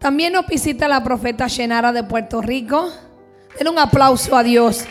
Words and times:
También 0.00 0.32
nos 0.32 0.46
visita 0.46 0.86
la 0.86 1.02
profeta 1.02 1.48
Shenara 1.48 1.92
de 1.92 2.04
Puerto 2.04 2.40
Rico. 2.40 2.92
Den 3.58 3.66
un 3.66 3.80
aplauso 3.80 4.36
a 4.36 4.44
Dios. 4.44 4.84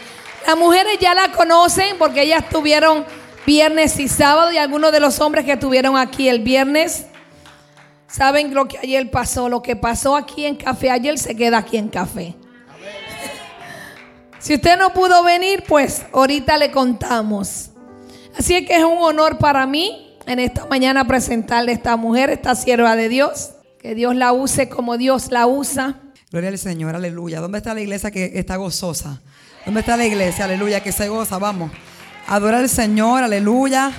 Las 0.46 0.58
mujeres 0.58 1.00
ya 1.00 1.14
la 1.14 1.32
conocen 1.32 1.98
porque 1.98 2.24
ellas 2.24 2.44
estuvieron 2.44 3.06
viernes 3.46 3.98
y 4.02 4.10
sábado 4.10 4.52
y 4.52 4.58
algunos 4.58 4.92
de 4.92 5.00
los 5.00 5.22
hombres 5.22 5.46
que 5.46 5.54
estuvieron 5.54 5.96
aquí 5.96 6.28
el 6.28 6.40
viernes 6.40 7.06
saben 8.08 8.54
lo 8.54 8.68
que 8.68 8.80
ayer 8.80 9.10
pasó. 9.10 9.48
Lo 9.48 9.62
que 9.62 9.78
pasó 9.78 10.14
aquí 10.14 10.46
en 10.46 10.58
café 10.58 10.92
ayer 10.92 11.18
se 11.18 11.38
queda 11.38 11.60
aquí 11.60 11.78
en 11.78 11.88
café. 11.88 12.36
Si 14.40 14.56
usted 14.56 14.78
no 14.78 14.92
pudo 14.92 15.24
venir, 15.24 15.64
pues 15.68 16.06
ahorita 16.14 16.58
le 16.58 16.70
contamos. 16.70 17.70
Así 18.38 18.56
es 18.56 18.68
que 18.68 18.76
es 18.76 18.84
un 18.84 18.98
honor 18.98 19.38
para 19.38 19.66
mí 19.66 20.18
en 20.26 20.40
esta 20.40 20.66
mañana 20.66 21.08
presentarle 21.08 21.72
a 21.72 21.76
esta 21.76 21.96
mujer, 21.96 22.30
esta 22.30 22.56
sierva 22.56 22.98
de 22.98 23.08
Dios. 23.08 23.54
Que 23.88 23.96
Dios 23.96 24.18
la 24.18 24.34
use 24.34 24.68
como 24.68 24.98
Dios 24.98 25.32
la 25.32 25.48
usa. 25.48 25.96
Gloria 26.30 26.50
al 26.50 26.58
Señor, 26.58 26.94
aleluya. 26.94 27.40
¿Dónde 27.40 27.60
está 27.60 27.74
la 27.74 27.80
iglesia 27.80 28.12
que 28.12 28.34
está 28.36 28.58
gozosa? 28.58 29.22
¿Dónde 29.64 29.80
está 29.80 29.96
la 29.96 30.06
iglesia? 30.06 30.44
Aleluya, 30.44 30.84
que 30.84 30.92
se 30.92 31.08
goza. 31.08 31.38
Vamos. 31.38 31.72
Adora 32.28 32.58
al 32.58 32.68
Señor, 32.68 33.24
aleluya. 33.24 33.94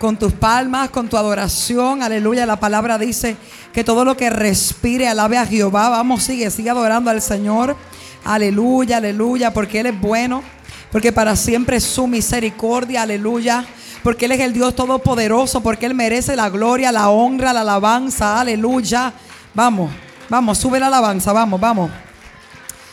Con 0.00 0.18
tus 0.18 0.32
palmas, 0.32 0.90
con 0.90 1.08
tu 1.08 1.16
adoración, 1.16 2.02
aleluya. 2.02 2.46
La 2.46 2.58
palabra 2.58 2.98
dice 2.98 3.36
que 3.72 3.84
todo 3.84 4.04
lo 4.04 4.16
que 4.16 4.28
respire 4.28 5.06
alabe 5.06 5.38
a 5.38 5.46
Jehová. 5.46 5.88
Vamos, 5.88 6.24
sigue, 6.24 6.50
sigue 6.50 6.70
adorando 6.70 7.08
al 7.08 7.22
Señor. 7.22 7.76
Aleluya, 8.24 8.96
aleluya, 8.96 9.52
porque 9.52 9.78
Él 9.78 9.86
es 9.86 10.00
bueno. 10.00 10.42
Porque 10.90 11.12
para 11.12 11.36
siempre 11.36 11.76
es 11.76 11.84
su 11.84 12.08
misericordia, 12.08 13.02
aleluya 13.02 13.64
porque 14.02 14.26
Él 14.26 14.32
es 14.32 14.40
el 14.40 14.52
Dios 14.52 14.74
todopoderoso, 14.74 15.60
porque 15.60 15.84
Él 15.84 15.94
merece 15.94 16.36
la 16.36 16.48
gloria, 16.48 16.92
la 16.92 17.10
honra, 17.10 17.52
la 17.52 17.62
alabanza, 17.62 18.40
aleluya. 18.40 19.12
Vamos, 19.54 19.90
vamos, 20.28 20.58
sube 20.58 20.78
la 20.78 20.88
alabanza, 20.88 21.32
vamos, 21.32 21.60
vamos. 21.60 21.90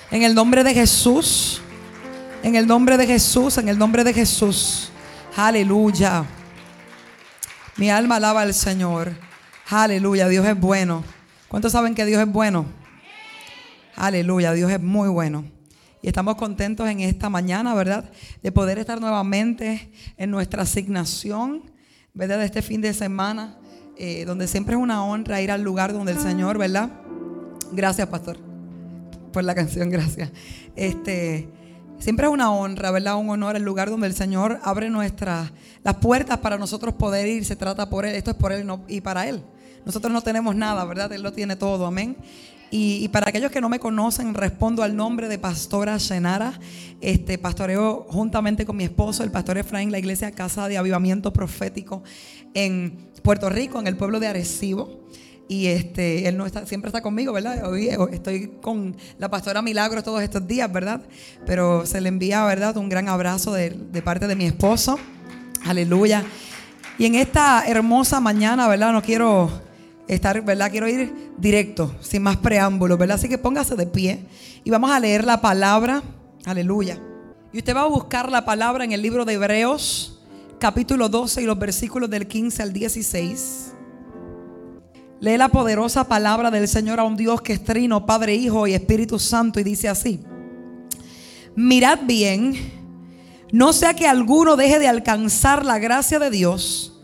En 0.09 0.23
el 0.23 0.33
nombre 0.33 0.63
de 0.63 0.73
Jesús, 0.73 1.61
en 2.41 2.55
el 2.55 2.65
nombre 2.65 2.97
de 2.97 3.05
Jesús, 3.05 3.57
en 3.57 3.69
el 3.69 3.77
nombre 3.77 4.03
de 4.03 4.13
Jesús, 4.13 4.89
aleluya. 5.35 6.25
Mi 7.75 7.89
alma 7.89 8.15
alaba 8.15 8.41
al 8.41 8.53
Señor, 8.53 9.13
aleluya, 9.69 10.27
Dios 10.27 10.45
es 10.45 10.59
bueno. 10.59 11.03
¿Cuántos 11.47 11.73
saben 11.73 11.93
que 11.93 12.05
Dios 12.05 12.21
es 12.21 12.31
bueno? 12.31 12.65
Aleluya, 13.95 14.53
Dios 14.53 14.71
es 14.71 14.81
muy 14.81 15.09
bueno. 15.09 15.45
Y 16.01 16.07
estamos 16.07 16.35
contentos 16.35 16.87
en 16.87 16.99
esta 16.99 17.29
mañana, 17.29 17.73
¿verdad? 17.73 18.11
De 18.41 18.51
poder 18.51 18.77
estar 18.79 19.01
nuevamente 19.01 19.91
en 20.17 20.31
nuestra 20.31 20.63
asignación, 20.63 21.63
¿verdad? 22.13 22.39
De 22.39 22.45
este 22.45 22.61
fin 22.61 22.79
de 22.81 22.93
semana, 22.93 23.57
eh, 23.97 24.25
donde 24.25 24.47
siempre 24.47 24.75
es 24.75 24.81
una 24.81 25.03
honra 25.03 25.41
ir 25.41 25.51
al 25.51 25.61
lugar 25.61 25.93
donde 25.93 26.11
el 26.11 26.19
Señor, 26.19 26.57
¿verdad? 26.57 26.89
Gracias, 27.71 28.07
pastor, 28.07 28.37
por 29.31 29.43
la 29.43 29.55
canción, 29.55 29.89
gracias. 29.89 30.31
Este, 30.75 31.49
siempre 31.99 32.27
es 32.27 32.31
una 32.31 32.51
honra, 32.51 32.91
¿verdad? 32.91 33.17
Un 33.17 33.29
honor 33.29 33.55
el 33.55 33.63
lugar 33.63 33.89
donde 33.89 34.07
el 34.07 34.13
Señor 34.13 34.59
abre 34.63 34.89
nuestras, 34.89 35.51
las 35.83 35.95
puertas 35.95 36.39
para 36.39 36.57
nosotros 36.57 36.93
poder 36.95 37.27
ir. 37.27 37.45
Se 37.45 37.55
trata 37.55 37.89
por 37.89 38.05
Él, 38.05 38.15
esto 38.15 38.31
es 38.31 38.37
por 38.37 38.51
Él 38.51 38.69
y 38.87 39.01
para 39.01 39.27
Él. 39.27 39.43
Nosotros 39.85 40.11
no 40.11 40.21
tenemos 40.21 40.55
nada, 40.55 40.83
¿verdad? 40.85 41.13
Él 41.13 41.21
lo 41.21 41.31
tiene 41.31 41.55
todo, 41.55 41.85
amén. 41.85 42.17
Y, 42.77 43.07
para 43.07 43.29
aquellos 43.29 43.51
que 43.51 43.61
no 43.61 43.69
me 43.69 43.79
conocen, 43.79 44.33
respondo 44.33 44.83
al 44.83 44.97
nombre 44.97 45.29
de 45.29 45.39
Pastora 45.39 45.95
Shenara. 45.97 46.59
Este, 46.99 47.37
pastoreo 47.37 48.05
juntamente 48.09 48.65
con 48.65 48.75
mi 48.75 48.83
esposo, 48.83 49.23
el 49.23 49.31
pastor 49.31 49.57
Efraín, 49.57 49.93
la 49.93 49.99
iglesia 49.99 50.31
Casa 50.31 50.67
de 50.67 50.77
Avivamiento 50.77 51.31
Profético 51.31 52.03
en 52.53 52.97
Puerto 53.23 53.49
Rico, 53.49 53.79
en 53.79 53.87
el 53.87 53.95
pueblo 53.95 54.19
de 54.19 54.27
Arecibo. 54.27 55.07
Y 55.47 55.67
este, 55.67 56.27
él 56.27 56.35
no 56.35 56.45
está, 56.45 56.65
siempre 56.65 56.89
está 56.89 57.01
conmigo, 57.01 57.31
¿verdad? 57.31 57.65
Hoy 57.65 57.87
estoy 58.11 58.47
con 58.61 58.97
la 59.19 59.29
pastora 59.29 59.61
Milagro 59.61 60.03
todos 60.03 60.21
estos 60.21 60.45
días, 60.45 60.69
¿verdad? 60.69 60.99
Pero 61.45 61.85
se 61.85 62.01
le 62.01 62.09
envía, 62.09 62.43
¿verdad? 62.43 62.75
Un 62.75 62.89
gran 62.89 63.07
abrazo 63.07 63.53
de 63.53 64.01
parte 64.03 64.27
de 64.27 64.35
mi 64.35 64.47
esposo. 64.47 64.99
Aleluya. 65.63 66.25
Y 66.97 67.05
en 67.05 67.15
esta 67.15 67.63
hermosa 67.65 68.19
mañana, 68.19 68.67
¿verdad? 68.67 68.91
No 68.91 69.01
quiero 69.01 69.64
estar, 70.07 70.43
¿verdad? 70.43 70.71
Quiero 70.71 70.87
ir 70.87 71.31
directo, 71.37 71.95
sin 72.01 72.23
más 72.23 72.37
preámbulos, 72.37 72.97
¿verdad? 72.97 73.15
Así 73.15 73.29
que 73.29 73.37
póngase 73.37 73.75
de 73.75 73.87
pie 73.87 74.25
y 74.63 74.69
vamos 74.69 74.91
a 74.91 74.99
leer 74.99 75.23
la 75.25 75.41
palabra. 75.41 76.03
Aleluya. 76.45 76.99
Y 77.51 77.59
usted 77.59 77.75
va 77.75 77.81
a 77.81 77.87
buscar 77.87 78.31
la 78.31 78.45
palabra 78.45 78.83
en 78.83 78.91
el 78.91 79.01
libro 79.01 79.25
de 79.25 79.33
Hebreos, 79.33 80.19
capítulo 80.59 81.09
12 81.09 81.41
y 81.41 81.45
los 81.45 81.57
versículos 81.57 82.09
del 82.09 82.27
15 82.27 82.63
al 82.63 82.73
16. 82.73 83.71
Lee 85.21 85.37
la 85.37 85.49
poderosa 85.49 86.07
palabra 86.07 86.51
del 86.51 86.67
Señor 86.67 86.99
a 86.99 87.03
un 87.03 87.15
Dios 87.15 87.41
que 87.41 87.53
es 87.53 87.63
trino, 87.63 88.05
Padre, 88.05 88.35
Hijo 88.35 88.67
y 88.67 88.73
Espíritu 88.73 89.17
Santo 89.17 89.59
y 89.59 89.63
dice 89.63 89.87
así. 89.87 90.21
Mirad 91.55 91.99
bien, 92.03 92.53
no 93.51 93.71
sea 93.71 93.93
que 93.93 94.07
alguno 94.07 94.57
deje 94.57 94.77
de 94.77 94.89
alcanzar 94.89 95.65
la 95.65 95.79
gracia 95.79 96.19
de 96.19 96.29
Dios 96.29 96.94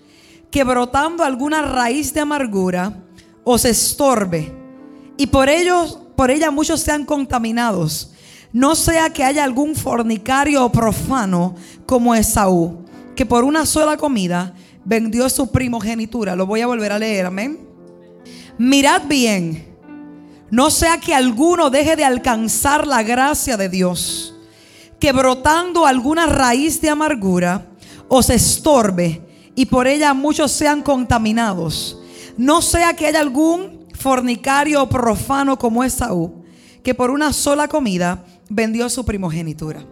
que 0.51 0.63
brotando 0.63 1.23
alguna 1.23 1.61
raíz 1.61 2.13
de 2.13 2.19
amargura 2.19 2.93
os 3.43 3.65
estorbe 3.65 4.53
y 5.17 5.27
por 5.27 5.49
ello 5.49 6.11
por 6.15 6.29
ella 6.29 6.51
muchos 6.51 6.81
sean 6.81 7.03
contaminados. 7.03 8.11
No 8.53 8.75
sea 8.75 9.09
que 9.09 9.23
haya 9.23 9.43
algún 9.43 9.75
fornicario 9.75 10.63
o 10.63 10.71
profano 10.71 11.55
como 11.87 12.13
Esaú, 12.13 12.85
que 13.15 13.25
por 13.25 13.43
una 13.43 13.65
sola 13.65 13.97
comida 13.97 14.53
vendió 14.85 15.29
su 15.29 15.51
primogenitura. 15.51 16.35
Lo 16.35 16.45
voy 16.45 16.61
a 16.61 16.67
volver 16.67 16.91
a 16.91 16.99
leer, 16.99 17.25
amén. 17.25 17.59
Mirad 18.57 19.03
bien, 19.07 19.65
no 20.51 20.69
sea 20.69 20.99
que 20.99 21.15
alguno 21.15 21.69
deje 21.71 21.95
de 21.95 22.03
alcanzar 22.03 22.85
la 22.85 23.01
gracia 23.01 23.57
de 23.57 23.69
Dios, 23.69 24.35
que 24.99 25.13
brotando 25.13 25.87
alguna 25.87 26.27
raíz 26.27 26.81
de 26.81 26.89
amargura 26.89 27.67
os 28.09 28.29
estorbe 28.29 29.30
y 29.55 29.65
por 29.65 29.87
ella 29.87 30.13
muchos 30.13 30.51
sean 30.51 30.81
contaminados. 30.81 31.97
No 32.37 32.61
sea 32.61 32.95
que 32.95 33.07
haya 33.07 33.19
algún 33.19 33.87
fornicario 33.93 34.83
o 34.83 34.89
profano 34.89 35.57
como 35.57 35.83
Esaú, 35.83 36.43
que 36.83 36.95
por 36.95 37.11
una 37.11 37.33
sola 37.33 37.67
comida 37.67 38.25
vendió 38.49 38.89
su 38.89 39.05
primogenitura. 39.05 39.85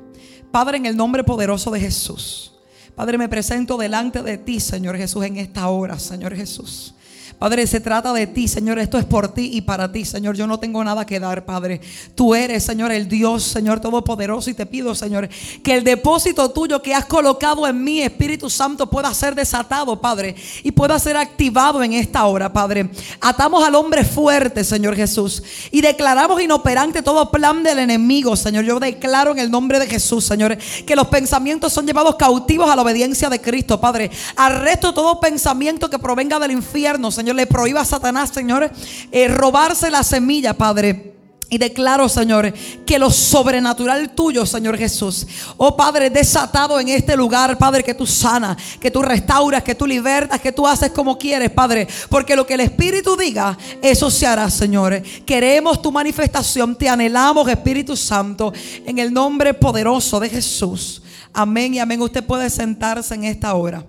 Padre, 0.52 0.78
en 0.78 0.86
el 0.86 0.98
nombre 0.98 1.24
poderoso 1.24 1.70
de 1.72 1.80
Jesús. 1.80 2.54
Padre, 2.96 3.18
me 3.18 3.30
presento 3.30 3.78
delante 3.78 4.24
de 4.24 4.38
ti, 4.38 4.60
Señor 4.60 4.98
Jesús, 4.98 5.24
en 5.24 5.38
esta 5.38 5.70
hora, 5.70 6.00
Señor 6.00 6.36
Jesús. 6.36 6.96
Padre, 7.40 7.66
se 7.68 7.80
trata 7.80 8.12
de 8.12 8.28
ti, 8.28 8.50
Señor. 8.50 8.80
Esto 8.80 8.98
es 8.98 9.06
por 9.06 9.30
ti 9.30 9.52
y 9.54 9.62
para 9.62 9.90
ti, 9.90 10.04
Señor. 10.04 10.36
Yo 10.36 10.46
no 10.46 10.60
tengo 10.60 10.84
nada 10.84 11.06
que 11.06 11.22
dar, 11.22 11.46
Padre. 11.46 11.80
Tú 12.14 12.36
eres, 12.36 12.66
Señor, 12.66 12.92
el 12.92 13.08
Dios, 13.08 13.44
Señor 13.44 13.80
Todopoderoso. 13.80 14.50
Y 14.50 14.54
te 14.54 14.66
pido, 14.66 14.94
Señor, 14.94 15.30
que 15.64 15.74
el 15.74 15.86
depósito 15.86 16.52
tuyo 16.52 16.82
que 16.82 16.94
has 16.94 17.06
colocado 17.06 17.66
en 17.66 17.82
mí, 17.82 18.02
Espíritu 18.02 18.50
Santo, 18.50 18.90
pueda 18.90 19.14
ser 19.14 19.36
desatado, 19.36 20.02
Padre. 20.02 20.36
Y 20.64 20.74
pueda 20.74 21.00
ser 21.00 21.16
activado 21.16 21.82
en 21.82 21.94
esta 21.94 22.26
hora, 22.26 22.52
Padre. 22.52 22.90
Atamos 23.22 23.66
al 23.66 23.74
hombre 23.76 24.04
fuerte, 24.04 24.66
Señor 24.66 24.98
Jesús. 24.98 25.42
Y 25.72 25.80
declaramos 25.80 26.42
inoperante 26.42 27.02
todo 27.02 27.32
plan 27.32 27.64
del 27.64 27.80
enemigo, 27.80 28.36
Señor. 28.36 28.66
Yo 28.66 28.82
declaro 28.82 29.32
en 29.32 29.40
el 29.40 29.50
nombre 29.50 29.80
de 29.80 29.88
Jesús, 29.88 30.26
Señor, 30.26 30.58
que 30.86 30.94
los 30.94 31.08
pensamientos 31.08 31.72
son 31.72 31.88
llevados 31.88 32.18
cautivos 32.18 32.70
a 32.70 32.76
la 32.76 32.82
obediencia 32.82 33.30
de 33.30 33.40
Cristo, 33.40 33.80
Padre. 33.80 34.12
Arresto 34.36 34.94
todo 34.94 35.22
pensamiento 35.22 35.90
que 35.90 35.98
provenga 35.98 36.38
del 36.38 36.52
infierno, 36.52 37.10
Señor 37.12 37.29
le 37.34 37.48
prohíba 37.48 37.82
a 37.82 37.86
Satanás, 37.86 38.32
Señor, 38.34 38.72
eh, 39.12 39.28
robarse 39.28 39.90
la 39.90 40.04
semilla, 40.04 40.54
Padre. 40.54 41.10
Y 41.52 41.58
declaro, 41.58 42.08
Señor, 42.08 42.54
que 42.86 43.00
lo 43.00 43.10
sobrenatural 43.10 44.12
tuyo, 44.12 44.46
Señor 44.46 44.78
Jesús. 44.78 45.26
Oh 45.58 45.76
Padre, 45.76 46.12
desatado 46.12 46.80
en 46.80 46.90
este 46.90 47.18
lugar, 47.18 47.58
Padre, 47.58 47.84
que 47.84 47.96
tú 47.96 48.06
sanas, 48.06 48.56
que 48.80 48.92
tú 48.92 49.02
restauras, 49.02 49.64
que 49.64 49.74
tú 49.74 49.88
libertas, 49.88 50.40
que 50.40 50.52
tú 50.52 50.68
haces 50.68 50.92
como 50.92 51.18
quieres, 51.18 51.50
Padre. 51.50 51.88
Porque 52.08 52.36
lo 52.36 52.46
que 52.46 52.54
el 52.54 52.60
Espíritu 52.60 53.18
diga, 53.18 53.58
eso 53.82 54.12
se 54.12 54.28
hará, 54.28 54.48
Señor. 54.52 55.02
Queremos 55.26 55.82
tu 55.82 55.92
manifestación, 55.92 56.76
te 56.76 56.88
anhelamos, 56.88 57.50
Espíritu 57.50 57.98
Santo, 57.98 58.54
en 58.86 59.00
el 59.00 59.12
nombre 59.12 59.56
poderoso 59.56 60.20
de 60.20 60.30
Jesús. 60.30 61.02
Amén 61.34 61.74
y 61.74 61.80
amén. 61.80 62.00
Usted 62.00 62.24
puede 62.24 62.48
sentarse 62.52 63.16
en 63.16 63.24
esta 63.24 63.56
hora. 63.56 63.84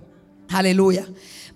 Aleluya. 0.49 1.05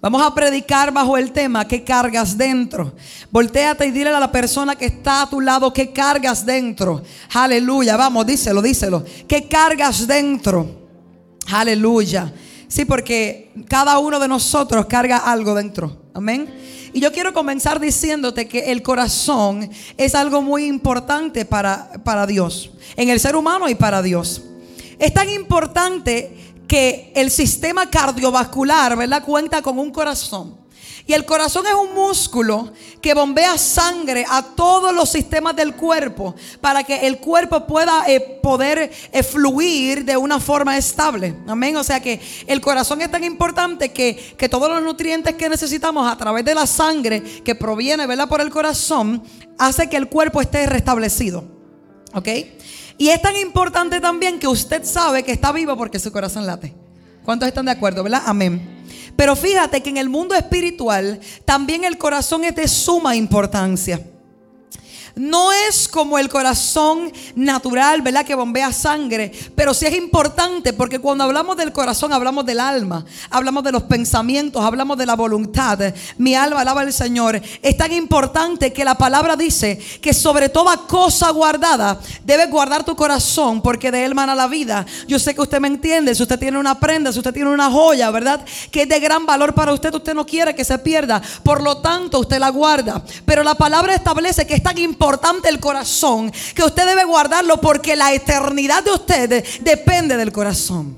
Vamos 0.05 0.21
a 0.21 0.35
predicar 0.35 0.93
bajo 0.93 1.17
el 1.17 1.31
tema 1.31 1.67
¿qué 1.67 1.83
cargas 1.83 2.37
dentro? 2.37 2.93
Voltéate 3.31 3.87
y 3.87 3.91
dile 3.91 4.11
a 4.11 4.19
la 4.19 4.31
persona 4.31 4.75
que 4.75 4.85
está 4.85 5.23
a 5.23 5.29
tu 5.31 5.41
lado 5.41 5.73
¿qué 5.73 5.91
cargas 5.91 6.45
dentro? 6.45 7.01
Aleluya, 7.33 7.97
vamos, 7.97 8.23
díselo, 8.27 8.61
díselo. 8.61 9.03
¿Qué 9.27 9.47
cargas 9.47 10.05
dentro? 10.05 10.87
Aleluya. 11.47 12.31
Sí, 12.67 12.85
porque 12.85 13.51
cada 13.67 13.97
uno 13.97 14.19
de 14.19 14.27
nosotros 14.27 14.85
carga 14.85 15.17
algo 15.17 15.55
dentro. 15.55 16.03
Amén. 16.13 16.53
Y 16.93 16.99
yo 16.99 17.11
quiero 17.11 17.33
comenzar 17.33 17.79
diciéndote 17.79 18.47
que 18.47 18.71
el 18.71 18.83
corazón 18.83 19.67
es 19.97 20.13
algo 20.13 20.43
muy 20.43 20.65
importante 20.67 21.45
para, 21.45 21.89
para 22.03 22.27
Dios, 22.27 22.69
en 22.95 23.09
el 23.09 23.19
ser 23.19 23.35
humano 23.35 23.67
y 23.69 23.73
para 23.73 24.03
Dios. 24.03 24.43
Es 24.99 25.11
tan 25.15 25.31
importante 25.31 26.54
que 26.67 27.11
el 27.15 27.31
sistema 27.31 27.89
cardiovascular, 27.89 28.95
¿verdad? 28.97 29.23
Cuenta 29.23 29.61
con 29.61 29.79
un 29.79 29.91
corazón. 29.91 30.65
Y 31.07 31.13
el 31.13 31.23
corazón 31.23 31.67
es 31.67 31.73
un 31.73 31.93
músculo 31.93 32.73
que 32.99 33.13
bombea 33.13 33.59
sangre 33.59 34.25
a 34.27 34.41
todos 34.41 34.93
los 34.93 35.07
sistemas 35.07 35.55
del 35.55 35.75
cuerpo 35.75 36.33
para 36.61 36.83
que 36.83 37.05
el 37.05 37.19
cuerpo 37.19 37.67
pueda 37.67 38.05
eh, 38.07 38.19
poder 38.19 38.91
eh, 39.11 39.23
fluir 39.23 40.03
de 40.03 40.17
una 40.17 40.39
forma 40.39 40.75
estable. 40.77 41.35
Amén. 41.47 41.77
O 41.77 41.83
sea 41.83 41.99
que 41.99 42.19
el 42.47 42.59
corazón 42.59 43.03
es 43.03 43.11
tan 43.11 43.23
importante 43.23 43.89
que, 43.89 44.35
que, 44.35 44.49
todos 44.49 44.67
los 44.67 44.81
nutrientes 44.81 45.35
que 45.35 45.47
necesitamos 45.47 46.11
a 46.11 46.17
través 46.17 46.43
de 46.43 46.55
la 46.55 46.65
sangre 46.65 47.21
que 47.21 47.53
proviene 47.53 48.07
¿verdad? 48.07 48.27
por 48.27 48.41
el 48.41 48.49
corazón 48.49 49.21
hace 49.59 49.87
que 49.87 49.97
el 49.97 50.09
cuerpo 50.09 50.41
esté 50.41 50.65
restablecido. 50.65 51.43
¿Ok? 52.15 52.29
Y 52.97 53.09
es 53.09 53.21
tan 53.21 53.35
importante 53.35 53.99
también 53.99 54.39
que 54.39 54.47
usted 54.47 54.83
sabe 54.85 55.23
que 55.23 55.31
está 55.31 55.51
vivo 55.51 55.75
porque 55.75 55.99
su 55.99 56.11
corazón 56.11 56.45
late. 56.45 56.73
¿Cuántos 57.23 57.47
están 57.47 57.65
de 57.65 57.71
acuerdo, 57.71 58.03
verdad? 58.03 58.23
Amén. 58.25 58.61
Pero 59.15 59.35
fíjate 59.35 59.81
que 59.81 59.89
en 59.89 59.97
el 59.97 60.09
mundo 60.09 60.35
espiritual 60.35 61.19
también 61.43 61.83
el 61.83 61.97
corazón 61.97 62.43
es 62.43 62.55
de 62.55 62.67
suma 62.67 63.15
importancia. 63.15 64.01
No 65.15 65.53
es 65.53 65.87
como 65.87 66.19
el 66.19 66.27
corazón 66.27 67.11
natural, 67.35 68.01
¿verdad? 68.01 68.25
Que 68.25 68.35
bombea 68.35 68.73
sangre, 68.73 69.31
pero 69.55 69.73
sí 69.73 69.85
es 69.85 69.95
importante 69.95 70.73
porque 70.73 70.99
cuando 70.99 71.23
hablamos 71.23 71.55
del 71.55 71.71
corazón 71.71 72.11
hablamos 72.11 72.45
del 72.45 72.59
alma, 72.59 73.05
hablamos 73.29 73.63
de 73.63 73.71
los 73.71 73.83
pensamientos, 73.83 74.61
hablamos 74.63 74.97
de 74.97 75.05
la 75.05 75.15
voluntad. 75.15 75.79
Mi 76.17 76.35
alma 76.35 76.61
alaba 76.61 76.81
al 76.81 76.91
Señor. 76.91 77.41
Es 77.61 77.77
tan 77.77 77.93
importante 77.93 78.73
que 78.73 78.83
la 78.83 78.95
palabra 78.95 79.37
dice 79.37 79.77
que 80.01 80.13
sobre 80.13 80.49
toda 80.49 80.75
cosa 80.85 81.29
guardada 81.29 81.97
debes 82.25 82.49
guardar 82.49 82.83
tu 82.83 82.95
corazón 82.95 83.61
porque 83.61 83.91
de 83.91 84.03
él 84.03 84.15
mana 84.15 84.35
la 84.35 84.47
vida. 84.47 84.85
Yo 85.07 85.17
sé 85.17 85.33
que 85.33 85.41
usted 85.41 85.61
me 85.61 85.69
entiende, 85.69 86.13
si 86.13 86.23
usted 86.23 86.39
tiene 86.39 86.59
una 86.59 86.77
prenda, 86.77 87.13
si 87.13 87.19
usted 87.19 87.33
tiene 87.33 87.49
una 87.49 87.71
joya, 87.71 88.11
¿verdad? 88.11 88.43
Que 88.69 88.81
es 88.81 88.89
de 88.89 88.99
gran 88.99 89.25
valor 89.25 89.53
para 89.53 89.71
usted, 89.71 89.93
usted 89.95 90.13
no 90.13 90.25
quiere 90.25 90.53
que 90.53 90.65
se 90.65 90.77
pierda. 90.77 91.21
Por 91.41 91.63
lo 91.63 91.77
tanto, 91.77 92.19
usted 92.19 92.37
la 92.37 92.49
guarda. 92.49 93.01
Pero 93.25 93.43
la 93.43 93.55
palabra 93.55 93.95
establece 93.95 94.45
que 94.45 94.55
es 94.55 94.63
tan 94.63 94.77
importante 94.77 95.04
importante 95.05 95.49
el 95.49 95.59
corazón 95.59 96.31
que 96.55 96.63
usted 96.63 96.83
debe 96.83 97.03
guardarlo 97.03 97.61
porque 97.61 97.95
la 97.95 98.11
eternidad 98.11 98.83
de 98.83 98.91
usted 98.91 99.45
depende 99.61 100.17
del 100.17 100.31
corazón. 100.31 100.97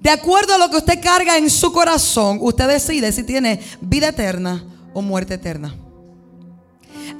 De 0.00 0.10
acuerdo 0.10 0.54
a 0.54 0.58
lo 0.58 0.68
que 0.68 0.78
usted 0.78 1.00
carga 1.00 1.38
en 1.38 1.48
su 1.48 1.72
corazón, 1.72 2.38
usted 2.40 2.66
decide 2.66 3.12
si 3.12 3.22
tiene 3.22 3.60
vida 3.80 4.08
eterna 4.08 4.64
o 4.92 5.00
muerte 5.00 5.34
eterna. 5.34 5.76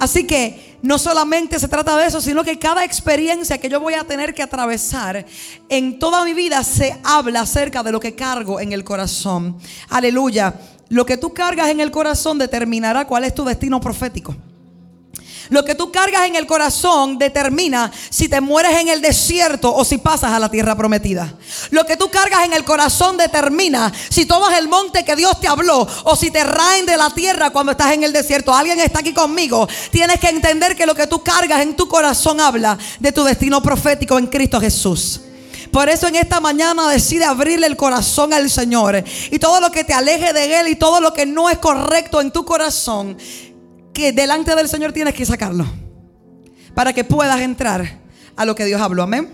Así 0.01 0.27
que 0.27 0.79
no 0.83 0.99
solamente 0.99 1.61
se 1.61 1.69
trata 1.69 1.97
de 1.97 2.07
eso, 2.07 2.21
sino 2.21 2.43
que 2.43 2.59
cada 2.59 2.85
experiencia 2.85 3.59
que 3.59 3.69
yo 3.69 3.79
voy 3.79 3.95
a 3.95 4.03
tener 4.03 4.35
que 4.35 4.43
atravesar 4.43 5.25
en 5.69 6.01
toda 6.01 6.25
mi 6.25 6.35
vida 6.35 6.65
se 6.65 6.99
habla 7.05 7.43
acerca 7.43 7.85
de 7.85 7.93
lo 7.93 8.01
que 8.01 8.17
cargo 8.17 8.59
en 8.59 8.73
el 8.73 8.83
corazón. 8.83 9.59
Aleluya. 9.91 10.55
Lo 10.89 11.07
que 11.07 11.17
tú 11.17 11.33
cargas 11.33 11.69
en 11.69 11.79
el 11.79 11.93
corazón 11.93 12.37
determinará 12.37 13.07
cuál 13.07 13.23
es 13.23 13.35
tu 13.35 13.45
destino 13.45 13.81
profético. 13.81 14.35
Lo 15.51 15.65
que 15.65 15.75
tú 15.75 15.93
cargas 15.93 16.27
en 16.27 16.37
el 16.37 16.47
corazón 16.47 17.19
determina 17.19 17.93
si 18.11 18.29
te 18.29 18.41
mueres 18.41 18.79
en 18.81 18.89
el 18.89 19.01
desierto 19.01 19.75
o 19.75 19.85
si 19.85 19.99
pasas 19.99 20.33
a 20.33 20.39
la 20.39 20.51
tierra 20.51 20.77
prometida. 20.77 21.35
Lo 21.71 21.85
que 21.85 21.97
tú 21.97 22.11
cargas 22.11 22.45
en 22.45 22.53
el 22.53 22.65
corazón 22.65 23.17
determina 23.17 23.93
si 24.09 24.27
tomas 24.27 24.59
el 24.59 24.69
monte 24.69 25.05
que 25.05 25.17
Dios 25.17 25.39
te 25.41 25.49
habló 25.49 25.87
o 26.05 26.17
si 26.17 26.31
te 26.31 26.45
raen 26.45 26.87
de 26.87 26.97
la 26.97 27.11
tierra 27.11 27.51
cuando 27.51 27.73
estás 27.73 27.93
en 27.93 28.05
el 28.05 28.13
desierto. 28.13 28.55
Alguien 28.55 28.81
está 28.81 29.01
aquí 29.01 29.13
conmigo. 29.13 29.69
Tienes 29.91 30.19
que 30.19 30.29
entender 30.29 30.75
que 30.77 30.87
lo 30.87 30.95
que 30.95 31.07
tú 31.07 31.23
cargas 31.23 31.61
en 31.61 31.77
tu 31.77 31.89
corazón 31.89 32.41
habla 32.41 32.79
de 32.99 33.13
tu 33.13 33.25
destino 33.25 33.63
profético 33.63 34.19
en 34.19 34.27
Cristo 34.27 34.61
Jesús. 34.61 35.21
Por 35.71 35.89
eso 35.89 36.07
en 36.07 36.15
esta 36.15 36.39
mañana 36.39 36.89
decide 36.89 37.25
abrirle 37.25 37.67
el 37.67 37.77
corazón 37.77 38.33
al 38.33 38.49
Señor. 38.49 39.03
Y 39.31 39.41
todo 39.41 39.61
lo 39.61 39.73
que 39.73 39.83
te 39.83 39.93
aleje 39.93 40.33
de 40.33 40.61
Él 40.61 40.69
y 40.69 40.77
todo 40.77 41.01
lo 41.01 41.13
que 41.13 41.27
no 41.27 41.51
es 41.51 41.59
correcto 41.59 42.21
en 42.21 42.31
tu 42.31 42.45
corazón, 42.45 43.19
que 43.95 44.13
delante 44.13 44.55
del 44.55 44.69
Señor 44.69 44.93
tienes 44.93 45.15
que 45.15 45.25
sacarlo 45.25 45.65
para 46.75 46.93
que 46.93 47.05
puedas 47.05 47.41
entrar 47.41 48.01
a 48.37 48.45
lo 48.45 48.55
que 48.55 48.65
Dios 48.65 48.81
habló. 48.81 49.05
Amén. 49.05 49.31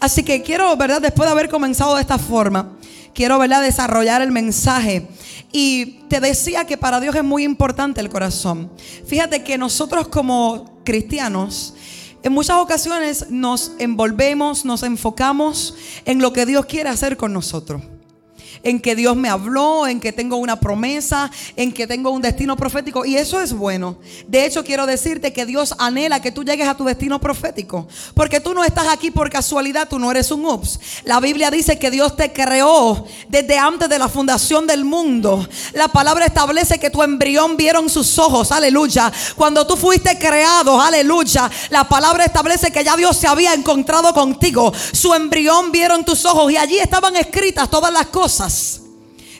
Así 0.00 0.22
que 0.22 0.42
quiero, 0.42 0.74
¿verdad? 0.76 1.02
Después 1.02 1.28
de 1.28 1.32
haber 1.32 1.50
comenzado 1.50 1.94
de 1.94 2.00
esta 2.00 2.18
forma, 2.18 2.78
quiero, 3.14 3.38
¿verdad? 3.38 3.62
Desarrollar 3.62 4.22
el 4.22 4.32
mensaje. 4.32 5.06
Y 5.52 6.00
te 6.08 6.20
decía 6.20 6.64
que 6.64 6.78
para 6.78 7.00
Dios 7.00 7.14
es 7.14 7.22
muy 7.22 7.44
importante 7.44 8.00
el 8.00 8.08
corazón. 8.08 8.72
Fíjate 9.06 9.44
que 9.44 9.58
nosotros 9.58 10.08
como 10.08 10.80
cristianos, 10.84 11.74
en 12.22 12.32
muchas 12.32 12.56
ocasiones 12.56 13.26
nos 13.28 13.72
envolvemos, 13.78 14.64
nos 14.64 14.82
enfocamos 14.82 15.74
en 16.06 16.20
lo 16.20 16.32
que 16.32 16.46
Dios 16.46 16.64
quiere 16.64 16.88
hacer 16.88 17.18
con 17.18 17.34
nosotros 17.34 17.82
en 18.62 18.80
que 18.80 18.94
Dios 18.94 19.16
me 19.16 19.28
habló, 19.28 19.86
en 19.86 20.00
que 20.00 20.12
tengo 20.12 20.36
una 20.36 20.58
promesa, 20.58 21.30
en 21.56 21.72
que 21.72 21.86
tengo 21.86 22.10
un 22.10 22.22
destino 22.22 22.56
profético. 22.56 23.04
Y 23.04 23.16
eso 23.16 23.40
es 23.40 23.52
bueno. 23.52 23.96
De 24.26 24.44
hecho, 24.44 24.64
quiero 24.64 24.86
decirte 24.86 25.32
que 25.32 25.46
Dios 25.46 25.74
anhela 25.78 26.20
que 26.20 26.32
tú 26.32 26.44
llegues 26.44 26.68
a 26.68 26.76
tu 26.76 26.84
destino 26.84 27.20
profético. 27.20 27.86
Porque 28.14 28.40
tú 28.40 28.54
no 28.54 28.64
estás 28.64 28.88
aquí 28.88 29.10
por 29.10 29.30
casualidad, 29.30 29.88
tú 29.88 29.98
no 29.98 30.10
eres 30.10 30.30
un 30.30 30.44
ups. 30.44 30.80
La 31.04 31.20
Biblia 31.20 31.50
dice 31.50 31.78
que 31.78 31.90
Dios 31.90 32.16
te 32.16 32.32
creó 32.32 33.06
desde 33.28 33.58
antes 33.58 33.88
de 33.88 33.98
la 33.98 34.08
fundación 34.08 34.66
del 34.66 34.84
mundo. 34.84 35.48
La 35.72 35.88
palabra 35.88 36.26
establece 36.26 36.78
que 36.78 36.90
tu 36.90 37.02
embrión 37.02 37.56
vieron 37.56 37.88
sus 37.88 38.18
ojos, 38.18 38.52
aleluya. 38.52 39.12
Cuando 39.36 39.66
tú 39.66 39.76
fuiste 39.76 40.18
creado, 40.18 40.80
aleluya. 40.80 41.50
La 41.70 41.88
palabra 41.88 42.24
establece 42.24 42.70
que 42.70 42.84
ya 42.84 42.96
Dios 42.96 43.16
se 43.16 43.26
había 43.26 43.54
encontrado 43.54 44.12
contigo. 44.12 44.72
Su 44.92 45.14
embrión 45.14 45.72
vieron 45.72 46.04
tus 46.04 46.24
ojos 46.24 46.52
y 46.52 46.56
allí 46.56 46.78
estaban 46.78 47.16
escritas 47.16 47.70
todas 47.70 47.92
las 47.92 48.06
cosas 48.06 48.49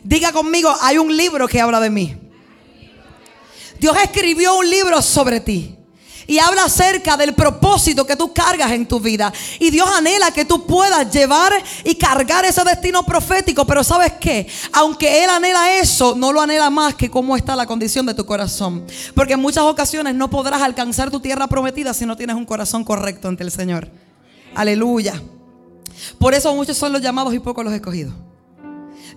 Diga 0.02 0.32
conmigo, 0.32 0.74
hay 0.80 0.98
un 0.98 1.14
libro 1.14 1.46
que 1.46 1.60
habla 1.60 1.80
de 1.80 1.90
mí. 1.90 2.16
Dios 3.78 3.96
escribió 4.02 4.56
un 4.56 4.68
libro 4.68 5.00
sobre 5.02 5.40
ti. 5.40 5.76
Y 6.26 6.38
habla 6.38 6.64
acerca 6.64 7.16
del 7.16 7.34
propósito 7.34 8.06
que 8.06 8.14
tú 8.14 8.32
cargas 8.32 8.70
en 8.70 8.86
tu 8.86 9.00
vida. 9.00 9.32
Y 9.58 9.70
Dios 9.70 9.88
anhela 9.92 10.30
que 10.30 10.44
tú 10.44 10.64
puedas 10.64 11.10
llevar 11.12 11.52
y 11.82 11.96
cargar 11.96 12.44
ese 12.44 12.62
destino 12.62 13.04
profético. 13.04 13.66
Pero 13.66 13.82
sabes 13.82 14.12
qué? 14.20 14.46
Aunque 14.72 15.24
Él 15.24 15.30
anhela 15.30 15.78
eso, 15.78 16.14
no 16.14 16.32
lo 16.32 16.40
anhela 16.40 16.70
más 16.70 16.94
que 16.94 17.10
cómo 17.10 17.36
está 17.36 17.56
la 17.56 17.66
condición 17.66 18.06
de 18.06 18.14
tu 18.14 18.24
corazón. 18.24 18.86
Porque 19.16 19.32
en 19.32 19.40
muchas 19.40 19.64
ocasiones 19.64 20.14
no 20.14 20.30
podrás 20.30 20.62
alcanzar 20.62 21.10
tu 21.10 21.18
tierra 21.18 21.48
prometida 21.48 21.92
si 21.92 22.06
no 22.06 22.16
tienes 22.16 22.36
un 22.36 22.46
corazón 22.46 22.84
correcto 22.84 23.26
ante 23.26 23.42
el 23.42 23.50
Señor. 23.50 23.90
Aleluya. 24.54 25.20
Por 26.18 26.34
eso 26.34 26.54
muchos 26.54 26.76
son 26.76 26.92
los 26.92 27.02
llamados 27.02 27.34
y 27.34 27.40
pocos 27.40 27.64
los 27.64 27.74
escogidos. 27.74 28.14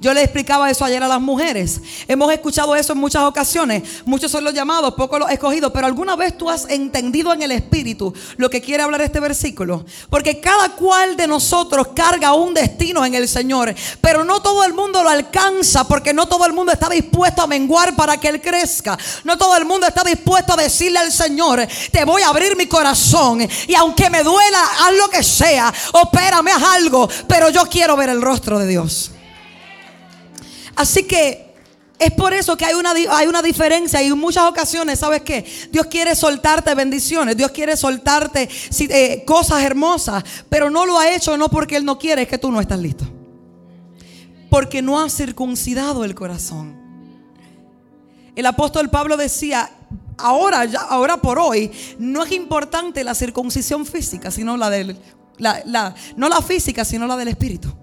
Yo 0.04 0.14
le 0.14 0.22
explicaba 0.22 0.70
eso 0.70 0.84
ayer 0.84 1.02
a 1.02 1.08
las 1.08 1.22
mujeres. 1.22 1.80
Hemos 2.10 2.30
escuchado 2.34 2.76
eso 2.76 2.92
en 2.92 3.00
muchas 3.00 3.24
ocasiones. 3.24 3.84
Muchos 4.04 4.30
son 4.30 4.44
los 4.44 4.54
llamados, 4.54 4.96
pocos 4.96 5.18
los 5.18 5.32
escogidos. 5.32 5.72
Pero 5.72 5.88
alguna 5.88 6.18
vez 6.18 6.38
tú 6.38 6.50
has 6.50 6.70
entendido 6.70 7.32
en 7.32 7.42
el 7.42 7.54
Espíritu 7.54 8.14
lo 8.36 8.50
que 8.50 8.60
quiere 8.60 8.84
hablar 8.84 9.00
este 9.00 9.22
versículo. 9.22 9.86
Porque 10.10 10.42
cada 10.42 10.76
cual 10.76 11.16
de 11.16 11.26
nosotros 11.26 11.88
carga 11.96 12.34
un 12.34 12.54
destino 12.54 13.06
en 13.06 13.16
el 13.16 13.30
Señor. 13.30 13.74
Pero 14.02 14.26
no 14.26 14.42
todo 14.42 14.66
el 14.66 14.74
mundo 14.74 15.02
lo 15.04 15.10
alcanza 15.10 15.88
porque 15.88 16.14
no 16.14 16.26
todo 16.26 16.46
el 16.48 16.52
mundo 16.52 16.74
está 16.74 16.90
dispuesto 16.90 17.42
a 17.42 17.48
menguar 17.48 17.96
para 17.96 18.18
que 18.18 18.28
Él 18.28 18.42
crezca. 18.42 18.98
No 19.24 19.38
todo 19.38 19.56
el 19.56 19.64
mundo 19.64 19.88
está 19.88 20.04
dispuesto 20.04 20.52
a 20.52 20.58
decirle 20.58 21.00
al 21.00 21.14
Señor, 21.14 21.66
te 21.94 22.04
voy 22.04 22.24
a 22.24 22.28
abrir 22.28 22.58
mi 22.58 22.68
corazón. 22.68 23.48
Y 23.70 23.74
aunque 23.76 24.10
me 24.10 24.22
duela, 24.22 24.64
haz 24.82 24.98
lo 24.98 25.08
que 25.10 25.24
sea. 25.24 25.74
Opérame, 25.94 26.52
haz 26.52 26.64
algo. 26.76 27.08
Pero 27.26 27.50
yo 27.52 27.64
quiero 27.68 27.96
ver 27.96 28.10
el 28.10 28.22
rostro 28.22 28.60
de 28.60 28.68
Dios. 28.68 29.12
Así 30.76 31.04
que 31.04 31.54
es 32.00 32.12
por 32.12 32.34
eso 32.34 32.58
que 32.58 32.66
hay 32.66 32.74
una, 32.74 32.92
hay 32.92 33.28
una 33.28 33.42
diferencia 33.42 34.02
y 34.02 34.08
en 34.08 34.18
muchas 34.18 34.44
ocasiones, 34.46 35.00
¿sabes 35.00 35.22
qué? 35.22 35.46
Dios 35.72 35.86
quiere 35.88 36.16
soltarte 36.16 36.74
bendiciones, 36.76 37.38
Dios 37.38 37.52
quiere 37.52 37.78
soltarte 37.78 38.50
eh, 38.80 39.24
cosas 39.26 39.64
hermosas, 39.64 40.24
pero 40.50 40.70
no 40.70 40.86
lo 40.86 41.00
ha 41.00 41.14
hecho 41.14 41.38
no 41.38 41.50
porque 41.50 41.78
Él 41.78 41.86
no 41.86 41.98
quiere, 41.98 42.24
es 42.24 42.28
que 42.28 42.38
tú 42.38 42.52
no 42.52 42.60
estás 42.60 42.80
listo. 42.80 43.06
Porque 44.50 44.82
no 44.82 45.00
ha 45.02 45.10
circuncidado 45.10 46.04
el 46.04 46.14
corazón. 46.14 46.82
El 48.36 48.46
apóstol 48.48 48.90
Pablo 48.90 49.16
decía, 49.16 49.70
ahora, 50.18 50.68
ahora 50.90 51.18
por 51.18 51.40
hoy, 51.40 51.72
no 52.00 52.24
es 52.24 52.32
importante 52.32 53.04
la 53.04 53.16
circuncisión 53.16 53.86
física, 53.86 54.32
sino 54.32 54.58
la 54.58 54.70
del, 54.70 54.98
la, 55.38 55.96
no 56.18 56.30
la 56.30 56.42
física, 56.42 56.84
sino 56.84 57.08
la 57.08 57.16
del 57.16 57.30
espíritu. 57.30 57.74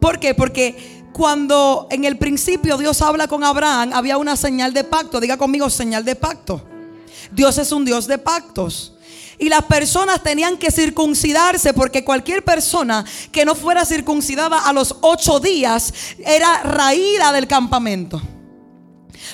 ¿Por 0.00 0.18
qué? 0.18 0.34
Porque 0.34 0.99
cuando 1.12 1.88
en 1.90 2.04
el 2.04 2.18
principio 2.18 2.76
Dios 2.76 3.02
habla 3.02 3.28
con 3.28 3.44
Abraham, 3.44 3.90
había 3.92 4.18
una 4.18 4.36
señal 4.36 4.72
de 4.72 4.84
pacto. 4.84 5.20
Diga 5.20 5.36
conmigo, 5.36 5.68
señal 5.68 6.04
de 6.04 6.16
pacto. 6.16 6.62
Dios 7.32 7.58
es 7.58 7.72
un 7.72 7.84
Dios 7.84 8.06
de 8.06 8.18
pactos. 8.18 8.94
Y 9.38 9.48
las 9.48 9.64
personas 9.64 10.22
tenían 10.22 10.58
que 10.58 10.70
circuncidarse 10.70 11.72
porque 11.72 12.04
cualquier 12.04 12.44
persona 12.44 13.04
que 13.32 13.44
no 13.44 13.54
fuera 13.54 13.86
circuncidada 13.86 14.66
a 14.66 14.72
los 14.72 14.96
ocho 15.00 15.40
días 15.40 15.94
era 16.18 16.62
raída 16.62 17.32
del 17.32 17.46
campamento. 17.46 18.20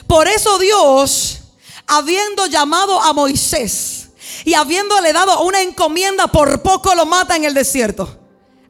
Por 0.07 0.29
eso 0.29 0.59
Dios, 0.59 1.41
habiendo 1.89 2.47
llamado 2.47 3.01
a 3.01 3.13
Moisés 3.13 4.11
y 4.45 4.55
habiéndole 4.55 5.13
dado 5.13 5.43
una 5.43 5.61
encomienda, 5.61 6.29
por 6.29 6.63
poco 6.63 6.95
lo 6.95 7.05
mata 7.05 7.35
en 7.35 7.45
el 7.45 7.55
desierto. 7.55 8.21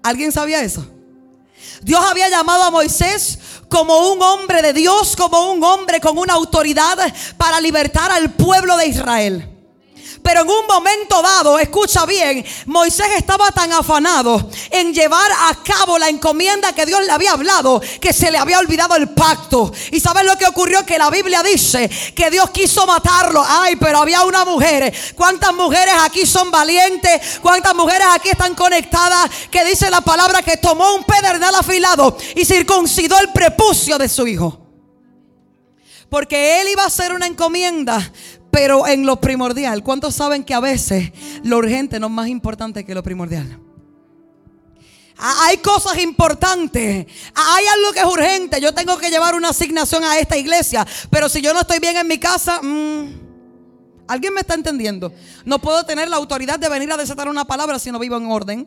¿Alguien 0.03 0.33
sabía 0.33 0.63
eso? 0.63 0.87
Dios 1.87 2.05
había 2.05 2.29
llamado 2.29 2.65
a 2.65 2.73
Moisés 2.73 3.39
como 3.69 4.11
un 4.11 4.21
hombre 4.21 4.61
de 4.61 4.73
Dios, 4.73 5.15
como 5.15 5.53
un 5.53 5.63
hombre 5.63 6.01
con 6.01 6.19
una 6.19 6.35
autoridad 6.35 6.99
para 7.37 7.61
libertar 7.61 8.11
al 8.11 8.33
pueblo 8.33 8.77
de 8.77 8.89
Israel. 8.89 9.56
Pero 10.27 10.41
en 10.41 10.51
un 10.51 10.67
momento 10.67 11.23
dado, 11.23 11.57
escucha 11.57 12.05
bien, 12.05 12.45
Moisés 12.65 13.07
estaba 13.17 13.53
tan 13.53 13.73
afanado 13.73 14.51
en 14.73 14.93
llevar 14.93 15.31
a 15.31 15.63
cabo 15.63 15.99
la 15.99 16.09
encomienda 16.09 16.75
que 16.75 16.85
Dios 16.85 17.01
le 17.07 17.13
había 17.13 17.31
hablado 17.31 17.81
que 18.01 18.13
se 18.13 18.33
le 18.33 18.37
había 18.37 18.59
olvidado 18.59 18.97
el 18.97 19.11
pacto. 19.11 19.73
Y 19.93 20.01
sabes 20.01 20.25
lo 20.25 20.37
que 20.37 20.45
ocurrió? 20.45 20.85
Que 20.85 20.99
la 20.99 21.11
Biblia 21.11 21.45
dice 21.45 21.89
que 22.13 22.29
Dios 22.29 22.51
quiso 22.51 22.85
matarlo. 22.89 23.41
Ay, 23.47 23.77
pero 23.77 23.99
había 23.99 24.25
una 24.25 24.45
mujer. 24.45 24.93
¿Cuántas 25.15 25.55
mujeres 25.55 25.95
aquí 26.01 26.27
son 26.27 26.51
valientes? 26.51 27.39
¿Cuántas 27.41 27.77
mujeres 27.77 28.09
aquí 28.11 28.31
están 28.31 28.57
conectadas? 28.57 29.31
Que 29.49 29.65
dice 29.65 29.89
la 29.91 30.01
palabra 30.01 30.43
que 30.43 30.57
tomó 30.57 30.97
un 30.97 31.05
pedernal 31.05 31.55
afilado 31.55 32.19
y 32.35 32.45
circuncidó 32.45 33.17
el 33.21 33.33
prepucio 33.33 33.97
de 33.97 34.09
su 34.09 34.27
hijo. 34.27 34.67
Porque 36.09 36.61
él 36.61 36.69
iba 36.69 36.85
a 36.85 36.87
hacer 36.87 37.13
una 37.13 37.27
encomienda, 37.27 38.13
pero 38.57 38.87
en 38.87 39.05
lo 39.05 39.21
primordial. 39.21 39.83
¿Cuántos 39.83 40.15
saben 40.15 40.43
que 40.43 40.55
a 40.55 40.61
veces 40.61 41.13
lo 41.43 41.59
urgente 41.59 42.01
no 42.01 42.07
es 42.07 42.13
más 42.15 42.29
importante 42.29 42.87
que 42.87 42.95
lo 42.95 43.03
primordial? 43.03 43.61
Hay 45.19 45.59
cosas 45.59 45.99
importantes. 45.99 47.07
Hay 47.35 47.67
algo 47.67 47.93
que 47.93 47.99
es 47.99 48.07
urgente. 48.07 48.59
Yo 48.59 48.73
tengo 48.73 48.97
que 48.97 49.11
llevar 49.11 49.35
una 49.35 49.51
asignación 49.51 50.05
a 50.05 50.19
esta 50.19 50.39
iglesia. 50.39 50.87
Pero 51.11 51.29
si 51.29 51.43
yo 51.43 51.53
no 51.53 51.61
estoy 51.61 51.81
bien 51.81 51.99
en 51.99 52.09
mi 52.09 52.17
casa, 52.17 52.63
mm, 52.63 54.07
¿alguien 54.09 54.33
me 54.33 54.41
está 54.41 54.55
entendiendo? 54.55 55.13
No 55.45 55.59
puedo 55.59 55.85
tener 55.85 56.09
la 56.09 56.17
autoridad 56.17 56.59
de 56.59 56.71
venir 56.71 56.91
a 56.91 56.97
desatar 56.97 57.29
una 57.29 57.45
palabra 57.45 57.79
si 57.79 57.93
no 57.93 57.99
vivo 57.99 58.17
en 58.17 58.25
orden. 58.25 58.67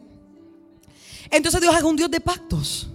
Entonces 1.31 1.61
Dios 1.61 1.75
es 1.75 1.81
un 1.81 1.95
Dios 1.95 2.11
de 2.11 2.21
pactos. 2.21 2.91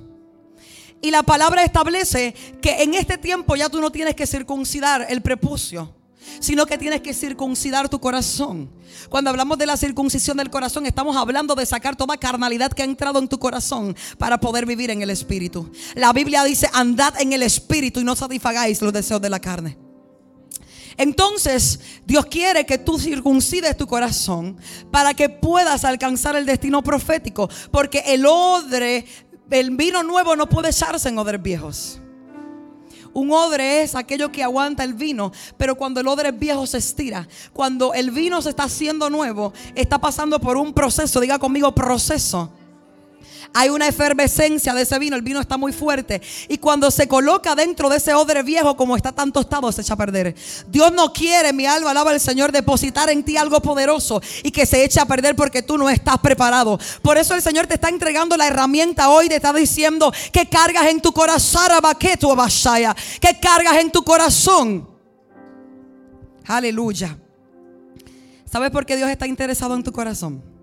Y 1.03 1.11
la 1.11 1.25
palabra 1.25 1.65
establece 1.65 2.37
que 2.63 2.85
en 2.85 2.95
este 2.95 3.19
tiempo 3.19 3.57
ya 3.57 3.69
tú 3.69 3.81
no 3.81 3.91
tienes 3.91 4.15
que 4.15 4.29
circuncidar 4.29 5.05
el 5.09 5.23
prepucio 5.23 5.93
sino 6.40 6.66
que 6.66 6.78
tienes 6.78 7.00
que 7.00 7.14
circuncidar 7.14 7.88
tu 7.88 8.00
corazón. 8.00 8.71
Cuando 9.09 9.31
hablamos 9.31 9.59
de 9.59 9.66
la 9.66 9.76
circuncisión 9.76 10.37
del 10.37 10.50
corazón, 10.50 10.87
estamos 10.87 11.16
hablando 11.16 11.54
de 11.54 11.66
sacar 11.66 11.97
toda 11.97 12.16
carnalidad 12.16 12.73
que 12.73 12.83
ha 12.83 12.87
entrado 12.87 13.19
en 13.19 13.28
tu 13.28 13.38
corazón 13.38 13.97
para 14.19 14.38
poder 14.38 14.66
vivir 14.66 14.90
en 14.90 15.02
el 15.02 15.11
espíritu. 15.11 15.71
La 15.95 16.12
Biblia 16.12 16.45
dice, 16.45 16.69
andad 16.73 17.21
en 17.21 17.33
el 17.33 17.43
espíritu 17.43 18.00
y 18.00 18.04
no 18.04 18.16
satisfagáis 18.16 18.81
los 18.83 18.93
deseos 18.93 19.21
de 19.21 19.31
la 19.31 19.40
carne. 19.40 19.78
Entonces, 20.97 21.81
Dios 22.07 22.26
quiere 22.26 22.64
que 22.66 22.78
tú 22.78 22.99
circuncides 22.99 23.76
tu 23.76 23.87
corazón 23.87 24.57
para 24.90 25.14
que 25.14 25.28
puedas 25.28 25.85
alcanzar 25.85 26.37
el 26.37 26.47
destino 26.47 26.83
profético, 26.83 27.49
porque 27.71 28.02
el 28.07 28.25
odre, 28.26 29.04
el 29.50 29.76
vino 29.76 30.02
nuevo 30.02 30.37
no 30.37 30.49
puede 30.49 30.71
echarse 30.71 31.09
en 31.09 31.19
odres 31.19 31.43
viejos. 31.43 32.00
Un 33.14 33.30
odre 33.30 33.83
es 33.83 33.94
aquello 33.94 34.30
que 34.30 34.42
aguanta 34.42 34.85
el 34.85 34.94
vino, 34.94 35.33
pero 35.56 35.76
cuando 35.76 36.00
el 36.00 36.09
odre 36.09 36.28
es 36.28 36.38
viejo 36.38 36.66
se 36.66 36.78
estira. 36.78 37.26
Cuando 37.52 37.94
el 37.94 38.11
vino 38.11 38.42
se 38.42 38.50
está 38.50 38.64
haciendo 38.64 39.09
nuevo, 39.09 39.52
está 39.75 39.99
pasando 39.99 40.40
por 40.40 40.56
un 40.56 40.75
proceso, 40.75 41.21
diga 41.21 41.38
conmigo 41.38 41.75
proceso 41.75 42.50
hay 43.53 43.69
una 43.69 43.89
efervescencia 43.89 44.73
de 44.75 44.83
ese 44.83 44.99
vino, 44.99 45.17
el 45.17 45.23
vino 45.23 45.41
está 45.41 45.57
muy 45.57 45.73
fuerte. 45.73 46.23
Y 46.49 46.59
cuando 46.59 46.91
se 46.91 47.09
coloca 47.09 47.55
dentro 47.55 47.89
de 47.89 47.99
ese 47.99 48.15
odre 48.15 48.43
viejo, 48.43 48.77
como 48.77 48.97
está 48.97 49.13
tan 49.13 49.33
tostado, 49.33 49.71
se 49.73 49.83
echa 49.83 49.95
a 49.95 49.97
perder. 49.97 50.35
Dios 50.69 50.93
no 50.93 51.13
quiere, 51.13 51.53
mi 51.53 51.67
alma 51.67 51.91
alaba 51.91 52.11
al 52.13 52.21
Señor, 52.21 52.53
depositar 52.53 53.11
en 53.11 53.23
ti 53.25 53.37
algo 53.37 53.61
poderoso 53.61 54.21
y 54.43 54.51
que 54.51 54.67
se 54.67 54.85
eche 54.85 55.01
a 55.01 55.07
perder 55.07 55.37
porque 55.37 55.63
tú 55.63 55.77
no 55.77 55.91
estás 55.91 56.19
preparado. 56.19 56.79
Por 57.03 57.19
eso 57.19 57.35
el 57.35 57.43
Señor 57.43 57.67
te 57.67 57.75
está 57.75 57.89
entregando 57.89 58.37
la 58.37 58.47
herramienta 58.47 59.09
hoy, 59.11 59.29
te 59.29 59.37
está 59.37 59.53
diciendo 59.53 60.13
que 60.33 60.49
cargas 60.49 60.87
en 60.87 61.01
tu 61.01 61.13
corazón, 61.13 61.65
que 61.99 63.41
cargas 63.41 63.77
en 63.79 63.91
tu 63.91 64.03
corazón. 64.03 64.89
Aleluya. 66.47 67.19
¿Sabes 68.51 68.71
por 68.71 68.87
qué 68.87 68.97
Dios 68.97 69.09
está 69.09 69.27
interesado 69.27 69.75
en 69.75 69.83
tu 69.83 69.93
corazón? 69.93 70.54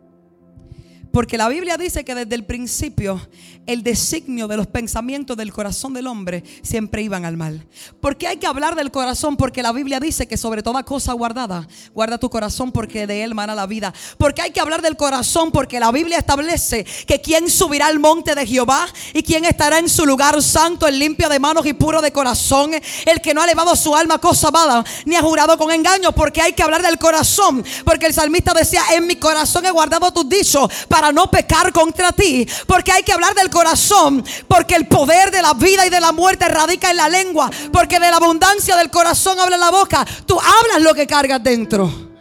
Porque 1.12 1.38
la 1.38 1.50
Biblia 1.50 1.78
dice 1.78 2.06
que 2.06 2.16
desde 2.16 2.36
el 2.36 2.46
principio 2.46 3.22
el 3.68 3.84
designio 3.84 4.48
de 4.48 4.58
los 4.58 4.68
pensamientos 4.68 5.38
del 5.38 5.54
corazón 5.54 5.94
del 5.94 6.08
hombre 6.08 6.44
siempre 6.64 7.04
iban 7.04 7.26
al 7.26 7.38
mal. 7.38 7.66
¿Por 8.00 8.18
qué 8.18 8.28
hay 8.28 8.38
que 8.38 8.48
hablar 8.48 8.76
del 8.76 8.92
corazón? 8.92 9.38
Porque 9.38 9.62
la 9.62 9.72
Biblia 9.72 10.00
dice 10.00 10.28
que 10.28 10.38
sobre 10.38 10.64
toda 10.64 10.84
cosa 10.84 11.14
guardada, 11.14 11.68
guarda 11.94 12.18
tu 12.18 12.30
corazón 12.30 12.72
porque 12.72 13.08
de 13.08 13.24
él 13.24 13.36
mana 13.36 13.54
la 13.54 13.68
vida. 13.68 13.94
Porque 14.18 14.42
hay 14.42 14.52
que 14.52 14.60
hablar 14.60 14.82
del 14.82 14.98
corazón? 14.98 15.52
Porque 15.52 15.80
la 15.80 15.92
Biblia 15.92 16.18
establece 16.18 16.86
que 17.06 17.22
quien 17.22 17.50
subirá 17.50 17.88
al 17.88 18.00
monte 18.00 18.34
de 18.34 18.48
Jehová 18.48 18.88
y 19.14 19.22
quien 19.22 19.46
estará 19.46 19.80
en 19.80 19.90
su 19.90 20.06
lugar 20.06 20.42
santo, 20.42 20.88
el 20.88 20.98
limpio 20.98 21.30
de 21.30 21.40
manos 21.40 21.66
y 21.66 21.74
puro 21.74 22.02
de 22.02 22.12
corazón, 22.12 22.72
el 23.06 23.22
que 23.22 23.34
no 23.34 23.42
ha 23.42 23.46
elevado 23.46 23.76
su 23.76 23.96
alma 23.96 24.16
a 24.16 24.20
cosa 24.20 24.50
mala, 24.50 24.84
ni 25.06 25.16
ha 25.16 25.22
jurado 25.22 25.58
con 25.58 25.72
engaño. 25.72 26.12
Porque 26.14 26.42
hay 26.42 26.54
que 26.54 26.64
hablar 26.64 26.82
del 26.82 26.98
corazón. 26.98 27.64
Porque 27.86 28.08
el 28.08 28.14
salmista 28.14 28.54
decía, 28.54 28.82
en 28.94 29.06
mi 29.08 29.18
corazón 29.18 29.66
he 29.66 29.72
guardado 29.72 30.12
tus 30.12 30.28
dichos 30.28 30.70
no 31.10 31.32
pecar 31.32 31.72
contra 31.72 32.12
ti. 32.12 32.46
Porque 32.68 32.92
hay 32.92 33.04
que 33.04 33.14
hablar 33.14 33.34
del 33.34 33.50
corazón. 33.50 34.22
Porque 34.50 34.76
el 34.76 34.88
poder 34.88 35.32
de 35.32 35.42
la 35.42 35.54
vida 35.54 35.88
y 35.88 35.90
de 35.90 36.02
la 36.02 36.12
muerte 36.12 36.50
radica 36.50 36.92
en 36.92 36.98
la 36.98 37.08
lengua. 37.08 37.50
Porque 37.72 37.98
de 37.98 38.12
la 38.12 38.18
abundancia 38.18 38.76
del 38.76 38.90
corazón 38.90 39.40
habla 39.40 39.56
la 39.56 39.72
boca. 39.72 40.06
Tú 40.26 40.38
hablas 40.38 40.82
lo 40.82 40.94
que 40.94 41.08
cargas 41.08 41.42
dentro. 41.42 42.12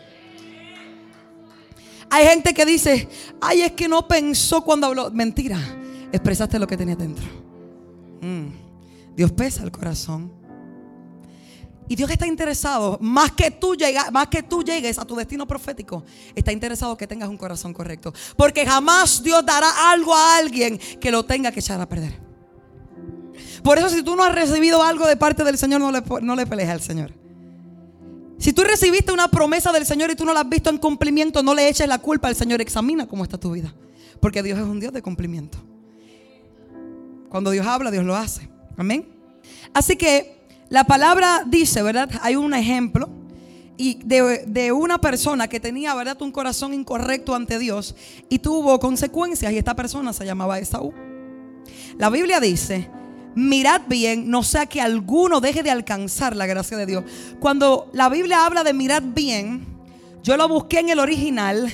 Hay 2.11 2.27
gente 2.27 2.55
que 2.55 2.65
dice, 2.65 3.09
ay, 3.41 3.63
es 3.63 3.73
que 3.73 3.89
no 3.89 4.07
pensó 4.07 4.63
cuando 4.63 4.87
habló. 4.87 5.11
Mentira, 5.11 5.59
expresaste 6.13 6.59
lo 6.59 6.67
que 6.67 6.77
tenía 6.77 6.95
dentro. 6.95 7.25
Mm. 8.21 8.47
Dios 9.17 9.33
pesa 9.33 9.63
el 9.65 9.71
corazón. 9.71 10.40
Y 11.91 11.97
Dios 11.97 12.09
está 12.09 12.25
interesado, 12.25 12.99
más 13.01 13.33
que, 13.33 13.51
tú 13.51 13.75
más 14.13 14.29
que 14.29 14.45
tú 14.45 14.63
llegues 14.63 14.97
a 14.97 15.05
tu 15.05 15.17
destino 15.17 15.45
profético, 15.45 16.05
está 16.37 16.53
interesado 16.53 16.97
que 16.97 17.05
tengas 17.05 17.29
un 17.29 17.37
corazón 17.37 17.75
correcto. 17.75 18.15
Porque 18.37 18.65
jamás 18.65 19.21
Dios 19.21 19.45
dará 19.45 19.91
algo 19.91 20.15
a 20.15 20.37
alguien 20.37 20.79
que 20.79 21.11
lo 21.11 21.25
tenga 21.25 21.51
que 21.51 21.59
echar 21.59 21.81
a 21.81 21.89
perder. 21.89 22.17
Por 23.65 23.77
eso 23.77 23.89
si 23.89 24.05
tú 24.05 24.15
no 24.15 24.23
has 24.23 24.33
recibido 24.33 24.81
algo 24.85 25.05
de 25.05 25.17
parte 25.17 25.43
del 25.43 25.59
Señor, 25.59 25.81
no 25.81 25.91
le, 25.91 26.01
no 26.23 26.37
le 26.37 26.47
pelees 26.47 26.69
al 26.69 26.81
Señor. 26.81 27.13
Si 28.39 28.53
tú 28.53 28.63
recibiste 28.63 29.11
una 29.11 29.27
promesa 29.27 29.73
del 29.73 29.85
Señor 29.85 30.13
y 30.13 30.15
tú 30.15 30.25
no 30.25 30.33
la 30.33 30.43
has 30.43 30.49
visto 30.49 30.71
en 30.71 30.79
cumplimiento, 30.79 31.43
no 31.43 31.55
le 31.55 31.69
eches 31.69 31.89
la 31.89 31.99
culpa 31.99 32.29
al 32.29 32.37
Señor. 32.37 32.61
Examina 32.61 33.09
cómo 33.09 33.25
está 33.25 33.37
tu 33.37 33.51
vida. 33.51 33.75
Porque 34.21 34.45
Dios 34.45 34.61
es 34.61 34.65
un 34.65 34.79
Dios 34.79 34.93
de 34.93 35.03
cumplimiento. 35.03 35.59
Cuando 37.29 37.51
Dios 37.51 37.67
habla, 37.67 37.91
Dios 37.91 38.05
lo 38.05 38.15
hace. 38.15 38.49
Amén. 38.77 39.09
Así 39.75 39.97
que 39.97 40.40
la 40.71 40.85
palabra 40.85 41.43
dice, 41.45 41.83
¿verdad? 41.83 42.09
Hay 42.23 42.37
un 42.37 42.55
ejemplo 42.55 43.11
y 43.77 43.99
de, 44.05 44.71
una 44.73 45.01
persona 45.01 45.49
que 45.49 45.59
tenía, 45.59 45.95
¿verdad? 45.97 46.21
Un 46.23 46.31
corazón 46.31 46.73
incorrecto 46.73 47.35
ante 47.35 47.59
Dios 47.59 47.97
y 48.29 48.39
tuvo 48.39 48.79
consecuencias 48.79 49.53
y 49.53 49.59
esta 49.59 49.75
persona 49.75 50.13
se 50.13 50.25
llamaba 50.25 50.61
Esaú. 50.61 50.95
La 51.99 52.09
Biblia 52.09 52.39
dice, 52.39 52.89
mirad 53.35 53.83
bien, 53.89 54.31
no 54.31 54.45
sea 54.45 54.67
que 54.67 54.81
alguno 54.81 55.41
deje 55.41 55.65
de 55.65 55.73
alcanzar 55.73 56.37
la 56.37 56.47
gracia 56.47 56.77
de 56.77 56.87
Dios. 56.87 57.05
Cuando 57.41 57.91
la 57.93 58.09
Biblia 58.09 58.47
habla 58.47 58.63
de 58.63 58.73
mirad 58.73 59.03
bien, 59.03 59.67
yo 60.23 60.37
lo 60.37 60.47
busqué 60.49 60.79
en 60.79 60.91
el 60.91 61.01
original. 61.01 61.69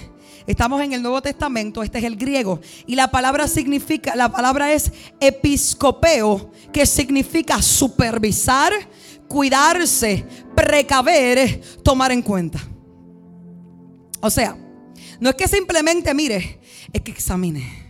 Estamos 0.46 0.80
en 0.80 0.92
el 0.92 1.02
Nuevo 1.02 1.20
Testamento, 1.20 1.82
este 1.82 1.98
es 1.98 2.04
el 2.04 2.16
griego. 2.16 2.60
Y 2.86 2.94
la 2.94 3.10
palabra 3.10 3.48
significa, 3.48 4.14
la 4.14 4.30
palabra 4.30 4.72
es 4.72 4.92
episcopeo, 5.18 6.52
que 6.72 6.86
significa 6.86 7.60
supervisar, 7.60 8.72
cuidarse, 9.28 10.24
precaver, 10.54 11.60
tomar 11.82 12.12
en 12.12 12.22
cuenta. 12.22 12.60
O 14.20 14.30
sea, 14.30 14.56
no 15.18 15.30
es 15.30 15.34
que 15.34 15.48
simplemente 15.48 16.14
mire, 16.14 16.60
es 16.92 17.00
que 17.00 17.10
examine. 17.10 17.84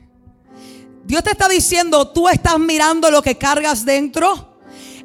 Dios 1.05 1.23
te 1.23 1.31
está 1.31 1.49
diciendo, 1.49 2.09
tú 2.09 2.29
estás 2.29 2.59
mirando 2.59 3.11
lo 3.11 3.23
que 3.23 3.37
cargas 3.37 3.85
dentro. 3.85 4.56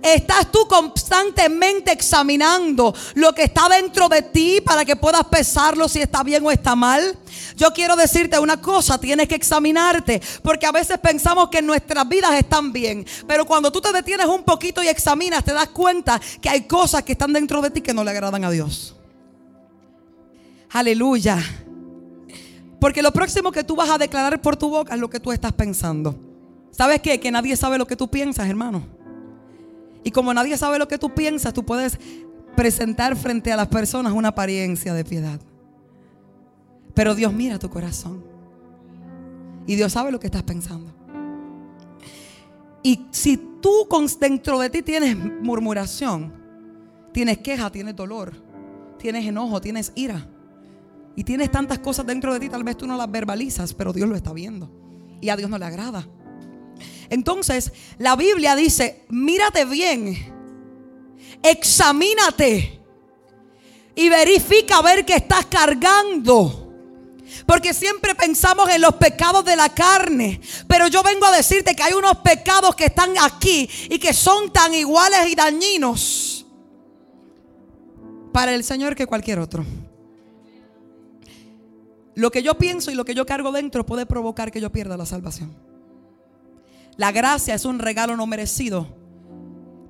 Estás 0.01 0.51
tú 0.51 0.67
constantemente 0.67 1.91
examinando 1.91 2.93
lo 3.13 3.33
que 3.33 3.43
está 3.43 3.69
dentro 3.69 4.09
de 4.09 4.23
ti 4.23 4.61
para 4.61 4.83
que 4.83 4.95
puedas 4.95 5.23
pesarlo 5.25 5.87
si 5.87 6.01
está 6.01 6.23
bien 6.23 6.45
o 6.45 6.51
está 6.51 6.75
mal. 6.75 7.17
Yo 7.55 7.71
quiero 7.71 7.95
decirte 7.95 8.39
una 8.39 8.59
cosa, 8.59 8.99
tienes 8.99 9.27
que 9.27 9.35
examinarte, 9.35 10.21
porque 10.41 10.65
a 10.65 10.71
veces 10.71 10.97
pensamos 10.97 11.49
que 11.49 11.61
nuestras 11.61 12.07
vidas 12.09 12.33
están 12.33 12.73
bien, 12.73 13.05
pero 13.27 13.45
cuando 13.45 13.71
tú 13.71 13.79
te 13.79 13.91
detienes 13.91 14.25
un 14.25 14.43
poquito 14.43 14.81
y 14.81 14.87
examinas, 14.87 15.43
te 15.43 15.53
das 15.53 15.69
cuenta 15.69 16.19
que 16.41 16.49
hay 16.49 16.61
cosas 16.63 17.03
que 17.03 17.11
están 17.11 17.33
dentro 17.33 17.61
de 17.61 17.69
ti 17.69 17.81
que 17.81 17.93
no 17.93 18.03
le 18.03 18.11
agradan 18.11 18.43
a 18.43 18.49
Dios. 18.49 18.95
Aleluya. 20.71 21.37
Porque 22.79 23.03
lo 23.03 23.11
próximo 23.11 23.51
que 23.51 23.63
tú 23.63 23.75
vas 23.75 23.89
a 23.89 23.97
declarar 23.99 24.41
por 24.41 24.57
tu 24.57 24.69
boca 24.69 24.95
es 24.95 24.99
lo 24.99 25.09
que 25.09 25.19
tú 25.19 25.31
estás 25.31 25.53
pensando. 25.53 26.15
¿Sabes 26.71 27.01
qué? 27.01 27.19
Que 27.19 27.29
nadie 27.29 27.55
sabe 27.55 27.77
lo 27.77 27.85
que 27.85 27.95
tú 27.95 28.09
piensas, 28.09 28.49
hermano. 28.49 29.00
Y 30.03 30.11
como 30.11 30.33
nadie 30.33 30.57
sabe 30.57 30.79
lo 30.79 30.87
que 30.87 30.97
tú 30.97 31.13
piensas, 31.13 31.53
tú 31.53 31.63
puedes 31.63 31.99
presentar 32.55 33.15
frente 33.15 33.51
a 33.51 33.55
las 33.55 33.67
personas 33.67 34.13
una 34.13 34.29
apariencia 34.29 34.93
de 34.93 35.05
piedad. 35.05 35.39
Pero 36.93 37.15
Dios 37.15 37.33
mira 37.33 37.59
tu 37.59 37.69
corazón. 37.69 38.23
Y 39.67 39.75
Dios 39.75 39.93
sabe 39.93 40.11
lo 40.11 40.19
que 40.19 40.27
estás 40.27 40.43
pensando. 40.43 40.93
Y 42.83 43.05
si 43.11 43.37
tú 43.61 43.87
dentro 44.19 44.59
de 44.59 44.69
ti 44.69 44.81
tienes 44.81 45.15
murmuración, 45.15 46.33
tienes 47.13 47.37
queja, 47.37 47.71
tienes 47.71 47.95
dolor, 47.95 48.33
tienes 48.97 49.25
enojo, 49.25 49.61
tienes 49.61 49.91
ira. 49.95 50.27
Y 51.15 51.23
tienes 51.23 51.51
tantas 51.51 51.79
cosas 51.79 52.05
dentro 52.05 52.33
de 52.33 52.39
ti, 52.39 52.49
tal 52.49 52.63
vez 52.63 52.77
tú 52.77 52.87
no 52.87 52.97
las 52.97 53.11
verbalizas, 53.11 53.73
pero 53.73 53.93
Dios 53.93 54.09
lo 54.09 54.15
está 54.15 54.33
viendo. 54.33 54.71
Y 55.19 55.29
a 55.29 55.35
Dios 55.35 55.49
no 55.49 55.57
le 55.57 55.65
agrada. 55.65 56.07
Entonces, 57.11 57.73
la 57.97 58.15
Biblia 58.15 58.55
dice, 58.55 59.03
mírate 59.09 59.65
bien, 59.65 60.15
examínate 61.43 62.79
y 63.93 64.07
verifica 64.07 64.77
a 64.77 64.81
ver 64.81 65.05
que 65.05 65.15
estás 65.15 65.45
cargando. 65.47 66.73
Porque 67.45 67.73
siempre 67.73 68.15
pensamos 68.15 68.69
en 68.69 68.79
los 68.79 68.95
pecados 68.95 69.43
de 69.43 69.57
la 69.57 69.67
carne. 69.67 70.39
Pero 70.67 70.87
yo 70.87 71.03
vengo 71.03 71.25
a 71.25 71.35
decirte 71.35 71.75
que 71.75 71.83
hay 71.83 71.91
unos 71.91 72.19
pecados 72.19 72.75
que 72.75 72.85
están 72.85 73.11
aquí 73.21 73.69
y 73.89 73.99
que 73.99 74.13
son 74.13 74.53
tan 74.53 74.73
iguales 74.73 75.29
y 75.29 75.35
dañinos 75.35 76.45
para 78.31 78.53
el 78.53 78.63
Señor 78.63 78.95
que 78.95 79.05
cualquier 79.05 79.39
otro. 79.39 79.65
Lo 82.15 82.31
que 82.31 82.41
yo 82.41 82.57
pienso 82.57 82.89
y 82.89 82.95
lo 82.95 83.03
que 83.03 83.15
yo 83.15 83.25
cargo 83.25 83.51
dentro 83.51 83.85
puede 83.85 84.05
provocar 84.05 84.49
que 84.49 84.61
yo 84.61 84.71
pierda 84.71 84.95
la 84.95 85.05
salvación. 85.05 85.70
La 87.01 87.11
gracia 87.11 87.55
es 87.55 87.65
un 87.65 87.79
regalo 87.79 88.15
no 88.15 88.27
merecido 88.27 88.87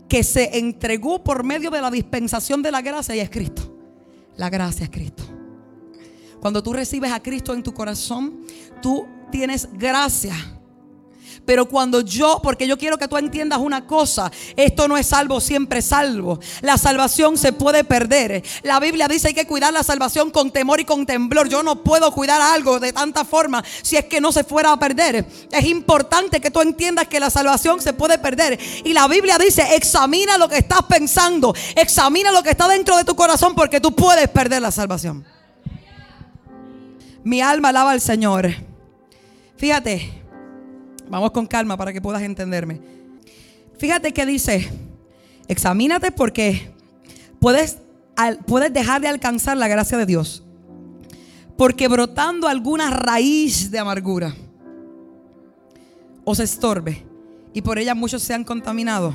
que 0.08 0.24
se 0.24 0.58
entregó 0.58 1.22
por 1.22 1.44
medio 1.44 1.70
de 1.70 1.82
la 1.82 1.92
dispensación 1.92 2.64
de 2.64 2.72
la 2.72 2.82
gracia 2.82 3.14
y 3.14 3.20
es 3.20 3.30
Cristo. 3.30 3.64
La 4.38 4.50
gracia 4.50 4.86
es 4.86 4.90
Cristo. 4.90 5.24
Cuando 6.40 6.64
tú 6.64 6.72
recibes 6.72 7.12
a 7.12 7.22
Cristo 7.22 7.54
en 7.54 7.64
tu 7.64 7.74
corazón, 7.74 8.46
tú 8.82 9.06
tienes 9.30 9.68
gracia. 9.74 10.34
Pero 11.46 11.68
cuando 11.68 12.02
yo, 12.02 12.40
porque 12.44 12.68
yo 12.68 12.78
quiero 12.78 12.98
que 12.98 13.08
tú 13.08 13.18
entiendas 13.18 13.60
una 13.60 13.88
cosa, 13.88 14.32
esto 14.56 14.88
no 14.88 14.98
es 14.98 15.08
salvo, 15.08 15.42
siempre 15.42 15.82
salvo. 15.82 16.40
La 16.62 16.78
salvación 16.78 17.38
se 17.38 17.52
puede 17.52 17.84
perder. 17.84 18.44
La 18.64 18.80
Biblia 18.80 19.08
dice 19.08 19.30
hay 19.30 19.34
que 19.34 19.48
cuidar 19.48 19.74
la 19.74 19.84
salvación 19.84 20.30
con 20.30 20.52
temor 20.52 20.80
y 20.80 20.86
con 20.86 21.06
temblor. 21.06 21.50
Yo 21.50 21.64
no 21.64 21.84
puedo 21.84 22.12
cuidar 22.12 22.42
algo 22.42 22.80
de 22.80 22.94
tanta 22.94 23.26
forma 23.26 23.64
si 23.82 23.98
es 23.98 24.06
que 24.06 24.22
no 24.22 24.32
se 24.32 24.44
fuera 24.44 24.72
a 24.72 24.80
perder. 24.80 25.26
Es 25.52 25.66
importante 25.66 26.40
que 26.40 26.52
tú 26.52 26.62
entiendas 26.62 27.08
que 27.08 27.20
la 27.20 27.30
salvación 27.30 27.82
se 27.82 27.94
puede 27.94 28.20
perder. 28.20 28.60
Y 28.84 28.94
la 28.94 29.08
Biblia 29.08 29.38
dice, 29.38 29.76
examina 29.76 30.38
lo 30.38 30.48
que 30.48 30.58
estás 30.58 30.84
pensando, 30.84 31.56
examina 31.76 32.32
lo 32.32 32.44
que 32.44 32.52
está 32.52 32.68
dentro 32.68 32.96
de 32.98 33.04
tu 33.04 33.16
corazón 33.16 33.56
porque 33.56 33.82
tú 33.82 33.96
puedes 33.96 34.30
perder 34.30 34.62
la 34.62 34.72
salvación. 34.72 35.26
Mi 37.24 37.42
alma 37.42 37.70
alaba 37.70 37.92
al 37.92 38.02
Señor. 38.02 38.52
Fíjate, 39.58 40.21
vamos 41.12 41.32
con 41.32 41.46
calma 41.46 41.78
para 41.78 41.92
que 41.94 42.02
puedas 42.02 42.22
entenderme. 42.22 42.80
Fíjate 43.78 44.14
que 44.14 44.26
dice, 44.26 44.72
examínate 45.48 46.12
porque 46.12 46.72
puedes, 47.40 47.80
puedes 48.48 48.74
dejar 48.74 49.02
de 49.02 49.10
alcanzar 49.10 49.58
la 49.58 49.68
gracia 49.68 49.98
de 49.98 50.06
Dios. 50.06 50.44
Porque 51.58 51.88
brotando 51.88 52.48
alguna 52.48 52.90
raíz 52.90 53.70
de 53.70 53.78
amargura 53.78 54.34
os 56.24 56.40
estorbe 56.40 57.06
y 57.54 57.62
por 57.62 57.78
ella 57.78 57.94
muchos 57.94 58.24
se 58.24 58.34
han 58.34 58.44
contaminado. 58.44 59.14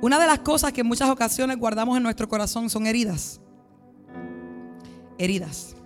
Una 0.00 0.18
de 0.18 0.26
las 0.26 0.40
cosas 0.40 0.72
que 0.72 0.80
en 0.80 0.88
muchas 0.88 1.10
ocasiones 1.10 1.58
guardamos 1.58 1.96
en 1.96 2.02
nuestro 2.02 2.28
corazón 2.28 2.70
son 2.70 2.86
heridas. 2.86 3.40
Heridas. 5.18 5.76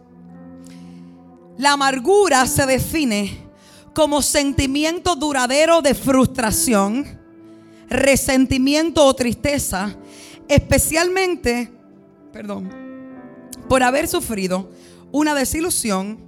La 1.58 1.72
amargura 1.72 2.46
se 2.46 2.64
define 2.64 3.45
como 3.96 4.20
sentimiento 4.20 5.16
duradero 5.16 5.80
de 5.80 5.94
frustración, 5.94 7.18
resentimiento 7.88 9.02
o 9.02 9.16
tristeza, 9.16 9.96
especialmente, 10.48 11.72
perdón, 12.30 12.70
por 13.70 13.82
haber 13.82 14.06
sufrido 14.06 14.70
una 15.12 15.34
desilusión 15.34 16.18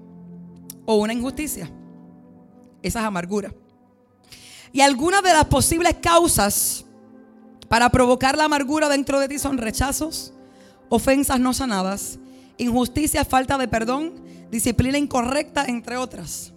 o 0.87 0.95
una 0.95 1.13
injusticia. 1.13 1.71
Esa 2.83 3.01
es 3.01 3.05
amargura. 3.05 3.53
Y 4.73 4.81
algunas 4.81 5.23
de 5.23 5.35
las 5.35 5.45
posibles 5.45 5.95
causas 6.01 6.87
para 7.69 7.91
provocar 7.91 8.39
la 8.39 8.45
amargura 8.45 8.89
dentro 8.89 9.21
de 9.21 9.29
ti 9.29 9.39
son 9.39 9.59
rechazos, 9.59 10.33
ofensas 10.89 11.39
no 11.39 11.53
sanadas, 11.53 12.19
injusticia, 12.57 13.27
falta 13.27 13.59
de 13.59 13.69
perdón, 13.69 14.15
disciplina 14.51 14.97
incorrecta, 14.97 15.67
entre 15.67 15.99
otras. 15.99 16.55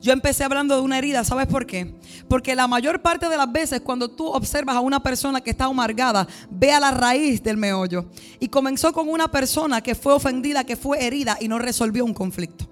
Yo 0.00 0.14
empecé 0.14 0.44
hablando 0.44 0.74
de 0.74 0.80
una 0.80 0.96
herida, 0.96 1.24
¿sabes 1.24 1.46
por 1.46 1.66
qué? 1.66 1.94
Porque 2.26 2.54
la 2.54 2.66
mayor 2.66 3.02
parte 3.02 3.28
de 3.28 3.36
las 3.36 3.52
veces 3.52 3.82
cuando 3.82 4.08
tú 4.08 4.26
observas 4.28 4.76
a 4.76 4.80
una 4.80 5.02
persona 5.02 5.42
que 5.42 5.50
está 5.50 5.66
amargada, 5.66 6.26
ve 6.48 6.72
a 6.72 6.80
la 6.80 6.90
raíz 6.90 7.42
del 7.42 7.58
meollo. 7.58 8.06
Y 8.38 8.48
comenzó 8.48 8.94
con 8.94 9.10
una 9.10 9.30
persona 9.30 9.82
que 9.82 9.94
fue 9.94 10.14
ofendida, 10.14 10.64
que 10.64 10.76
fue 10.76 11.04
herida 11.04 11.36
y 11.38 11.48
no 11.48 11.58
resolvió 11.58 12.06
un 12.06 12.14
conflicto. 12.14 12.66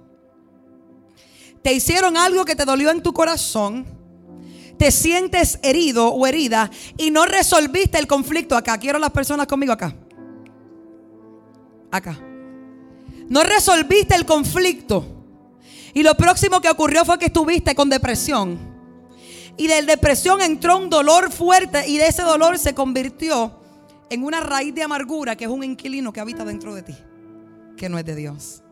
Te 1.62 1.74
hicieron 1.74 2.16
algo 2.16 2.46
que 2.46 2.56
te 2.56 2.64
dolió 2.64 2.90
en 2.90 3.02
tu 3.02 3.12
corazón, 3.12 3.84
te 4.78 4.90
sientes 4.90 5.58
herido 5.62 6.08
o 6.08 6.26
herida 6.26 6.70
y 6.96 7.10
no 7.10 7.26
resolviste 7.26 7.98
el 7.98 8.06
conflicto 8.06 8.56
acá. 8.56 8.78
Quiero 8.78 8.98
las 8.98 9.10
personas 9.10 9.46
conmigo 9.46 9.74
acá. 9.74 9.94
Acá. 11.90 12.18
No 13.28 13.42
resolviste 13.42 14.14
el 14.14 14.24
conflicto. 14.24 15.17
Y 15.98 16.04
lo 16.04 16.14
próximo 16.14 16.60
que 16.60 16.70
ocurrió 16.70 17.04
fue 17.04 17.18
que 17.18 17.26
estuviste 17.26 17.74
con 17.74 17.90
depresión. 17.90 18.56
Y 19.56 19.66
de 19.66 19.82
depresión 19.82 20.40
entró 20.40 20.78
un 20.78 20.88
dolor 20.88 21.32
fuerte 21.32 21.88
y 21.88 21.96
de 21.98 22.06
ese 22.06 22.22
dolor 22.22 22.56
se 22.56 22.72
convirtió 22.72 23.58
en 24.08 24.22
una 24.22 24.38
raíz 24.38 24.72
de 24.72 24.84
amargura 24.84 25.34
que 25.34 25.46
es 25.46 25.50
un 25.50 25.64
inquilino 25.64 26.12
que 26.12 26.20
habita 26.20 26.44
dentro 26.44 26.72
de 26.72 26.84
ti, 26.84 26.94
que 27.76 27.88
no 27.88 27.98
es 27.98 28.04
de 28.04 28.14
Dios. 28.14 28.62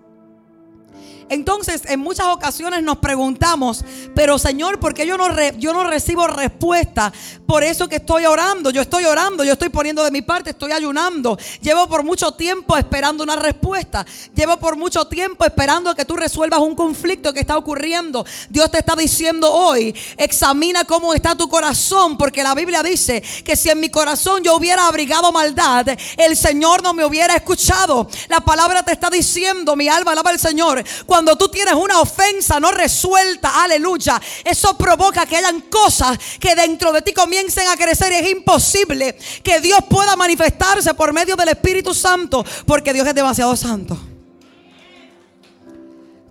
Entonces, 1.29 1.83
en 1.87 1.99
muchas 1.99 2.27
ocasiones 2.27 2.85
nos 2.85 2.99
preguntamos, 2.99 3.85
pero 4.15 4.39
Señor, 4.39 4.79
¿por 4.79 4.95
qué 4.95 5.05
yo 5.05 5.17
no, 5.17 5.29
re- 5.29 5.55
yo 5.59 5.73
no 5.73 5.83
recibo 5.83 6.29
respuesta? 6.29 7.13
Por 7.49 7.65
eso 7.65 7.89
que 7.89 7.97
estoy 7.97 8.27
orando, 8.27 8.71
yo 8.71 8.81
estoy 8.81 9.07
orando, 9.07 9.43
yo 9.43 9.55
estoy 9.55 9.69
poniendo 9.71 10.05
de 10.05 10.13
mi 10.13 10.23
parte, 10.23 10.51
estoy 10.51 10.71
ayunando. 10.71 11.37
Llevo 11.61 11.89
por 11.89 12.05
mucho 12.05 12.31
tiempo 12.31 12.77
esperando 12.77 13.25
una 13.25 13.35
respuesta. 13.35 14.07
Llevo 14.37 14.57
por 14.59 14.77
mucho 14.77 15.09
tiempo 15.09 15.45
esperando 15.45 15.97
que 15.97 16.05
tú 16.05 16.15
resuelvas 16.15 16.61
un 16.61 16.77
conflicto 16.77 17.33
que 17.33 17.41
está 17.41 17.57
ocurriendo. 17.59 18.25
Dios 18.49 18.71
te 18.71 18.79
está 18.79 18.95
diciendo 18.95 19.53
hoy, 19.53 19.97
examina 20.17 20.85
cómo 20.85 21.13
está 21.13 21.35
tu 21.37 21.49
corazón, 21.49 22.17
porque 22.17 22.45
la 22.45 22.55
Biblia 22.55 22.85
dice 22.85 23.21
que 23.45 23.57
si 23.57 23.69
en 23.69 23.81
mi 23.81 23.89
corazón 23.89 24.45
yo 24.45 24.55
hubiera 24.55 24.87
abrigado 24.87 25.33
maldad, 25.33 25.87
el 26.17 26.37
Señor 26.37 26.85
no 26.85 26.95
me 26.95 27.05
hubiera 27.05 27.35
escuchado. 27.35 28.09
La 28.29 28.41
palabra 28.41 28.85
te 28.85 28.93
está 28.93 29.11
diciendo, 29.11 29.75
mi 29.75 29.89
alma 29.89 30.13
alaba 30.13 30.31
al 30.31 30.39
Señor. 30.39 30.85
Cuando 31.07 31.37
tú 31.37 31.49
tienes 31.49 31.75
una 31.75 32.01
ofensa 32.01 32.61
no 32.61 32.71
resuelta, 32.71 33.63
aleluya, 33.63 34.21
eso 34.45 34.77
provoca 34.77 35.27
que 35.27 35.37
hayan 35.37 35.63
cosas 35.63 36.19
que 36.39 36.55
dentro 36.55 36.93
de 36.93 37.03
ti 37.03 37.13
comiencen 37.13 37.69
a 37.69 37.77
crecer. 37.77 38.13
Y 38.13 38.17
es 38.17 38.31
imposible 38.31 39.17
que 39.43 39.61
Dios 39.61 39.81
pueda 39.89 40.17
manifestarse 40.17 40.95
por 40.95 41.13
medio 41.13 41.37
del 41.37 41.49
Espíritu 41.49 41.95
Santo, 41.95 42.45
porque 42.67 42.93
Dios 42.93 43.07
es 43.07 43.15
demasiado 43.15 43.57
santo. 43.57 43.99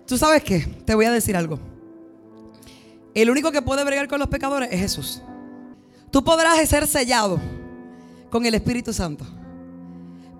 ¿Tú 0.06 0.16
sabes 0.16 0.42
qué? 0.44 0.60
Te 0.84 0.94
voy 0.94 1.06
a 1.06 1.10
decir 1.10 1.36
algo. 1.36 1.58
El 3.14 3.30
único 3.30 3.50
que 3.50 3.62
puede 3.62 3.82
bregar 3.82 4.08
con 4.08 4.18
los 4.18 4.28
pecadores 4.28 4.68
es 4.70 4.78
Jesús. 4.78 5.22
Tú 6.10 6.22
podrás 6.22 6.68
ser 6.68 6.86
sellado 6.86 7.40
con 8.30 8.46
el 8.46 8.54
Espíritu 8.54 8.92
Santo. 8.92 9.26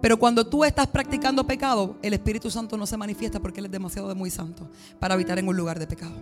Pero 0.06 0.20
cuando 0.20 0.46
tú 0.46 0.64
estás 0.64 0.86
practicando 0.86 1.44
pecado, 1.44 1.96
el 2.00 2.14
Espíritu 2.14 2.48
Santo 2.48 2.76
no 2.76 2.86
se 2.86 2.96
manifiesta 2.96 3.40
porque 3.40 3.58
Él 3.58 3.66
es 3.66 3.72
demasiado 3.72 4.06
de 4.06 4.14
muy 4.14 4.30
santo 4.30 4.70
para 5.00 5.14
habitar 5.14 5.36
en 5.36 5.48
un 5.48 5.56
lugar 5.56 5.80
de 5.80 5.88
pecado. 5.88 6.14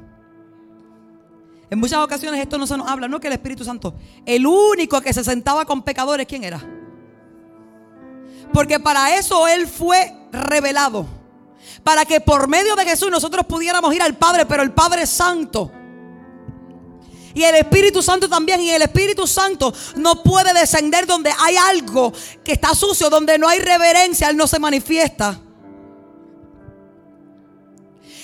En 1.69 1.79
muchas 1.79 1.99
ocasiones 1.99 2.41
esto 2.41 2.57
no 2.57 2.67
se 2.67 2.79
nos 2.79 2.89
habla, 2.89 3.09
no 3.09 3.21
que 3.21 3.27
el 3.27 3.35
Espíritu 3.35 3.63
Santo, 3.63 3.95
el 4.25 4.47
único 4.47 5.03
que 5.03 5.13
se 5.13 5.23
sentaba 5.23 5.67
con 5.67 5.83
pecadores, 5.83 6.27
¿quién 6.27 6.45
era? 6.45 6.67
Porque 8.55 8.81
para 8.81 9.19
eso 9.19 9.47
Él 9.49 9.67
fue 9.67 10.17
revelado. 10.33 11.05
Para 11.83 12.07
que 12.07 12.23
por 12.23 12.49
medio 12.49 12.77
de 12.77 12.87
Jesús 12.87 13.11
nosotros 13.11 13.45
pudiéramos 13.45 13.95
ir 13.95 14.01
al 14.01 14.17
Padre, 14.17 14.47
pero 14.47 14.63
el 14.63 14.73
Padre 14.73 15.07
santo. 15.07 15.71
Y 17.35 17.43
el 17.43 17.57
Espíritu 17.57 18.03
Santo 18.03 18.29
también. 18.29 18.61
Y 18.61 18.71
el 18.71 18.83
Espíritu 18.83 19.27
Santo 19.27 19.75
no 19.97 20.23
puede 20.23 20.55
descender 20.55 21.07
donde 21.07 21.33
hay 21.39 21.57
algo 21.57 22.13
que 22.45 22.53
está 22.53 22.75
sucio, 22.75 23.11
donde 23.11 23.39
no 23.39 23.49
hay 23.49 23.59
reverencia. 23.59 24.29
Él 24.31 24.37
no 24.37 24.47
se 24.47 24.59
manifiesta. 24.59 25.41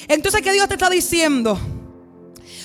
Entonces, 0.09 0.43
¿qué 0.43 0.53
Dios 0.53 0.69
te 0.69 0.75
está 0.75 0.89
diciendo? 0.89 1.59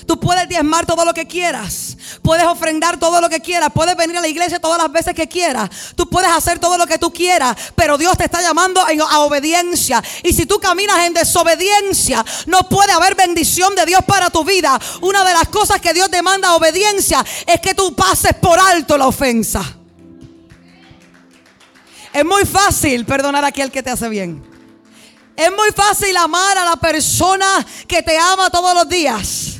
Tú 0.05 0.19
puedes 0.19 0.47
diezmar 0.47 0.85
todo 0.85 1.03
lo 1.03 1.13
que 1.13 1.25
quieras. 1.25 1.97
Puedes 2.21 2.45
ofrendar 2.45 2.99
todo 2.99 3.19
lo 3.21 3.29
que 3.29 3.39
quieras. 3.39 3.69
Puedes 3.73 3.95
venir 3.95 4.15
a 4.17 4.21
la 4.21 4.27
iglesia 4.27 4.59
todas 4.59 4.81
las 4.81 4.91
veces 4.91 5.15
que 5.15 5.27
quieras. 5.27 5.69
Tú 5.95 6.07
puedes 6.07 6.29
hacer 6.29 6.59
todo 6.59 6.77
lo 6.77 6.85
que 6.85 6.99
tú 6.99 7.11
quieras. 7.11 7.55
Pero 7.75 7.97
Dios 7.97 8.15
te 8.17 8.25
está 8.25 8.41
llamando 8.41 8.81
a 8.81 9.19
obediencia. 9.21 10.03
Y 10.23 10.33
si 10.33 10.45
tú 10.45 10.59
caminas 10.59 10.99
en 11.05 11.13
desobediencia, 11.13 12.23
no 12.45 12.69
puede 12.69 12.91
haber 12.91 13.15
bendición 13.15 13.73
de 13.75 13.85
Dios 13.85 14.01
para 14.05 14.29
tu 14.29 14.43
vida. 14.43 14.79
Una 15.01 15.23
de 15.23 15.33
las 15.33 15.47
cosas 15.47 15.81
que 15.81 15.93
Dios 15.93 16.11
demanda 16.11 16.55
obediencia 16.55 17.25
es 17.47 17.59
que 17.59 17.73
tú 17.73 17.95
pases 17.95 18.33
por 18.35 18.59
alto 18.59 18.97
la 18.97 19.07
ofensa. 19.07 19.63
Es 22.13 22.23
muy 22.23 22.45
fácil 22.45 23.05
perdonar 23.05 23.43
a 23.43 23.47
aquel 23.47 23.71
que 23.71 23.81
te 23.81 23.89
hace 23.89 24.07
bien. 24.07 24.41
Es 25.35 25.51
muy 25.51 25.71
fácil 25.71 26.15
amar 26.15 26.57
a 26.57 26.63
la 26.63 26.75
persona 26.77 27.65
que 27.87 28.01
te 28.03 28.17
ama 28.17 28.49
todos 28.49 28.73
los 28.73 28.87
días. 28.87 29.54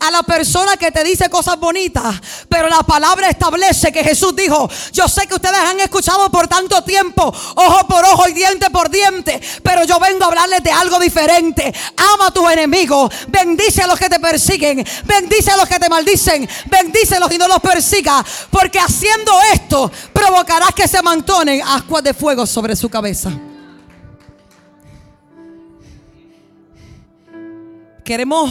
A 0.00 0.10
la 0.10 0.22
persona 0.22 0.76
que 0.76 0.90
te 0.90 1.04
dice 1.04 1.28
cosas 1.28 1.58
bonitas. 1.58 2.14
Pero 2.48 2.68
la 2.68 2.82
palabra 2.82 3.28
establece 3.28 3.92
que 3.92 4.04
Jesús 4.04 4.34
dijo, 4.36 4.68
yo 4.92 5.08
sé 5.08 5.26
que 5.26 5.34
ustedes 5.34 5.58
han 5.58 5.80
escuchado 5.80 6.30
por 6.30 6.48
tanto 6.48 6.82
tiempo, 6.82 7.32
ojo 7.54 7.86
por 7.86 8.04
ojo 8.04 8.28
y 8.28 8.32
diente 8.32 8.70
por 8.70 8.90
diente. 8.90 9.40
Pero 9.62 9.84
yo 9.84 9.98
vengo 9.98 10.24
a 10.24 10.28
hablarles 10.28 10.62
de 10.62 10.70
algo 10.70 10.98
diferente. 10.98 11.72
Ama 12.14 12.28
a 12.28 12.30
tus 12.30 12.50
enemigos. 12.50 13.12
Bendice 13.28 13.82
a 13.82 13.86
los 13.86 13.98
que 13.98 14.08
te 14.08 14.20
persiguen. 14.20 14.84
Bendice 15.04 15.50
a 15.50 15.56
los 15.56 15.68
que 15.68 15.78
te 15.78 15.88
maldicen. 15.88 16.48
Bendícelos 16.66 17.32
y 17.32 17.38
no 17.38 17.48
los 17.48 17.60
persiga. 17.60 18.24
Porque 18.50 18.78
haciendo 18.78 19.32
esto 19.52 19.90
provocarás 20.12 20.74
que 20.74 20.88
se 20.88 21.02
mantonen 21.02 21.62
ascuas 21.62 22.02
de 22.02 22.14
fuego 22.14 22.46
sobre 22.46 22.76
su 22.76 22.88
cabeza. 22.88 23.30
Queremos 28.04 28.50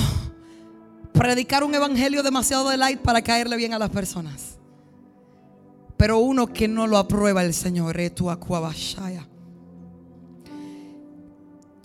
predicar 1.14 1.64
un 1.64 1.74
evangelio 1.74 2.24
demasiado 2.24 2.70
de 2.70 2.78
light 2.78 3.00
para 3.00 3.22
caerle 3.22 3.56
bien 3.56 3.74
a 3.74 3.80
las 3.80 3.90
personas. 3.90 4.58
Pero 5.96 6.18
uno 6.18 6.48
que 6.48 6.68
no 6.68 6.88
lo 6.88 6.98
aprueba 6.98 7.44
el 7.44 7.54
Señor 7.54 8.00
es 8.00 8.14
tu 8.14 8.30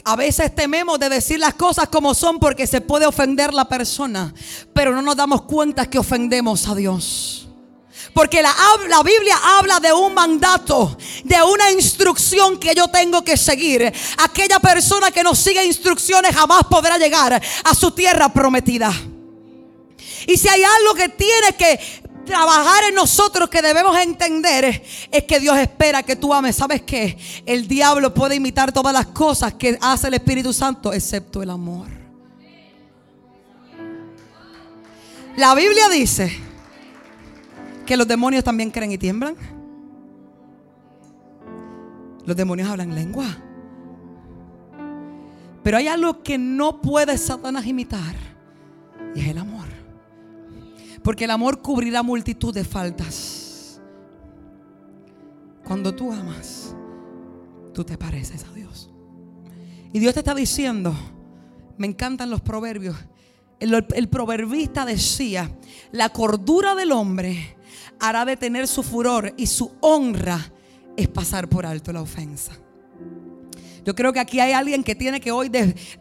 A 0.04 0.16
veces 0.16 0.54
tememos 0.54 0.98
de 0.98 1.10
decir 1.10 1.38
las 1.38 1.54
cosas 1.54 1.88
como 1.88 2.14
son 2.14 2.38
porque 2.38 2.66
se 2.66 2.80
puede 2.80 3.06
ofender 3.06 3.52
la 3.52 3.66
persona, 3.66 4.34
pero 4.72 4.94
no 4.94 5.02
nos 5.02 5.16
damos 5.16 5.42
cuenta 5.42 5.84
que 5.86 5.98
ofendemos 5.98 6.66
a 6.66 6.74
Dios. 6.74 7.48
Porque 8.14 8.40
la, 8.40 8.54
la, 8.88 9.02
Biblia 9.02 9.36
habla 9.58 9.80
de 9.80 9.92
un 9.92 10.14
mandato, 10.14 10.96
de 11.24 11.36
una 11.42 11.70
instrucción 11.70 12.58
que 12.58 12.74
yo 12.74 12.88
tengo 12.88 13.22
que 13.22 13.36
seguir. 13.36 13.92
Aquella 14.16 14.58
persona 14.58 15.10
que 15.10 15.22
no 15.22 15.34
sigue 15.34 15.64
instrucciones 15.66 16.34
jamás 16.34 16.64
podrá 16.70 16.96
llegar 16.96 17.40
a 17.64 17.74
su 17.74 17.90
tierra 17.90 18.32
prometida. 18.32 18.92
Y 20.28 20.36
si 20.36 20.46
hay 20.46 20.62
algo 20.62 20.92
que 20.94 21.08
tiene 21.08 21.56
que 21.56 21.80
trabajar 22.26 22.84
en 22.90 22.94
nosotros 22.94 23.48
que 23.48 23.62
debemos 23.62 23.96
entender 23.98 24.82
es 25.10 25.24
que 25.24 25.40
Dios 25.40 25.56
espera 25.56 26.02
que 26.02 26.16
tú 26.16 26.34
ames. 26.34 26.54
¿Sabes 26.54 26.82
qué? 26.82 27.16
El 27.46 27.66
diablo 27.66 28.12
puede 28.12 28.34
imitar 28.34 28.70
todas 28.70 28.92
las 28.92 29.06
cosas 29.06 29.54
que 29.54 29.78
hace 29.80 30.08
el 30.08 30.14
Espíritu 30.14 30.52
Santo 30.52 30.92
excepto 30.92 31.42
el 31.42 31.48
amor. 31.48 31.88
La 35.38 35.54
Biblia 35.54 35.88
dice 35.88 36.30
que 37.86 37.96
los 37.96 38.06
demonios 38.06 38.44
también 38.44 38.70
creen 38.70 38.92
y 38.92 38.98
tiemblan. 38.98 39.34
Los 42.26 42.36
demonios 42.36 42.68
hablan 42.68 42.94
lengua. 42.94 43.24
Pero 45.62 45.78
hay 45.78 45.88
algo 45.88 46.22
que 46.22 46.36
no 46.36 46.82
puede 46.82 47.16
Satanás 47.16 47.64
imitar. 47.64 48.14
Y 49.14 49.20
es 49.20 49.28
el 49.28 49.38
amor. 49.38 49.67
Porque 51.02 51.24
el 51.24 51.30
amor 51.30 51.62
cubrirá 51.62 52.02
multitud 52.02 52.52
de 52.54 52.64
faltas. 52.64 53.80
Cuando 55.64 55.94
tú 55.94 56.12
amas, 56.12 56.74
tú 57.74 57.84
te 57.84 57.98
pareces 57.98 58.44
a 58.44 58.52
Dios. 58.52 58.90
Y 59.92 59.98
Dios 59.98 60.14
te 60.14 60.20
está 60.20 60.34
diciendo, 60.34 60.94
me 61.76 61.86
encantan 61.86 62.30
los 62.30 62.40
proverbios. 62.40 62.96
El, 63.60 64.08
proverbista 64.08 64.84
decía, 64.84 65.50
la 65.90 66.10
cordura 66.10 66.74
del 66.74 66.92
hombre 66.92 67.56
hará 67.98 68.24
detener 68.24 68.68
su 68.68 68.82
furor 68.82 69.34
y 69.36 69.46
su 69.46 69.72
honra 69.80 70.52
es 70.96 71.08
pasar 71.08 71.48
por 71.48 71.66
alto 71.66 71.92
la 71.92 72.02
ofensa. 72.02 72.52
Yo 73.88 73.94
creo 73.94 74.12
que 74.12 74.20
aquí 74.20 74.38
hay 74.38 74.52
alguien 74.52 74.84
que 74.84 74.94
tiene 74.94 75.18
que 75.18 75.32
hoy 75.32 75.50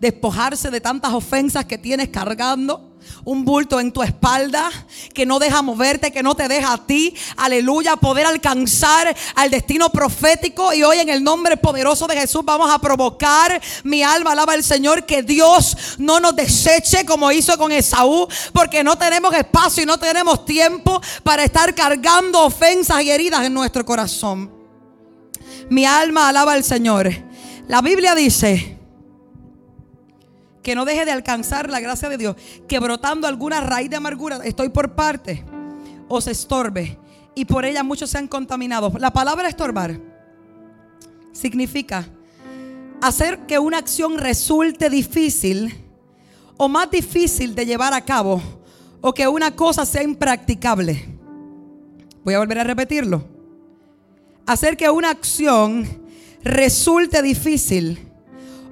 despojarse 0.01 0.69
de 0.69 0.81
tantas 0.81 1.13
ofensas 1.13 1.63
que 1.63 1.77
tienes 1.77 2.09
cargando 2.09 2.97
un 3.23 3.45
bulto 3.45 3.79
en 3.79 3.93
tu 3.93 4.03
espalda 4.03 4.69
que 5.13 5.25
no 5.25 5.39
deja 5.39 5.61
moverte, 5.61 6.11
que 6.11 6.21
no 6.21 6.35
te 6.35 6.49
deja 6.49 6.73
a 6.73 6.85
ti, 6.85 7.15
aleluya, 7.37 7.95
poder 7.95 8.25
alcanzar 8.25 9.15
al 9.35 9.49
destino 9.49 9.89
profético. 9.89 10.73
Y 10.73 10.83
hoy 10.83 10.97
en 10.99 11.07
el 11.07 11.23
nombre 11.23 11.55
poderoso 11.55 12.07
de 12.07 12.19
Jesús 12.19 12.41
vamos 12.43 12.69
a 12.69 12.79
provocar, 12.79 13.61
mi 13.85 14.03
alma 14.03 14.33
alaba 14.33 14.51
al 14.51 14.65
Señor, 14.65 15.05
que 15.05 15.23
Dios 15.23 15.95
no 15.97 16.19
nos 16.19 16.35
deseche 16.35 17.05
como 17.05 17.31
hizo 17.31 17.57
con 17.57 17.71
Esaú, 17.71 18.27
porque 18.51 18.83
no 18.83 18.97
tenemos 18.97 19.33
espacio 19.33 19.83
y 19.83 19.85
no 19.85 19.97
tenemos 19.97 20.43
tiempo 20.43 20.99
para 21.23 21.45
estar 21.45 21.73
cargando 21.73 22.43
ofensas 22.43 23.01
y 23.01 23.11
heridas 23.11 23.45
en 23.45 23.53
nuestro 23.53 23.85
corazón. 23.85 24.51
Mi 25.69 25.85
alma 25.85 26.27
alaba 26.27 26.51
al 26.51 26.65
Señor. 26.65 27.26
La 27.67 27.81
Biblia 27.81 28.15
dice 28.15 28.77
que 30.63 30.73
no 30.73 30.85
deje 30.85 31.03
de 31.03 31.11
alcanzar 31.11 31.69
la 31.69 31.81
gracia 31.81 32.07
de 32.07 32.17
Dios, 32.17 32.35
que 32.67 32.79
brotando 32.79 33.27
alguna 33.27 33.59
raíz 33.61 33.89
de 33.89 33.97
amargura, 33.97 34.39
estoy 34.43 34.69
por 34.69 34.95
parte, 34.95 35.43
os 36.07 36.27
estorbe 36.27 36.97
y 37.35 37.43
por 37.45 37.65
ella 37.65 37.83
muchos 37.83 38.09
se 38.09 38.17
han 38.17 38.27
contaminado. 38.27 38.93
La 38.99 39.11
palabra 39.11 39.49
estorbar 39.49 39.99
significa 41.33 42.07
hacer 43.01 43.45
que 43.45 43.59
una 43.59 43.77
acción 43.77 44.17
resulte 44.17 44.89
difícil 44.89 45.73
o 46.55 46.69
más 46.69 46.89
difícil 46.89 47.53
de 47.53 47.65
llevar 47.65 47.93
a 47.93 48.03
cabo 48.03 48.41
o 49.01 49.13
que 49.13 49.27
una 49.27 49.55
cosa 49.55 49.85
sea 49.85 50.03
impracticable. 50.03 51.17
Voy 52.23 52.33
a 52.33 52.39
volver 52.39 52.59
a 52.59 52.63
repetirlo. 52.63 53.25
Hacer 54.45 54.77
que 54.77 54.89
una 54.89 55.09
acción 55.09 56.06
resulte 56.47 57.21
difícil 57.21 58.07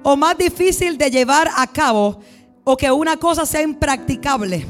o 0.02 0.16
más 0.16 0.36
difícil 0.38 0.96
de 0.98 1.10
llevar 1.10 1.48
a 1.56 1.66
cabo 1.66 2.20
o 2.64 2.76
que 2.76 2.90
una 2.90 3.16
cosa 3.16 3.46
sea 3.46 3.62
impracticable. 3.62 4.66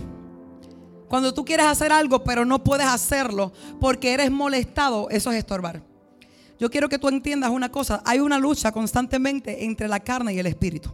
Cuando 1.08 1.32
tú 1.32 1.44
quieres 1.44 1.66
hacer 1.66 1.92
algo 1.92 2.24
pero 2.24 2.44
no 2.44 2.62
puedes 2.62 2.86
hacerlo 2.86 3.52
porque 3.80 4.12
eres 4.12 4.30
molestado, 4.30 5.08
eso 5.10 5.30
es 5.30 5.38
estorbar. 5.38 5.82
Yo 6.58 6.70
quiero 6.70 6.88
que 6.88 6.98
tú 6.98 7.08
entiendas 7.08 7.50
una 7.50 7.70
cosa, 7.70 8.02
hay 8.04 8.18
una 8.20 8.38
lucha 8.38 8.72
constantemente 8.72 9.64
entre 9.64 9.88
la 9.88 10.00
carne 10.00 10.32
y 10.34 10.38
el 10.38 10.46
espíritu. 10.46 10.90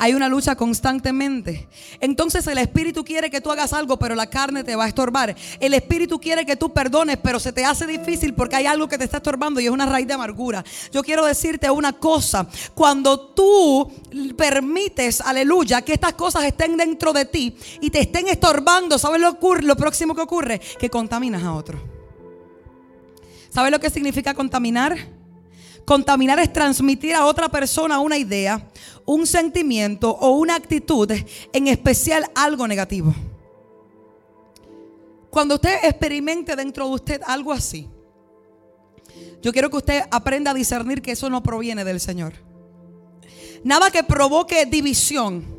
Hay 0.00 0.14
una 0.14 0.28
lucha 0.28 0.54
constantemente. 0.54 1.68
Entonces 2.00 2.46
el 2.46 2.58
Espíritu 2.58 3.04
quiere 3.04 3.30
que 3.30 3.40
tú 3.40 3.50
hagas 3.50 3.72
algo, 3.72 3.98
pero 3.98 4.14
la 4.14 4.30
carne 4.30 4.62
te 4.62 4.76
va 4.76 4.84
a 4.84 4.88
estorbar. 4.88 5.34
El 5.58 5.74
Espíritu 5.74 6.20
quiere 6.20 6.46
que 6.46 6.54
tú 6.54 6.72
perdones, 6.72 7.18
pero 7.20 7.40
se 7.40 7.52
te 7.52 7.64
hace 7.64 7.84
difícil 7.84 8.32
porque 8.32 8.54
hay 8.54 8.66
algo 8.66 8.86
que 8.86 8.96
te 8.96 9.02
está 9.02 9.16
estorbando 9.16 9.58
y 9.58 9.66
es 9.66 9.72
una 9.72 9.86
raíz 9.86 10.06
de 10.06 10.14
amargura. 10.14 10.64
Yo 10.92 11.02
quiero 11.02 11.26
decirte 11.26 11.68
una 11.68 11.92
cosa. 11.92 12.46
Cuando 12.74 13.18
tú 13.18 13.90
permites, 14.36 15.20
aleluya, 15.20 15.82
que 15.82 15.94
estas 15.94 16.12
cosas 16.12 16.44
estén 16.44 16.76
dentro 16.76 17.12
de 17.12 17.24
ti 17.24 17.56
y 17.80 17.90
te 17.90 18.00
estén 18.00 18.28
estorbando, 18.28 18.98
¿sabes 18.98 19.20
lo, 19.20 19.36
lo 19.60 19.76
próximo 19.76 20.14
que 20.14 20.20
ocurre? 20.20 20.60
Que 20.78 20.88
contaminas 20.88 21.42
a 21.42 21.52
otro. 21.52 21.82
¿Sabes 23.50 23.72
lo 23.72 23.80
que 23.80 23.90
significa 23.90 24.32
contaminar? 24.32 25.17
Contaminar 25.88 26.38
es 26.38 26.52
transmitir 26.52 27.14
a 27.14 27.24
otra 27.24 27.48
persona 27.48 27.98
una 27.98 28.18
idea, 28.18 28.68
un 29.06 29.26
sentimiento 29.26 30.10
o 30.10 30.32
una 30.32 30.54
actitud, 30.54 31.10
en 31.50 31.66
especial 31.66 32.30
algo 32.34 32.68
negativo. 32.68 33.14
Cuando 35.30 35.54
usted 35.54 35.78
experimente 35.84 36.54
dentro 36.56 36.86
de 36.88 36.94
usted 36.94 37.22
algo 37.24 37.54
así, 37.54 37.88
yo 39.40 39.50
quiero 39.50 39.70
que 39.70 39.78
usted 39.78 40.02
aprenda 40.10 40.50
a 40.50 40.54
discernir 40.54 41.00
que 41.00 41.12
eso 41.12 41.30
no 41.30 41.42
proviene 41.42 41.86
del 41.86 42.00
Señor. 42.00 42.34
Nada 43.64 43.90
que 43.90 44.04
provoque 44.04 44.66
división. 44.66 45.56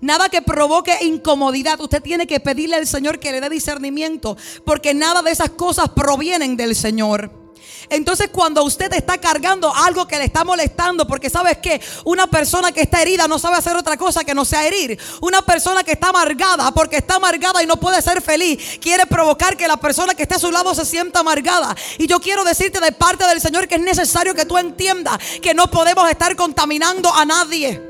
Nada 0.00 0.30
que 0.30 0.40
provoque 0.40 0.96
incomodidad. 1.02 1.78
Usted 1.78 2.02
tiene 2.02 2.26
que 2.26 2.40
pedirle 2.40 2.76
al 2.76 2.86
Señor 2.86 3.18
que 3.18 3.32
le 3.32 3.42
dé 3.42 3.50
discernimiento. 3.50 4.34
Porque 4.64 4.94
nada 4.94 5.20
de 5.20 5.32
esas 5.32 5.50
cosas 5.50 5.90
provienen 5.90 6.56
del 6.56 6.74
Señor. 6.74 7.45
Entonces 7.88 8.30
cuando 8.32 8.64
usted 8.64 8.92
está 8.94 9.18
cargando 9.18 9.74
algo 9.74 10.06
que 10.06 10.18
le 10.18 10.24
está 10.24 10.44
molestando, 10.44 11.06
porque 11.06 11.30
sabes 11.30 11.58
que 11.58 11.80
una 12.04 12.26
persona 12.26 12.72
que 12.72 12.82
está 12.82 13.02
herida 13.02 13.28
no 13.28 13.38
sabe 13.38 13.56
hacer 13.56 13.76
otra 13.76 13.96
cosa 13.96 14.24
que 14.24 14.34
no 14.34 14.44
sea 14.44 14.66
herir. 14.66 14.98
Una 15.20 15.42
persona 15.42 15.84
que 15.84 15.92
está 15.92 16.08
amargada, 16.08 16.70
porque 16.72 16.96
está 16.96 17.16
amargada 17.16 17.62
y 17.62 17.66
no 17.66 17.76
puede 17.76 18.02
ser 18.02 18.20
feliz, 18.22 18.78
quiere 18.80 19.06
provocar 19.06 19.56
que 19.56 19.68
la 19.68 19.76
persona 19.76 20.14
que 20.14 20.22
esté 20.22 20.34
a 20.34 20.38
su 20.38 20.50
lado 20.50 20.74
se 20.74 20.84
sienta 20.84 21.20
amargada. 21.20 21.74
Y 21.98 22.06
yo 22.06 22.20
quiero 22.20 22.44
decirte 22.44 22.80
de 22.80 22.92
parte 22.92 23.24
del 23.26 23.40
Señor 23.40 23.68
que 23.68 23.76
es 23.76 23.80
necesario 23.80 24.34
que 24.34 24.44
tú 24.44 24.58
entiendas 24.58 25.18
que 25.42 25.54
no 25.54 25.70
podemos 25.70 26.08
estar 26.10 26.34
contaminando 26.36 27.12
a 27.12 27.24
nadie. 27.24 27.82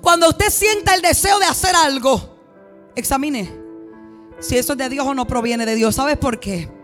Cuando 0.00 0.28
usted 0.28 0.50
sienta 0.50 0.94
el 0.94 1.02
deseo 1.02 1.38
de 1.38 1.46
hacer 1.46 1.74
algo, 1.76 2.36
examine 2.96 3.52
si 4.40 4.56
eso 4.56 4.72
es 4.72 4.78
de 4.78 4.88
Dios 4.88 5.06
o 5.06 5.14
no 5.14 5.26
proviene 5.26 5.66
de 5.66 5.74
Dios. 5.74 5.94
¿Sabes 5.94 6.16
por 6.16 6.38
qué? 6.40 6.77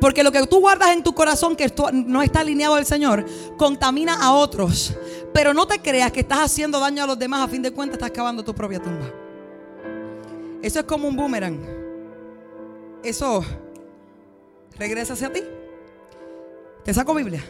Porque 0.00 0.22
lo 0.22 0.30
que 0.30 0.46
tú 0.46 0.60
guardas 0.60 0.90
en 0.90 1.02
tu 1.02 1.14
corazón 1.14 1.56
que 1.56 1.72
no 1.92 2.22
está 2.22 2.40
alineado 2.40 2.74
al 2.74 2.84
Señor, 2.84 3.24
contamina 3.56 4.14
a 4.14 4.32
otros. 4.32 4.94
Pero 5.32 5.54
no 5.54 5.66
te 5.66 5.78
creas 5.78 6.12
que 6.12 6.20
estás 6.20 6.40
haciendo 6.40 6.78
daño 6.78 7.04
a 7.04 7.06
los 7.06 7.18
demás. 7.18 7.42
A 7.42 7.48
fin 7.48 7.62
de 7.62 7.70
cuentas, 7.70 7.96
estás 7.96 8.10
cavando 8.10 8.44
tu 8.44 8.54
propia 8.54 8.80
tumba. 8.80 9.10
Eso 10.62 10.80
es 10.80 10.84
como 10.84 11.08
un 11.08 11.16
boomerang. 11.16 11.58
Eso 13.02 13.44
regresa 14.78 15.14
hacia 15.14 15.32
ti. 15.32 15.42
Te 16.84 16.92
saco 16.92 17.14
Biblia. 17.14 17.42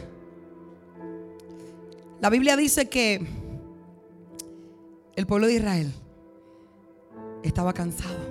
La 2.19 2.29
Biblia 2.29 2.55
dice 2.55 2.89
que 2.89 3.25
el 5.15 5.27
pueblo 5.27 5.47
de 5.47 5.53
Israel 5.53 5.93
estaba 7.43 7.73
cansado 7.73 8.26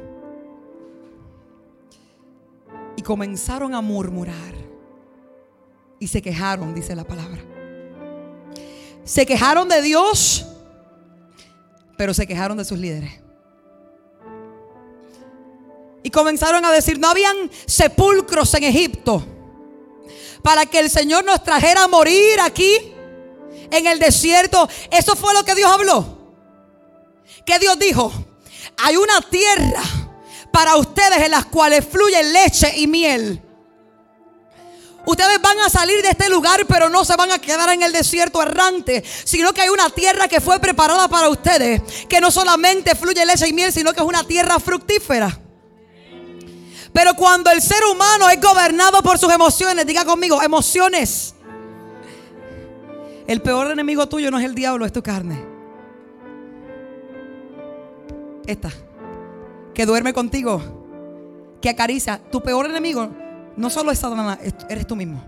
y 2.97 3.03
comenzaron 3.03 3.75
a 3.75 3.81
murmurar. 3.81 4.55
Y 5.99 6.09
se 6.09 6.21
quejaron, 6.21 6.75
dice 6.75 6.95
la 6.95 7.05
palabra. 7.05 7.43
Se 9.05 9.25
quejaron 9.25 9.69
de 9.69 9.83
Dios, 9.83 10.47
pero 11.97 12.13
se 12.13 12.27
quejaron 12.27 12.57
de 12.59 12.65
sus 12.65 12.79
líderes. 12.79 13.13
Y 16.03 16.11
comenzaron 16.11 16.65
a 16.65 16.73
decir, 16.73 16.99
no 16.99 17.09
habían 17.09 17.51
sepulcros 17.67 18.53
en 18.55 18.65
Egipto 18.65 19.25
para 20.43 20.65
que 20.65 20.79
el 20.79 20.91
Señor 20.91 21.25
nos 21.25 21.43
trajera 21.43 21.85
a 21.85 21.89
morir 21.89 22.41
aquí 22.41 22.93
en 23.71 23.87
el 23.87 23.99
desierto. 23.99 24.69
Eso 24.91 25.17
fue 25.17 25.35
lo 25.35 25.45
que 25.45 25.55
Dios 25.55 25.71
habló. 25.71 26.19
Que 27.45 27.59
Dios 27.59 27.79
dijo, 27.79 28.13
hay 28.77 28.97
una 28.97 29.21
tierra 29.23 29.83
para 30.57 30.77
ustedes 30.77 31.19
en 31.19 31.33
las 31.33 31.45
cuales 31.45 31.85
fluye 31.85 32.23
leche 32.33 32.73
y 32.79 32.87
miel. 32.87 33.43
Ustedes 35.05 35.39
van 35.43 35.59
a 35.59 35.69
salir 35.69 36.01
de 36.01 36.09
este 36.09 36.31
lugar, 36.31 36.65
pero 36.67 36.89
no 36.89 37.05
se 37.05 37.15
van 37.15 37.31
a 37.31 37.39
quedar 37.39 37.69
en 37.75 37.83
el 37.83 37.93
desierto 37.93 38.41
errante, 38.41 39.05
sino 39.25 39.53
que 39.53 39.61
hay 39.61 39.69
una 39.69 39.91
tierra 39.91 40.29
que 40.29 40.41
fue 40.41 40.59
preparada 40.59 41.09
para 41.09 41.29
ustedes, 41.29 41.83
que 42.09 42.23
no 42.23 42.31
solamente 42.31 42.95
fluye 42.95 43.27
leche 43.27 43.47
y 43.47 43.53
miel, 43.53 43.71
sino 43.71 43.93
que 43.93 44.01
es 44.01 44.07
una 44.07 44.25
tierra 44.25 44.59
fructífera. 44.59 45.39
Pero 46.91 47.13
cuando 47.13 47.51
el 47.51 47.61
ser 47.61 47.85
humano 47.85 48.31
es 48.31 48.41
gobernado 48.41 49.03
por 49.03 49.19
sus 49.19 49.31
emociones, 49.31 49.85
diga 49.87 50.07
conmigo, 50.07 50.41
emociones. 50.41 51.35
El 53.27 53.43
peor 53.43 53.73
enemigo 53.73 54.09
tuyo 54.09 54.31
no 54.31 54.39
es 54.39 54.45
el 54.47 54.55
diablo, 54.55 54.87
es 54.87 54.93
tu 54.95 55.03
carne. 55.03 55.39
Esta 58.47 58.73
que 59.77 59.85
duerme 59.85 60.15
contigo, 60.15 60.63
que 61.61 61.69
acaricia. 61.69 62.19
Tu 62.33 62.43
peor 62.43 62.65
enemigo 62.65 63.11
no 63.59 63.69
solo 63.69 63.93
es 63.93 63.99
Satanás, 63.99 64.39
eres 64.71 64.87
tú 64.87 64.97
mismo. 64.97 65.23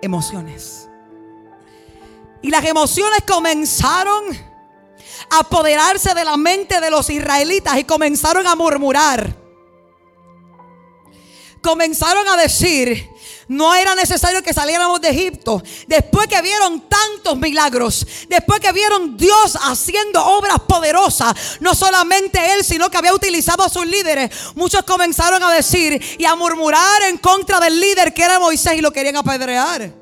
Emociones. 0.00 0.88
Y 2.40 2.48
las 2.48 2.64
emociones 2.64 3.18
comenzaron 3.28 4.24
a 5.30 5.40
apoderarse 5.40 6.14
de 6.14 6.24
la 6.24 6.38
mente 6.38 6.80
de 6.80 6.90
los 6.90 7.10
israelitas 7.10 7.76
y 7.76 7.84
comenzaron 7.84 8.46
a 8.46 8.56
murmurar. 8.56 9.36
Comenzaron 11.60 12.26
a 12.28 12.38
decir, 12.38 13.06
no 13.48 13.74
era 13.74 13.94
necesario 13.94 14.42
que 14.42 14.52
saliéramos 14.52 15.00
de 15.00 15.10
Egipto. 15.10 15.62
Después 15.86 16.26
que 16.28 16.40
vieron 16.42 16.88
tantos 16.88 17.38
milagros, 17.38 18.06
después 18.28 18.60
que 18.60 18.72
vieron 18.72 19.16
Dios 19.16 19.56
haciendo 19.62 20.24
obras 20.24 20.60
poderosas, 20.60 21.34
no 21.60 21.74
solamente 21.74 22.54
Él, 22.54 22.64
sino 22.64 22.90
que 22.90 22.96
había 22.96 23.14
utilizado 23.14 23.62
a 23.62 23.68
sus 23.68 23.86
líderes, 23.86 24.30
muchos 24.54 24.82
comenzaron 24.84 25.42
a 25.42 25.52
decir 25.52 26.00
y 26.18 26.24
a 26.24 26.34
murmurar 26.34 27.02
en 27.02 27.18
contra 27.18 27.60
del 27.60 27.78
líder 27.78 28.14
que 28.14 28.22
era 28.22 28.38
Moisés 28.38 28.74
y 28.74 28.80
lo 28.80 28.92
querían 28.92 29.16
apedrear. 29.16 29.92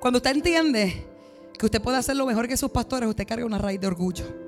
Cuando 0.00 0.18
usted 0.18 0.32
entiende 0.32 1.06
que 1.58 1.66
usted 1.66 1.80
puede 1.80 1.98
hacer 1.98 2.16
lo 2.16 2.26
mejor 2.26 2.46
que 2.48 2.56
sus 2.56 2.70
pastores, 2.70 3.08
usted 3.08 3.26
carga 3.26 3.46
una 3.46 3.58
raíz 3.58 3.80
de 3.80 3.86
orgullo. 3.86 4.44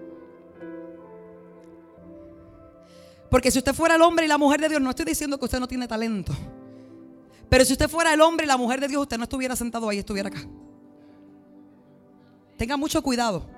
Porque 3.30 3.50
si 3.50 3.58
usted 3.58 3.74
fuera 3.74 3.96
el 3.96 4.02
hombre 4.02 4.24
y 4.24 4.28
la 4.28 4.38
mujer 4.38 4.60
de 4.60 4.68
Dios, 4.68 4.80
no 4.80 4.90
estoy 4.90 5.04
diciendo 5.04 5.38
que 5.38 5.44
usted 5.44 5.58
no 5.58 5.68
tiene 5.68 5.88
talento. 5.88 6.32
Pero 7.48 7.64
si 7.64 7.72
usted 7.72 7.88
fuera 7.88 8.12
el 8.12 8.20
hombre 8.20 8.44
y 8.44 8.48
la 8.48 8.56
mujer 8.56 8.80
de 8.80 8.88
Dios, 8.88 9.02
usted 9.02 9.18
no 9.18 9.24
estuviera 9.24 9.54
sentado 9.54 9.88
ahí, 9.88 9.98
estuviera 9.98 10.28
acá. 10.28 10.44
Tenga 12.56 12.76
mucho 12.76 13.02
cuidado. 13.02 13.48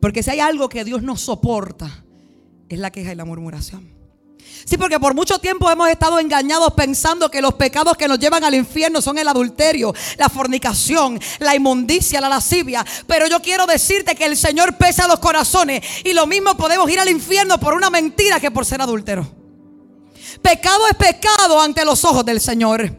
Porque 0.00 0.22
si 0.22 0.30
hay 0.30 0.40
algo 0.40 0.68
que 0.68 0.84
Dios 0.84 1.02
no 1.02 1.16
soporta, 1.16 2.04
es 2.68 2.78
la 2.78 2.90
queja 2.90 3.12
y 3.12 3.14
la 3.14 3.24
murmuración. 3.24 3.92
Sí, 4.64 4.76
porque 4.76 4.98
por 5.00 5.14
mucho 5.14 5.38
tiempo 5.38 5.70
hemos 5.70 5.88
estado 5.88 6.18
engañados 6.18 6.72
pensando 6.74 7.30
que 7.30 7.40
los 7.40 7.54
pecados 7.54 7.96
que 7.96 8.08
nos 8.08 8.18
llevan 8.18 8.44
al 8.44 8.54
infierno 8.54 9.00
son 9.00 9.18
el 9.18 9.28
adulterio, 9.28 9.94
la 10.18 10.28
fornicación, 10.28 11.20
la 11.38 11.54
inmundicia, 11.54 12.20
la 12.20 12.28
lascivia. 12.28 12.84
Pero 13.06 13.26
yo 13.26 13.40
quiero 13.40 13.66
decirte 13.66 14.14
que 14.14 14.24
el 14.24 14.36
Señor 14.36 14.76
pesa 14.76 15.08
los 15.08 15.18
corazones 15.18 15.84
y 16.04 16.12
lo 16.12 16.26
mismo 16.26 16.56
podemos 16.56 16.90
ir 16.90 17.00
al 17.00 17.08
infierno 17.08 17.58
por 17.58 17.74
una 17.74 17.90
mentira 17.90 18.40
que 18.40 18.50
por 18.50 18.64
ser 18.64 18.80
adúltero. 18.82 19.41
Pecado 20.40 20.86
es 20.88 20.96
pecado 20.96 21.60
ante 21.60 21.84
los 21.84 22.04
ojos 22.04 22.24
del 22.24 22.40
Señor. 22.40 22.96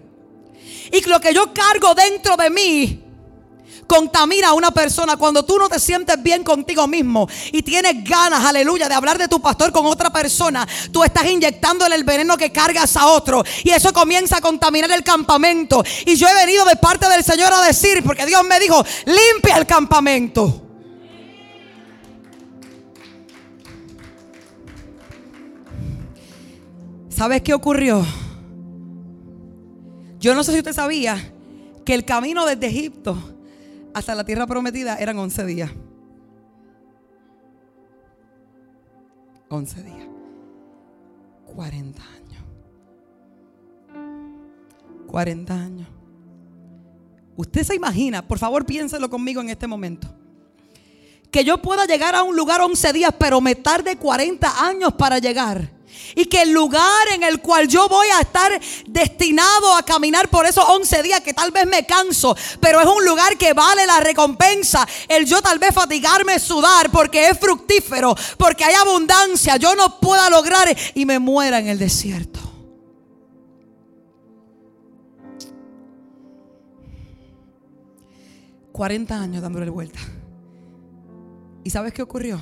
Y 0.91 1.01
lo 1.09 1.19
que 1.19 1.33
yo 1.33 1.53
cargo 1.53 1.95
dentro 1.95 2.37
de 2.37 2.49
mí 2.49 3.03
contamina 3.87 4.49
a 4.49 4.53
una 4.53 4.71
persona 4.71 5.17
cuando 5.17 5.43
tú 5.43 5.57
no 5.57 5.69
te 5.69 5.79
sientes 5.79 6.21
bien 6.21 6.43
contigo 6.43 6.87
mismo 6.87 7.27
y 7.51 7.61
tienes 7.61 8.03
ganas, 8.03 8.45
aleluya, 8.45 8.87
de 8.87 8.95
hablar 8.95 9.17
de 9.17 9.27
tu 9.27 9.41
pastor 9.41 9.71
con 9.71 9.85
otra 9.85 10.11
persona, 10.11 10.67
tú 10.91 11.03
estás 11.03 11.25
inyectándole 11.25 11.95
el 11.95 12.03
veneno 12.03 12.37
que 12.37 12.51
cargas 12.51 12.95
a 12.95 13.07
otro 13.07 13.43
y 13.63 13.71
eso 13.71 13.93
comienza 13.93 14.37
a 14.37 14.41
contaminar 14.41 14.91
el 14.91 15.03
campamento. 15.03 15.83
Y 16.05 16.15
yo 16.15 16.27
he 16.27 16.33
venido 16.33 16.65
de 16.65 16.75
parte 16.75 17.07
del 17.07 17.23
Señor 17.23 17.53
a 17.53 17.61
decir, 17.61 18.03
porque 18.03 18.25
Dios 18.25 18.43
me 18.43 18.59
dijo, 18.59 18.83
limpia 19.05 19.57
el 19.57 19.65
campamento. 19.65 20.62
¿Sabes 27.13 27.43
qué 27.43 27.53
ocurrió? 27.53 28.03
Yo 30.19 30.33
no 30.33 30.43
sé 30.43 30.51
si 30.51 30.57
usted 30.57 30.73
sabía 30.73 31.31
que 31.85 31.93
el 31.93 32.05
camino 32.05 32.43
desde 32.43 32.65
Egipto 32.65 33.15
hasta 33.93 34.15
la 34.15 34.25
tierra 34.25 34.47
prometida 34.47 34.97
eran 34.97 35.19
11 35.19 35.45
días. 35.45 35.71
11 39.49 39.83
días. 39.83 40.07
40 41.53 42.01
años. 42.01 42.43
40 45.05 45.53
años. 45.53 45.87
Usted 47.35 47.63
se 47.63 47.75
imagina, 47.75 48.27
por 48.27 48.39
favor 48.39 48.65
piénselo 48.65 49.07
conmigo 49.07 49.39
en 49.39 49.49
este 49.49 49.67
momento. 49.67 50.07
Que 51.29 51.43
yo 51.43 51.61
pueda 51.61 51.85
llegar 51.85 52.15
a 52.15 52.23
un 52.23 52.35
lugar 52.35 52.61
11 52.61 52.91
días, 52.91 53.13
pero 53.19 53.39
me 53.39 53.53
tarde 53.53 53.97
40 53.97 54.65
años 54.65 54.93
para 54.93 55.19
llegar. 55.19 55.82
Y 56.15 56.25
que 56.25 56.41
el 56.43 56.51
lugar 56.51 57.07
en 57.13 57.23
el 57.23 57.41
cual 57.41 57.67
yo 57.67 57.87
voy 57.87 58.07
a 58.17 58.21
estar 58.21 58.59
destinado 58.87 59.75
a 59.75 59.83
caminar 59.83 60.29
por 60.29 60.45
esos 60.45 60.63
11 60.67 61.03
días, 61.03 61.21
que 61.21 61.33
tal 61.33 61.51
vez 61.51 61.65
me 61.65 61.85
canso, 61.85 62.35
pero 62.59 62.79
es 62.81 62.87
un 62.87 63.03
lugar 63.05 63.37
que 63.37 63.53
vale 63.53 63.85
la 63.85 63.99
recompensa. 63.99 64.87
El 65.07 65.25
yo 65.25 65.41
tal 65.41 65.59
vez 65.59 65.73
fatigarme, 65.73 66.39
sudar, 66.39 66.91
porque 66.91 67.29
es 67.29 67.39
fructífero, 67.39 68.15
porque 68.37 68.63
hay 68.63 68.75
abundancia, 68.75 69.57
yo 69.57 69.75
no 69.75 69.99
pueda 69.99 70.29
lograr 70.29 70.75
y 70.93 71.05
me 71.05 71.19
muera 71.19 71.59
en 71.59 71.67
el 71.67 71.79
desierto. 71.79 72.39
...40 78.73 79.11
años 79.11 79.43
dándole 79.43 79.69
vuelta. 79.69 79.99
¿Y 81.63 81.69
sabes 81.69 81.93
qué 81.93 82.01
ocurrió? 82.01 82.41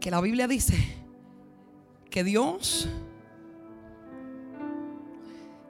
Que 0.00 0.10
la 0.10 0.20
Biblia 0.20 0.48
dice 0.48 0.74
que 2.10 2.24
Dios 2.24 2.88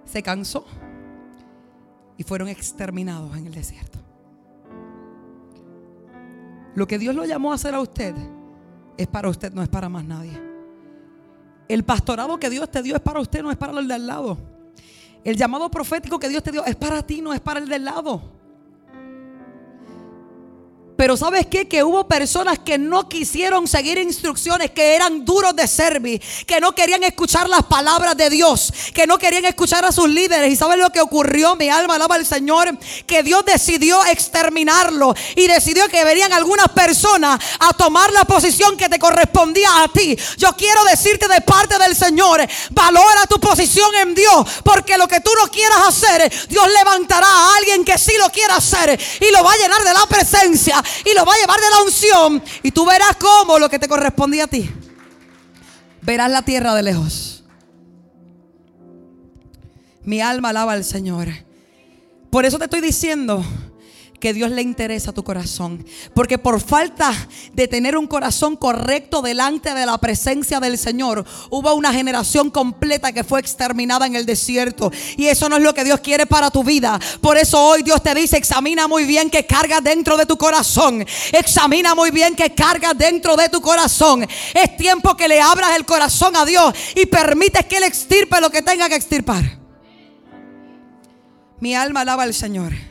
se 0.05 0.23
cansó 0.23 0.65
y 2.17 2.23
fueron 2.23 2.49
exterminados 2.49 3.37
en 3.37 3.47
el 3.47 3.55
desierto. 3.55 3.99
Lo 6.75 6.87
que 6.87 6.99
Dios 6.99 7.15
lo 7.15 7.25
llamó 7.25 7.53
a 7.53 7.57
hacer 7.57 7.75
a 7.75 7.81
usted 7.81 8.15
es 8.97 9.07
para 9.07 9.29
usted, 9.29 9.53
no 9.53 9.63
es 9.63 9.69
para 9.69 9.89
más 9.89 10.05
nadie. 10.05 10.41
El 11.69 11.85
pastorado 11.85 12.39
que 12.39 12.49
Dios 12.49 12.71
te 12.71 12.83
dio 12.83 12.97
es 12.97 13.01
para 13.03 13.21
usted, 13.21 13.43
no 13.43 13.51
es 13.51 13.57
para 13.57 13.79
el 13.79 13.89
del 13.89 14.07
lado. 14.07 14.39
El 15.25 15.37
llamado 15.37 15.71
profético 15.71 16.19
que 16.19 16.29
Dios 16.29 16.43
te 16.43 16.51
dio 16.51 16.65
es 16.65 16.77
para 16.77 17.03
ti, 17.03 17.21
no 17.21 17.35
es 17.35 17.41
para 17.41 17.61
el 17.61 17.69
del 17.69 17.85
lado. 17.85 18.38
Pero 20.99 21.17
¿sabes 21.17 21.47
qué? 21.47 21.69
Que 21.69 21.85
hubo 21.85 22.09
personas 22.09 22.59
que 22.59 22.77
no 22.77 23.09
quisieron 23.09 23.69
seguir 23.69 23.99
instrucciones, 23.99 24.73
que 24.73 24.97
eran 24.97 25.25
duros 25.25 25.55
de 25.55 25.69
servir, 25.69 26.21
que 26.45 26.61
no 26.61 26.75
querían 26.75 27.05
escuchar 27.05 27.49
las 27.49 27.63
palabras 27.67 28.17
de 28.17 28.29
Dios, 28.29 28.73
que 28.93 29.07
no 29.07 29.17
querían 29.17 29.45
escuchar 29.45 29.85
a 29.85 29.93
sus 29.93 30.09
líderes. 30.09 30.53
¿Y 30.53 30.57
sabes 30.57 30.77
lo 30.77 30.91
que 30.91 31.01
ocurrió? 31.01 31.55
Mi 31.55 31.69
alma 31.69 31.95
alaba 31.95 32.17
al 32.17 32.27
Señor, 32.27 32.77
que 33.07 33.23
Dios 33.23 33.45
decidió 33.45 34.05
exterminarlo 34.07 35.15
y 35.37 35.47
decidió 35.47 35.89
que 35.89 36.03
venían 36.03 36.33
algunas 36.33 36.67
personas 36.71 37.39
a 37.61 37.73
tomar 37.75 38.13
la 38.13 38.25
posición 38.25 38.77
que 38.77 38.89
te 38.89 38.99
correspondía 38.99 39.85
a 39.85 39.87
ti. 39.87 40.19
Yo 40.37 40.53
quiero 40.57 40.83
decirte 40.83 41.29
de 41.29 41.43
parte 41.43 41.79
del 41.79 41.95
Señor, 41.95 42.45
valora 42.71 43.25
tu 43.29 43.39
posición 43.39 43.95
en 44.03 44.17
Dios, 44.17 44.49
porque 44.65 44.99
lo 44.99 45.07
que 45.07 45.21
tú 45.21 45.31
no 45.41 45.49
quieras 45.49 45.79
hacer, 45.87 46.29
Dios 46.49 46.67
levantará 46.77 47.29
a 47.29 47.57
alguien 47.59 47.85
que 47.85 47.97
sí 47.97 48.15
lo 48.19 48.29
quiera 48.31 48.57
hacer 48.57 48.99
y 49.21 49.31
lo 49.31 49.45
va 49.45 49.53
a 49.53 49.59
llenar 49.59 49.85
de 49.85 49.93
la 49.93 50.05
presencia 50.07 50.83
y 51.05 51.15
lo 51.15 51.25
va 51.25 51.35
a 51.35 51.39
llevar 51.39 51.61
de 51.61 51.71
la 51.71 51.83
unción. 51.83 52.43
Y 52.63 52.71
tú 52.71 52.87
verás 52.87 53.17
cómo 53.17 53.59
lo 53.59 53.69
que 53.69 53.79
te 53.79 53.89
correspondía 53.89 54.45
a 54.45 54.49
ti. 54.49 54.71
Verás 56.03 56.31
la 56.31 56.43
tierra 56.43 56.75
de 56.75 56.83
lejos. 56.83 57.45
Mi 60.05 60.21
alma 60.21 60.51
alaba 60.51 60.73
al 60.73 60.85
Señor. 60.85 61.29
Por 62.31 62.45
eso 62.45 62.59
te 62.59 62.65
estoy 62.65 62.81
diciendo 62.81 63.45
que 64.21 64.35
Dios 64.35 64.51
le 64.51 64.63
interesa 64.63 65.13
tu 65.13 65.23
corazón. 65.23 65.85
Porque 66.15 66.39
por 66.39 66.61
falta 66.61 67.13
de 67.53 67.69
tener 67.69 67.97
un 67.97 68.07
corazón 68.07 68.57
correcto 68.57 69.23
delante 69.23 69.75
de 69.75 69.87
la 69.87 69.99
presencia 69.99 70.61
del 70.61 70.79
Señor, 70.79 71.25
hubo 71.51 71.75
una 71.75 71.93
generación 71.93 72.51
completa 72.51 73.13
que 73.13 73.25
fue 73.25 73.41
exterminada 73.41 74.07
en 74.07 74.17
el 74.17 74.27
desierto. 74.27 74.91
Y 75.17 75.27
eso 75.27 75.49
no 75.49 75.57
es 75.57 75.63
lo 75.63 75.75
que 75.75 75.85
Dios 75.85 76.01
quiere 76.01 76.27
para 76.27 76.51
tu 76.51 76.65
vida. 76.65 76.99
Por 77.21 77.37
eso 77.37 77.63
hoy 77.63 77.83
Dios 77.83 78.03
te 78.03 78.15
dice, 78.15 78.37
examina 78.37 78.89
muy 78.89 79.05
bien 79.05 79.31
que 79.31 79.47
cargas 79.47 79.83
dentro 79.83 80.17
de 80.17 80.27
tu 80.27 80.37
corazón. 80.37 81.07
Examina 81.33 81.95
muy 81.95 82.11
bien 82.11 82.35
que 82.35 82.55
cargas 82.55 82.97
dentro 82.97 83.37
de 83.37 83.49
tu 83.49 83.61
corazón. 83.61 84.27
Es 84.55 84.77
tiempo 84.77 85.17
que 85.17 85.29
le 85.29 85.41
abras 85.41 85.77
el 85.77 85.85
corazón 85.85 86.37
a 86.37 86.45
Dios 86.45 86.75
y 86.95 87.07
permites 87.07 87.65
que 87.67 87.77
Él 87.77 87.85
extirpe 87.85 88.41
lo 88.41 88.51
que 88.51 88.63
tenga 88.63 88.89
que 88.89 88.97
extirpar. 88.97 89.59
Mi 91.61 91.75
alma 91.75 92.03
alaba 92.03 92.23
al 92.23 92.35
Señor. 92.35 92.88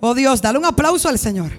Oh 0.00 0.14
Dios, 0.14 0.42
dale 0.42 0.58
un 0.58 0.64
aplauso 0.64 1.08
al 1.08 1.18
Señor. 1.18 1.50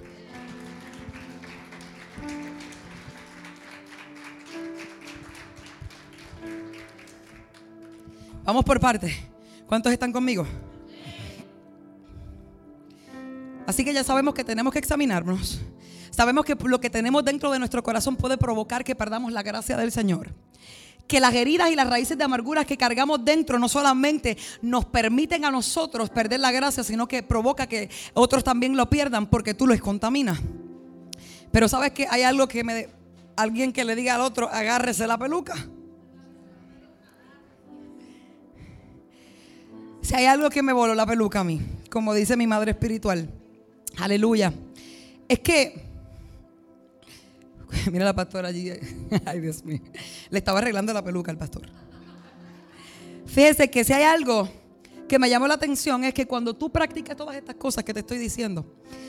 Vamos 8.44 8.64
por 8.64 8.80
parte. 8.80 9.14
¿Cuántos 9.68 9.92
están 9.92 10.12
conmigo? 10.14 10.48
Así 13.66 13.84
que 13.84 13.94
ya 13.94 14.04
sabemos 14.04 14.34
que 14.34 14.46
tenemos 14.46 14.72
que 14.72 14.80
examinarnos. 14.80 15.60
Sabemos 16.12 16.46
que 16.46 16.56
lo 16.56 16.80
que 16.80 16.90
tenemos 16.90 17.26
dentro 17.26 17.52
de 17.52 17.60
nuestro 17.60 17.84
corazón 17.84 18.16
puede 18.16 18.38
provocar 18.38 18.84
que 18.84 18.96
perdamos 18.96 19.34
la 19.34 19.44
gracia 19.44 19.76
del 19.76 19.92
Señor 19.92 20.34
que 21.08 21.20
las 21.20 21.34
heridas 21.34 21.72
y 21.72 21.76
las 21.76 21.90
raíces 21.90 22.18
de 22.18 22.24
amarguras 22.24 22.66
que 22.66 22.78
cargamos 22.78 23.24
dentro 23.24 23.58
no 23.58 23.70
solamente 23.70 24.38
nos 24.62 24.86
permiten 24.86 25.46
a 25.46 25.52
nosotros 25.52 26.10
perder 26.10 26.42
la 26.42 26.52
gracia, 26.52 26.84
sino 26.84 27.08
que 27.08 27.24
provoca 27.24 27.68
que 27.68 27.90
otros 28.14 28.44
también 28.44 28.76
lo 28.76 28.90
pierdan 28.90 29.28
porque 29.28 29.54
tú 29.54 29.66
los 29.66 29.80
contaminas. 29.80 30.40
Pero 31.52 31.68
sabes 31.68 31.92
que 31.92 32.08
hay 32.10 32.24
algo 32.24 32.48
que 32.48 32.64
me 32.64 32.90
alguien 33.38 33.72
que 33.72 33.86
le 33.86 33.96
diga 33.96 34.16
al 34.16 34.22
otro, 34.22 34.50
agárrese 34.50 35.08
la 35.08 35.18
peluca. 35.18 35.56
Si 40.02 40.16
hay 40.16 40.26
algo 40.26 40.50
que 40.50 40.64
me 40.64 40.74
voló 40.74 40.96
la 40.96 41.06
peluca 41.06 41.42
a 41.42 41.44
mí, 41.44 41.62
como 41.90 42.14
dice 42.14 42.36
mi 42.36 42.48
madre 42.48 42.72
espiritual, 42.72 43.30
aleluya, 43.98 44.54
es 45.28 45.40
que 45.40 45.87
Mira 47.92 48.06
la 48.06 48.16
pastora 48.16 48.50
allí. 48.50 48.72
Ay, 49.26 49.40
Dios 49.40 49.64
mío. 49.64 49.82
Le 50.30 50.38
estaba 50.40 50.60
arreglando 50.60 50.94
la 50.94 51.04
peluca 51.04 51.32
al 51.32 51.38
pastor. 51.38 51.64
Fíjese 53.26 53.70
que 53.70 53.84
si 53.84 53.94
hay 53.94 54.04
algo 54.04 54.50
que 55.08 55.20
me 55.20 55.30
llamó 55.30 55.48
la 55.48 55.54
atención 55.54 56.04
es 56.04 56.14
que 56.14 56.26
cuando 56.26 56.54
tú 56.54 56.70
practicas 56.70 57.16
todas 57.16 57.36
estas 57.36 57.56
cosas 57.56 57.84
que 57.84 57.94
te 57.94 58.02
estoy 58.02 58.18
diciendo, 58.18 58.66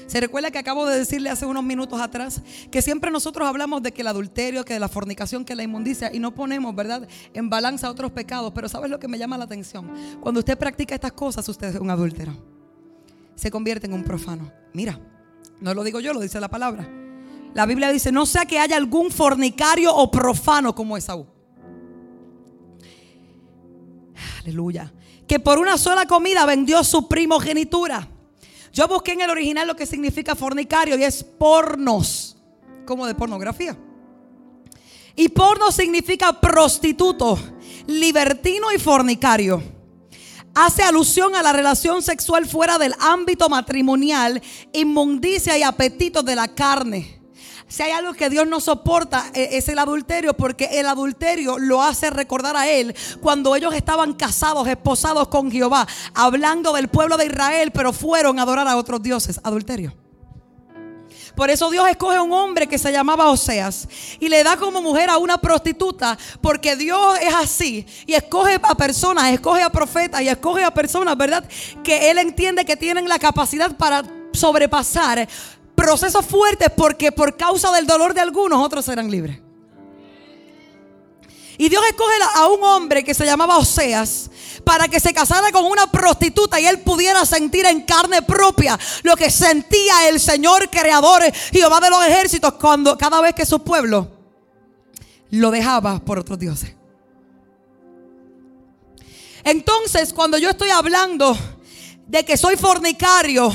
se 0.07 0.21
recuerda 0.21 0.51
que 0.51 0.59
acabo 0.59 0.87
de 0.87 0.99
decirle 0.99 1.29
hace 1.29 1.45
unos 1.45 1.65
minutos 1.65 2.01
atrás 2.01 2.43
que 2.71 2.83
siempre 2.83 3.11
nosotros 3.11 3.49
hablamos 3.49 3.83
de 3.83 3.93
que 3.93 4.03
el 4.03 4.07
adulterio, 4.07 4.65
que 4.65 4.79
la 4.79 4.89
fornicación, 4.89 5.45
que 5.45 5.55
la 5.55 5.63
inmundicia 5.63 6.11
y 6.13 6.19
no 6.19 6.35
ponemos, 6.35 6.75
¿verdad?, 6.75 7.09
en 7.35 7.51
balanza 7.51 7.91
otros 7.91 8.13
pecados. 8.13 8.53
Pero 8.55 8.69
¿sabes 8.69 8.91
lo 8.91 8.99
que 8.99 9.09
me 9.09 9.19
llama 9.19 9.39
la 9.39 9.45
atención? 9.45 9.91
Cuando 10.21 10.41
usted 10.41 10.57
practica 10.57 10.95
estas 10.95 11.13
cosas, 11.13 11.49
usted 11.49 11.75
es 11.75 11.81
un 11.81 11.91
adúltero. 11.91 12.33
Se 13.35 13.51
convierte 13.51 13.87
en 13.87 13.93
un 13.93 14.05
profano. 14.05 14.53
Mira, 14.73 14.99
no 15.61 15.75
lo 15.75 15.85
digo 15.85 16.01
yo, 16.01 16.13
lo 16.13 16.21
dice 16.21 16.41
la 16.41 16.49
palabra. 16.49 16.89
La 17.59 17.67
Biblia 17.67 17.91
dice, 17.91 18.13
no 18.13 18.25
sea 18.25 18.47
que 18.47 18.61
haya 18.61 18.77
algún 18.77 19.11
fornicario 19.11 19.93
o 19.93 20.13
profano 20.13 20.77
como 20.77 20.97
Esaú. 20.97 21.27
Aleluya. 24.39 24.93
Que 25.27 25.41
por 25.41 25.59
una 25.59 25.77
sola 25.77 26.07
comida 26.07 26.47
vendió 26.47 26.85
su 26.85 27.09
primogenitura. 27.09 28.07
Yo 28.73 28.87
busqué 28.87 29.15
en 29.15 29.23
el 29.23 29.31
original 29.31 29.67
lo 29.67 29.75
que 29.75 29.87
significa 29.87 30.37
fornicario 30.37 30.97
y 30.97 31.03
es 31.03 31.25
pornos, 31.25 32.37
como 32.87 33.09
de 33.09 33.17
pornografía. 33.17 33.77
Y 35.17 35.29
porno 35.29 35.73
significa 35.73 36.41
prostituto, 36.41 37.37
libertino 37.89 38.71
y 38.71 38.79
fornicario. 38.79 39.61
Hace 40.55 40.85
alusión 40.85 41.35
a 41.35 41.43
la 41.43 41.53
relación 41.53 42.05
sexual 42.05 42.47
fuera 42.47 42.79
del 42.79 42.95
ámbito 43.01 43.49
matrimonial, 43.49 44.41
inmundicia 44.73 45.59
y 45.59 45.65
apetito 45.65 46.23
de 46.23 46.37
la 46.37 46.47
carne. 46.47 47.18
Si 47.69 47.83
hay 47.83 47.93
algo 47.93 48.15
que 48.15 48.31
Dios 48.31 48.49
no 48.49 48.61
soporta 48.61 49.31
e, 49.35 49.59
es 49.59 49.69
el 49.69 49.79
adulterio 49.79 50.35
porque 50.35 50.81
el 50.81 50.87
adulterio 50.87 51.59
lo 51.59 51.83
hace 51.83 52.09
recordar 52.09 52.57
a 52.57 52.69
Él 52.69 52.95
cuando 53.21 53.55
ellos 53.55 53.75
estaban 53.75 54.15
casados, 54.15 54.67
esposados 54.67 55.29
con 55.29 55.51
Jehová, 55.51 55.87
hablando 56.15 56.73
del 56.73 56.89
pueblo 56.89 57.19
de 57.19 57.27
Israel, 57.27 57.71
pero 57.71 57.93
fueron 57.93 58.39
a 58.39 58.43
adorar 58.43 58.67
a 58.67 58.77
otros 58.77 59.03
dioses. 59.03 59.39
Adulterio. 59.45 59.95
Por 61.39 61.51
eso 61.51 61.71
Dios 61.71 61.89
escoge 61.89 62.17
a 62.17 62.23
un 62.23 62.33
hombre 62.33 62.67
que 62.67 62.79
se 62.79 62.91
llamaba 62.91 63.31
Oseas 63.31 63.87
y 64.19 64.29
le 64.29 64.43
da 64.43 64.57
como 64.57 64.83
mujer 64.83 65.09
a 65.09 65.19
una 65.19 65.39
prostituta, 65.39 66.19
porque 66.41 66.75
Dios 66.75 67.17
es 67.21 67.33
así 67.33 67.87
y 68.07 68.15
escoge 68.15 68.59
a 68.61 68.75
personas, 68.75 69.33
escoge 69.33 69.63
a 69.63 69.71
profetas 69.71 70.21
y 70.23 70.29
escoge 70.29 70.65
a 70.65 70.73
personas, 70.73 71.17
¿verdad? 71.17 71.49
Que 71.85 72.11
Él 72.11 72.19
entiende 72.19 72.65
que 72.65 72.77
tienen 72.77 73.09
la 73.09 73.21
capacidad 73.21 73.77
para 73.77 74.03
sobrepasar 74.33 75.29
procesos 75.79 76.27
fuertes 76.27 76.71
porque 76.77 77.13
por 77.13 77.37
causa 77.37 77.71
del 77.71 77.87
dolor 77.87 78.13
de 78.13 78.21
algunos 78.21 78.61
otros 78.65 78.85
serán 78.85 79.09
libres. 79.09 79.39
Y 81.57 81.69
Dios 81.69 81.83
escoge 81.89 82.15
a 82.35 82.49
un 82.49 82.65
hombre 82.65 83.05
que 83.05 83.15
se 83.15 83.25
llamaba 83.25 83.59
Oseas 83.59 84.29
para 84.65 84.89
que 84.89 84.99
se 84.99 85.15
casara 85.15 85.53
con 85.53 85.65
una 85.65 85.89
prostituta 85.89 86.59
y 86.59 86.67
él 86.67 86.81
pudiera 86.81 87.25
sentir 87.25 87.65
en 87.65 87.83
carne 87.83 88.23
propia 88.23 88.77
lo 89.05 89.15
que 89.15 89.31
sentía 89.31 90.09
el 90.09 90.19
Señor 90.19 90.69
creador 90.69 91.23
Jehová 91.53 91.79
de 91.79 91.91
los 91.91 92.05
ejércitos 92.05 92.55
cuando 92.55 92.99
cada 92.99 93.21
vez 93.21 93.35
que 93.35 93.47
su 93.47 93.61
pueblo 93.61 94.11
lo 95.31 95.51
dejaba 95.53 96.01
por 96.01 96.19
otros 96.19 96.41
dioses. 96.41 96.75
Entonces, 99.45 100.13
cuando 100.13 100.39
yo 100.39 100.51
estoy 100.51 100.71
hablando 100.71 101.39
de 102.09 102.25
que 102.25 102.37
soy 102.37 102.57
fornicario, 102.57 103.53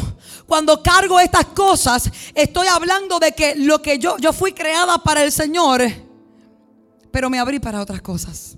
cuando 0.47 0.82
cargo 0.84 1.19
estas 1.19 1.45
cosas, 1.45 2.10
estoy 2.36 2.67
hablando 2.67 3.19
de 3.19 3.32
que 3.32 3.56
lo 3.56 3.82
que 3.82 3.97
yo, 3.97 4.17
yo 4.17 4.34
fui 4.34 4.53
creada 4.53 4.97
para 4.97 5.23
el 5.23 5.32
Señor, 5.32 5.82
pero 7.12 7.29
me 7.29 7.39
abrí 7.39 7.60
para 7.60 7.82
otras 7.82 8.01
cosas. 8.01 8.58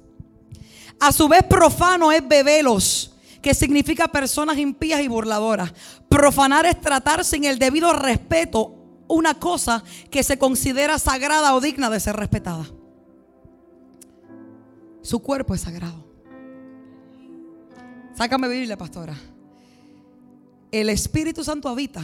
A 0.99 1.11
su 1.11 1.27
vez, 1.27 1.43
profano 1.43 2.11
es 2.11 2.27
bebelos, 2.27 3.13
que 3.41 3.53
significa 3.53 4.07
personas 4.07 4.57
impías 4.57 5.01
y 5.01 5.07
burladoras. 5.07 5.73
Profanar 6.09 6.65
es 6.65 6.79
tratar 6.81 7.23
sin 7.23 7.43
el 7.43 7.59
debido 7.59 7.93
respeto 7.93 8.73
una 9.07 9.35
cosa 9.35 9.83
que 10.09 10.23
se 10.23 10.39
considera 10.39 10.97
sagrada 10.97 11.53
o 11.53 11.61
digna 11.61 11.89
de 11.89 11.99
ser 11.99 12.15
respetada. 12.15 12.65
Su 15.03 15.19
cuerpo 15.19 15.53
es 15.53 15.61
sagrado. 15.61 16.03
Sácame 18.15 18.47
Biblia, 18.47 18.77
pastora 18.77 19.15
el 20.79 20.89
Espíritu 20.89 21.43
Santo 21.43 21.69
habita 21.69 22.03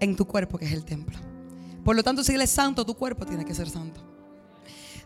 en 0.00 0.16
tu 0.16 0.26
cuerpo, 0.26 0.58
que 0.58 0.66
es 0.66 0.72
el 0.72 0.84
templo. 0.84 1.18
Por 1.84 1.96
lo 1.96 2.02
tanto, 2.02 2.24
si 2.24 2.32
Él 2.32 2.40
es 2.40 2.50
santo, 2.50 2.84
tu 2.84 2.94
cuerpo 2.94 3.26
tiene 3.26 3.44
que 3.44 3.54
ser 3.54 3.68
santo. 3.68 4.00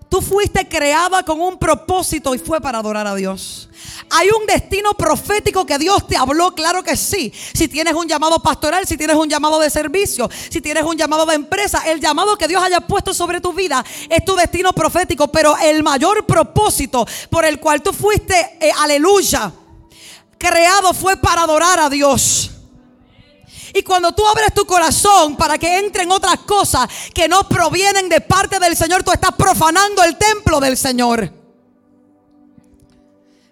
Tú 0.08 0.22
fuiste 0.22 0.66
creada 0.66 1.22
con 1.22 1.38
un 1.40 1.58
propósito 1.58 2.34
y 2.34 2.38
fue 2.38 2.62
para 2.62 2.78
adorar 2.78 3.06
a 3.06 3.14
Dios. 3.14 3.68
Hay 4.10 4.28
un 4.30 4.46
destino 4.46 4.94
profético 4.94 5.66
que 5.66 5.76
Dios 5.76 6.06
te 6.06 6.16
habló, 6.16 6.54
claro 6.54 6.82
que 6.82 6.96
sí. 6.96 7.30
Si 7.52 7.68
tienes 7.68 7.92
un 7.92 8.08
llamado 8.08 8.40
pastoral, 8.40 8.86
si 8.86 8.96
tienes 8.96 9.16
un 9.16 9.28
llamado 9.28 9.60
de 9.60 9.68
servicio, 9.68 10.30
si 10.48 10.62
tienes 10.62 10.84
un 10.84 10.96
llamado 10.96 11.26
de 11.26 11.34
empresa, 11.34 11.82
el 11.90 12.00
llamado 12.00 12.38
que 12.38 12.48
Dios 12.48 12.62
haya 12.62 12.80
puesto 12.80 13.12
sobre 13.12 13.42
tu 13.42 13.52
vida 13.52 13.84
es 14.08 14.24
tu 14.24 14.34
destino 14.34 14.72
profético. 14.72 15.28
Pero 15.28 15.58
el 15.58 15.82
mayor 15.82 16.24
propósito 16.24 17.06
por 17.28 17.44
el 17.44 17.60
cual 17.60 17.82
tú 17.82 17.92
fuiste, 17.92 18.56
eh, 18.60 18.70
aleluya, 18.78 19.52
creado 20.38 20.94
fue 20.94 21.18
para 21.18 21.42
adorar 21.42 21.80
a 21.80 21.90
Dios. 21.90 22.57
Y 23.74 23.82
cuando 23.82 24.12
tú 24.12 24.26
abres 24.26 24.54
tu 24.54 24.64
corazón 24.64 25.36
para 25.36 25.58
que 25.58 25.78
entren 25.78 26.10
otras 26.10 26.38
cosas 26.40 26.88
que 27.14 27.28
no 27.28 27.48
provienen 27.48 28.08
de 28.08 28.20
parte 28.20 28.58
del 28.58 28.76
Señor, 28.76 29.02
tú 29.02 29.12
estás 29.12 29.32
profanando 29.36 30.02
el 30.02 30.16
templo 30.16 30.60
del 30.60 30.76
Señor. 30.76 31.32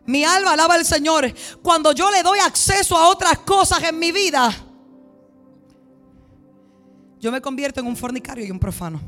Mi 0.07 0.25
alma 0.25 0.53
alaba 0.53 0.75
al 0.75 0.85
Señor. 0.85 1.33
Cuando 1.62 1.93
yo 1.93 2.11
le 2.11 2.23
doy 2.23 2.39
acceso 2.39 2.97
a 2.97 3.09
otras 3.09 3.41
cosas 3.41 3.83
en 3.83 3.99
mi 3.99 4.12
vida, 4.12 4.55
yo 7.19 7.33
me 7.33 7.41
convierto 7.41 7.81
en 7.81 7.87
un 7.87 7.97
fornicario 7.97 8.45
y 8.45 8.51
un 8.51 8.61
profano. 8.61 9.01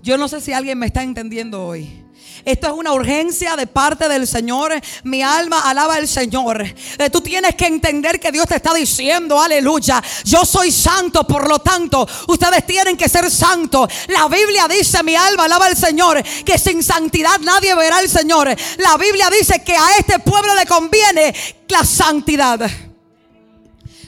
Yo 0.00 0.16
no 0.16 0.28
sé 0.28 0.40
si 0.40 0.52
alguien 0.52 0.78
me 0.78 0.86
está 0.86 1.02
entendiendo 1.02 1.66
hoy. 1.66 2.03
Esto 2.44 2.66
es 2.66 2.72
una 2.74 2.92
urgencia 2.92 3.56
de 3.56 3.66
parte 3.66 4.06
del 4.08 4.26
Señor. 4.26 4.72
Mi 5.04 5.22
alma 5.22 5.62
alaba 5.62 5.94
al 5.94 6.06
Señor. 6.06 6.62
Eh, 6.62 7.10
tú 7.10 7.22
tienes 7.22 7.54
que 7.54 7.66
entender 7.66 8.20
que 8.20 8.30
Dios 8.30 8.46
te 8.46 8.56
está 8.56 8.74
diciendo, 8.74 9.40
aleluya, 9.40 10.02
yo 10.24 10.44
soy 10.44 10.70
santo, 10.70 11.26
por 11.26 11.48
lo 11.48 11.60
tanto, 11.60 12.06
ustedes 12.28 12.66
tienen 12.66 12.96
que 12.96 13.08
ser 13.08 13.30
santos. 13.30 13.90
La 14.08 14.28
Biblia 14.28 14.68
dice, 14.68 15.02
mi 15.02 15.16
alma 15.16 15.44
alaba 15.44 15.66
al 15.66 15.76
Señor, 15.76 16.22
que 16.44 16.58
sin 16.58 16.82
santidad 16.82 17.40
nadie 17.40 17.74
verá 17.74 17.96
al 17.96 18.08
Señor. 18.08 18.54
La 18.78 18.96
Biblia 18.98 19.30
dice 19.30 19.62
que 19.64 19.76
a 19.76 19.96
este 19.98 20.18
pueblo 20.18 20.54
le 20.54 20.66
conviene 20.66 21.34
la 21.68 21.82
santidad. 21.84 22.60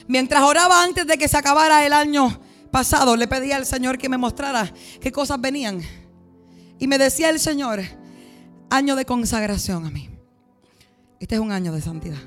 Mientras 0.07 0.43
oraba 0.43 0.83
antes 0.83 1.07
de 1.07 1.17
que 1.17 1.27
se 1.27 1.37
acabara 1.37 1.85
el 1.85 1.93
año 1.93 2.39
pasado, 2.71 3.15
le 3.15 3.27
pedí 3.27 3.51
al 3.51 3.65
Señor 3.65 3.97
que 3.97 4.09
me 4.09 4.17
mostrara 4.17 4.71
qué 5.01 5.11
cosas 5.11 5.41
venían. 5.41 5.81
Y 6.79 6.87
me 6.87 6.99
decía 6.99 7.29
el 7.29 7.39
Señor, 7.39 7.81
año 8.69 8.95
de 8.95 9.05
consagración 9.05 9.85
a 9.85 9.89
mí. 9.89 10.09
Este 11.19 11.35
es 11.35 11.41
un 11.41 11.51
año 11.51 11.71
de 11.71 11.81
santidad. 11.81 12.19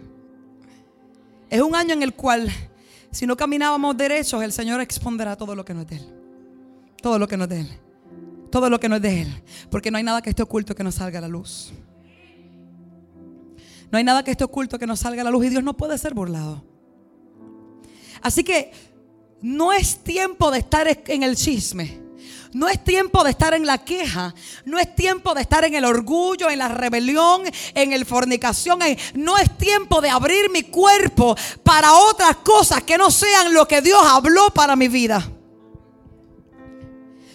Es 1.49 1.61
un 1.61 1.75
año 1.75 1.95
en 1.95 2.03
el 2.03 2.15
cual, 2.15 2.51
si 3.11 3.27
no 3.27 3.37
caminábamos 3.37 3.97
derechos, 3.97 4.43
el 4.43 4.53
Señor 4.53 4.81
expondrá 4.81 5.37
todo 5.37 5.55
lo 5.55 5.65
que 5.65 5.75
no 5.75 5.83
es 5.83 5.87
de 5.89 5.97
Él. 5.97 6.07
Todo 7.03 7.19
lo 7.19 7.27
que 7.27 7.37
no 7.37 7.45
es 7.45 7.51
de 7.51 7.61
Él. 7.61 7.69
Todo 8.51 8.69
lo 8.71 8.81
que 8.81 8.89
no 8.89 8.97
es 8.97 9.03
de 9.03 9.23
Él. 9.23 9.43
Porque 9.71 9.91
no 9.91 9.99
hay 9.99 10.05
nada 10.05 10.23
que 10.23 10.31
esté 10.31 10.43
oculto 10.43 10.75
que 10.75 10.85
no 10.85 10.93
salga 10.93 11.19
a 11.19 11.23
la 11.23 11.29
luz. 11.29 11.73
No 13.91 13.99
hay 13.99 14.05
nada 14.05 14.23
que 14.23 14.31
esté 14.31 14.45
oculto 14.45 14.79
que 14.79 14.87
no 14.87 14.97
salga 14.97 15.23
a 15.23 15.25
la 15.25 15.31
luz. 15.31 15.47
Y 15.47 15.51
Dios 15.51 15.65
no 15.65 15.77
puede 15.77 15.99
ser 15.99 16.15
burlado. 16.15 16.65
Así 18.23 18.45
que 18.45 18.73
no 19.41 19.73
es 19.73 19.99
tiempo 19.99 20.51
de 20.51 20.59
estar 20.59 20.87
en 21.07 21.23
el 21.23 21.37
chisme. 21.37 22.00
No 22.53 22.69
es 22.69 22.83
tiempo 22.83 23.23
de 23.23 23.31
estar 23.31 23.55
en 23.55 23.65
la 23.65 23.79
queja. 23.79 24.35
No 24.65 24.79
es 24.79 24.95
tiempo 24.95 25.35
de 25.35 25.43
estar 25.43 25.65
en 25.65 25.75
el 25.75 25.85
orgullo, 25.85 26.51
en 26.51 26.59
la 26.59 26.69
rebelión, 26.69 27.43
en 27.75 27.93
el 27.93 28.05
fornicación. 28.05 28.81
No 29.15 29.39
es 29.39 29.57
tiempo 29.57 30.01
de 30.01 30.11
abrir 30.11 30.51
mi 30.51 30.65
cuerpo 30.65 31.37
para 31.63 31.93
otras 31.93 32.37
cosas 32.37 32.83
que 32.83 32.99
no 32.99 33.11
sean 33.11 33.55
lo 33.55 33.69
que 33.69 33.81
Dios 33.81 34.03
habló 34.05 34.51
para 34.51 34.75
mi 34.75 34.89
vida. 34.89 35.31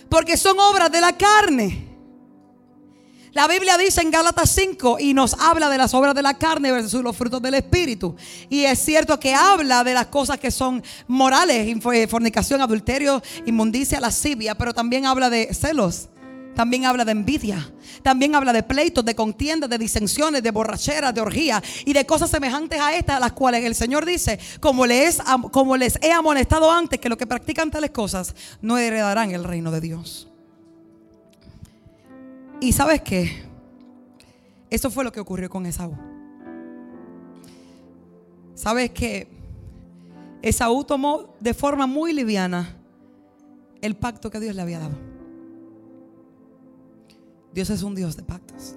Porque 0.10 0.36
son 0.36 0.60
obras 0.60 0.92
de 0.92 1.02
la 1.02 1.14
carne. 1.14 1.85
La 3.36 3.50
Biblia 3.50 3.78
dice 3.78 4.00
en 4.00 4.12
Gálatas 4.12 4.50
5 4.52 4.96
y 4.98 5.14
nos 5.14 5.34
habla 5.34 5.68
de 5.68 5.78
las 5.78 5.94
obras 5.94 6.16
de 6.16 6.22
la 6.22 6.36
carne 6.36 6.72
versus 6.72 7.04
los 7.04 7.18
frutos 7.18 7.42
del 7.42 7.56
Espíritu. 7.56 8.16
Y 8.48 8.64
es 8.64 8.80
cierto 8.80 9.20
que 9.20 9.34
habla 9.34 9.84
de 9.84 9.94
las 9.94 10.06
cosas 10.06 10.40
que 10.40 10.52
son 10.52 10.82
morales, 11.06 11.78
eh, 11.94 12.08
fornicación, 12.08 12.62
adulterio, 12.62 13.22
inmundicia, 13.46 14.00
lascivia, 14.00 14.56
pero 14.56 14.74
también 14.74 15.06
habla 15.06 15.30
de 15.30 15.54
celos. 15.54 16.08
También 16.56 16.86
habla 16.86 17.04
de 17.04 17.12
envidia. 17.12 17.74
También 18.04 18.36
habla 18.36 18.54
de 18.54 18.64
pleitos, 18.64 19.04
de 19.04 19.16
contiendas, 19.16 19.70
de 19.70 19.80
disensiones, 19.80 20.42
de 20.42 20.52
borracheras, 20.52 21.14
de 21.14 21.20
orgías 21.20 21.62
y 21.84 21.92
de 21.92 22.06
cosas 22.06 22.30
semejantes 22.30 22.80
a 22.80 22.96
estas, 22.96 23.18
a 23.18 23.20
las 23.20 23.34
cuales 23.34 23.66
el 23.66 23.76
Señor 23.76 24.06
dice, 24.06 24.40
como 24.62 24.86
les, 24.86 25.18
como 25.52 25.76
les 25.76 26.00
he 26.02 26.14
amonestado 26.14 26.72
antes, 26.72 27.02
que 27.02 27.10
los 27.10 27.18
que 27.18 27.28
practican 27.28 27.70
tales 27.70 27.92
cosas 27.92 28.34
no 28.62 28.78
heredarán 28.78 29.32
el 29.32 29.44
reino 29.44 29.72
de 29.72 29.82
Dios. 29.82 30.30
Y 32.60 32.72
sabes 32.72 33.02
qué? 33.02 33.44
Eso 34.70 34.90
fue 34.90 35.04
lo 35.04 35.12
que 35.12 35.20
ocurrió 35.20 35.50
con 35.50 35.66
Esaú. 35.66 35.96
¿Sabes 38.56 38.92
que 38.92 39.28
Esaú 40.42 40.84
tomó 40.84 41.36
de 41.40 41.54
forma 41.54 41.88
muy 41.88 42.14
liviana 42.14 42.78
el 43.82 43.96
pacto 43.96 44.30
que 44.30 44.40
Dios 44.40 44.56
le 44.56 44.62
había 44.62 44.80
dado? 44.80 44.98
Dios 47.54 47.70
es 47.70 47.84
un 47.84 47.96
Dios 47.96 48.16
de 48.18 48.24
pactos. 48.24 48.76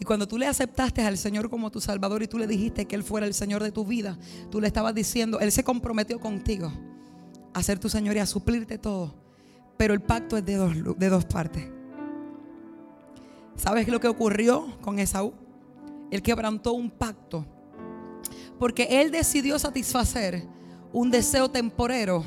Y 0.00 0.04
cuando 0.04 0.28
tú 0.28 0.38
le 0.38 0.46
aceptaste 0.46 1.02
al 1.02 1.18
Señor 1.18 1.50
como 1.50 1.70
tu 1.70 1.80
Salvador 1.80 2.22
y 2.22 2.28
tú 2.28 2.38
le 2.38 2.46
dijiste 2.46 2.86
que 2.86 2.94
Él 2.94 3.02
fuera 3.02 3.26
el 3.26 3.34
Señor 3.34 3.62
de 3.62 3.72
tu 3.72 3.84
vida, 3.84 4.18
tú 4.50 4.60
le 4.60 4.68
estabas 4.68 4.94
diciendo, 4.94 5.40
Él 5.40 5.50
se 5.50 5.64
comprometió 5.64 6.20
contigo 6.20 6.72
a 7.52 7.62
ser 7.62 7.78
tu 7.78 7.88
Señor 7.88 8.16
y 8.16 8.20
a 8.20 8.26
suplirte 8.26 8.78
todo. 8.78 9.14
Pero 9.76 9.94
el 9.94 10.00
pacto 10.00 10.36
es 10.36 10.44
de 10.44 10.54
dos, 10.54 10.98
de 10.98 11.08
dos 11.08 11.24
partes. 11.24 11.77
¿Sabes 13.58 13.88
lo 13.88 13.98
que 14.00 14.08
ocurrió 14.08 14.78
con 14.80 14.98
Esaú? 15.00 15.34
Él 16.10 16.22
quebrantó 16.22 16.72
un 16.72 16.90
pacto. 16.90 17.44
Porque 18.58 19.00
él 19.02 19.10
decidió 19.10 19.58
satisfacer 19.58 20.46
un 20.92 21.10
deseo 21.10 21.50
temporero 21.50 22.24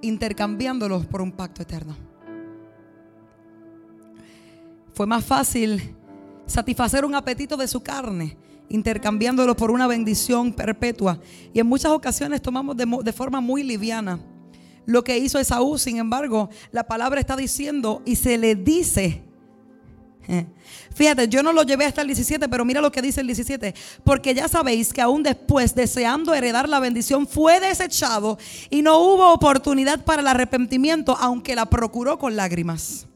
intercambiándolos 0.00 1.06
por 1.06 1.20
un 1.20 1.32
pacto 1.32 1.62
eterno. 1.62 1.96
Fue 4.94 5.06
más 5.06 5.24
fácil 5.24 5.96
satisfacer 6.46 7.04
un 7.04 7.14
apetito 7.14 7.56
de 7.56 7.66
su 7.66 7.82
carne 7.82 8.36
intercambiándolo 8.68 9.56
por 9.56 9.70
una 9.70 9.86
bendición 9.86 10.52
perpetua. 10.52 11.20
Y 11.52 11.58
en 11.58 11.66
muchas 11.66 11.90
ocasiones 11.90 12.40
tomamos 12.40 12.76
de, 12.76 12.86
de, 13.02 13.12
forma 13.12 13.40
muy 13.40 13.62
liviana 13.62 14.20
lo 14.86 15.02
que 15.02 15.18
hizo 15.18 15.38
Esaú. 15.38 15.78
Sin 15.78 15.98
embargo, 15.98 16.48
la 16.70 16.84
palabra 16.84 17.20
está 17.20 17.36
diciendo 17.36 18.02
y 18.04 18.16
se 18.16 18.38
le 18.38 18.54
dice 18.54 19.22
Fíjate, 20.94 21.28
yo 21.28 21.42
no 21.42 21.52
lo 21.52 21.62
llevé 21.64 21.84
hasta 21.84 22.02
el 22.02 22.08
17, 22.08 22.48
pero 22.48 22.64
mira 22.64 22.80
lo 22.80 22.90
que 22.90 23.02
dice 23.02 23.20
el 23.20 23.26
17. 23.26 23.74
Porque 24.04 24.34
ya 24.34 24.48
sabéis 24.48 24.92
que 24.92 25.00
aún 25.00 25.22
después, 25.22 25.74
deseando 25.74 26.32
heredar 26.34 26.68
la 26.68 26.80
bendición, 26.80 27.26
fue 27.26 27.60
desechado 27.60 28.38
y 28.70 28.82
no 28.82 28.98
hubo 28.98 29.32
oportunidad 29.32 30.04
para 30.04 30.22
el 30.22 30.28
arrepentimiento, 30.28 31.16
aunque 31.18 31.54
la 31.54 31.66
procuró 31.66 32.18
con 32.18 32.36
lágrimas. 32.36 33.06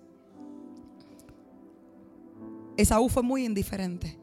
Esaú 2.77 3.09
fue 3.09 3.23
muy 3.23 3.45
indiferente. 3.45 4.19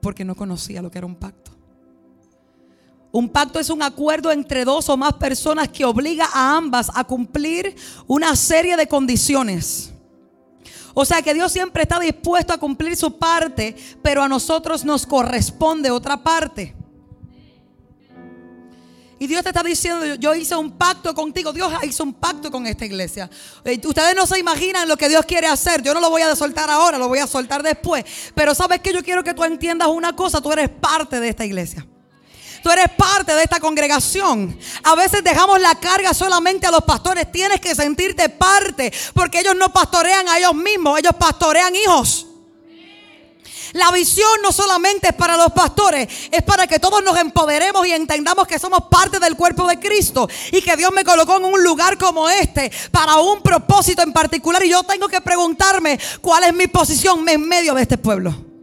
Porque 0.00 0.24
no 0.24 0.34
conocía 0.34 0.82
lo 0.82 0.90
que 0.90 0.98
era 0.98 1.06
un 1.06 1.16
pacto. 1.16 1.53
Un 3.14 3.28
pacto 3.28 3.60
es 3.60 3.70
un 3.70 3.80
acuerdo 3.80 4.32
entre 4.32 4.64
dos 4.64 4.88
o 4.88 4.96
más 4.96 5.12
personas 5.12 5.68
que 5.68 5.84
obliga 5.84 6.28
a 6.32 6.56
ambas 6.56 6.90
a 6.92 7.04
cumplir 7.04 7.76
una 8.08 8.34
serie 8.34 8.76
de 8.76 8.88
condiciones. 8.88 9.92
O 10.94 11.04
sea 11.04 11.22
que 11.22 11.32
Dios 11.32 11.52
siempre 11.52 11.84
está 11.84 12.00
dispuesto 12.00 12.52
a 12.52 12.58
cumplir 12.58 12.96
su 12.96 13.16
parte, 13.16 13.76
pero 14.02 14.20
a 14.20 14.28
nosotros 14.28 14.84
nos 14.84 15.06
corresponde 15.06 15.92
otra 15.92 16.24
parte. 16.24 16.74
Y 19.20 19.28
Dios 19.28 19.44
te 19.44 19.50
está 19.50 19.62
diciendo, 19.62 20.16
yo 20.16 20.34
hice 20.34 20.56
un 20.56 20.72
pacto 20.72 21.14
contigo, 21.14 21.52
Dios 21.52 21.72
hizo 21.84 22.02
un 22.02 22.14
pacto 22.14 22.50
con 22.50 22.66
esta 22.66 22.84
iglesia. 22.84 23.30
Eh, 23.64 23.80
ustedes 23.84 24.16
no 24.16 24.26
se 24.26 24.40
imaginan 24.40 24.88
lo 24.88 24.96
que 24.96 25.08
Dios 25.08 25.24
quiere 25.24 25.46
hacer. 25.46 25.82
Yo 25.82 25.94
no 25.94 26.00
lo 26.00 26.10
voy 26.10 26.22
a 26.22 26.34
soltar 26.34 26.68
ahora, 26.68 26.98
lo 26.98 27.06
voy 27.06 27.20
a 27.20 27.28
soltar 27.28 27.62
después. 27.62 28.04
Pero 28.34 28.56
sabes 28.56 28.80
que 28.80 28.92
yo 28.92 29.04
quiero 29.04 29.22
que 29.22 29.34
tú 29.34 29.44
entiendas 29.44 29.86
una 29.86 30.16
cosa, 30.16 30.40
tú 30.40 30.50
eres 30.50 30.68
parte 30.68 31.20
de 31.20 31.28
esta 31.28 31.44
iglesia. 31.44 31.86
Tú 32.64 32.70
eres 32.70 32.88
parte 32.96 33.34
de 33.34 33.42
esta 33.42 33.60
congregación. 33.60 34.58
A 34.84 34.94
veces 34.94 35.22
dejamos 35.22 35.60
la 35.60 35.74
carga 35.74 36.14
solamente 36.14 36.66
a 36.66 36.70
los 36.70 36.82
pastores. 36.82 37.30
Tienes 37.30 37.60
que 37.60 37.74
sentirte 37.74 38.30
parte 38.30 38.90
porque 39.12 39.40
ellos 39.40 39.54
no 39.54 39.70
pastorean 39.70 40.26
a 40.30 40.38
ellos 40.38 40.54
mismos, 40.54 40.98
ellos 40.98 41.12
pastorean 41.18 41.76
hijos. 41.76 42.26
La 43.74 43.90
visión 43.90 44.30
no 44.42 44.50
solamente 44.50 45.08
es 45.08 45.12
para 45.12 45.36
los 45.36 45.52
pastores, 45.52 46.08
es 46.30 46.42
para 46.42 46.66
que 46.66 46.78
todos 46.78 47.04
nos 47.04 47.18
empoderemos 47.18 47.86
y 47.86 47.92
entendamos 47.92 48.46
que 48.46 48.58
somos 48.58 48.84
parte 48.90 49.18
del 49.18 49.36
cuerpo 49.36 49.66
de 49.66 49.78
Cristo 49.78 50.26
y 50.50 50.62
que 50.62 50.74
Dios 50.74 50.90
me 50.90 51.04
colocó 51.04 51.36
en 51.36 51.44
un 51.44 51.62
lugar 51.62 51.98
como 51.98 52.30
este 52.30 52.72
para 52.90 53.16
un 53.16 53.42
propósito 53.42 54.00
en 54.00 54.14
particular 54.14 54.64
y 54.64 54.70
yo 54.70 54.84
tengo 54.84 55.08
que 55.08 55.20
preguntarme 55.20 55.98
cuál 56.22 56.44
es 56.44 56.54
mi 56.54 56.66
posición 56.66 57.28
en 57.28 57.46
medio 57.46 57.74
de 57.74 57.82
este 57.82 57.98
pueblo. 57.98 58.53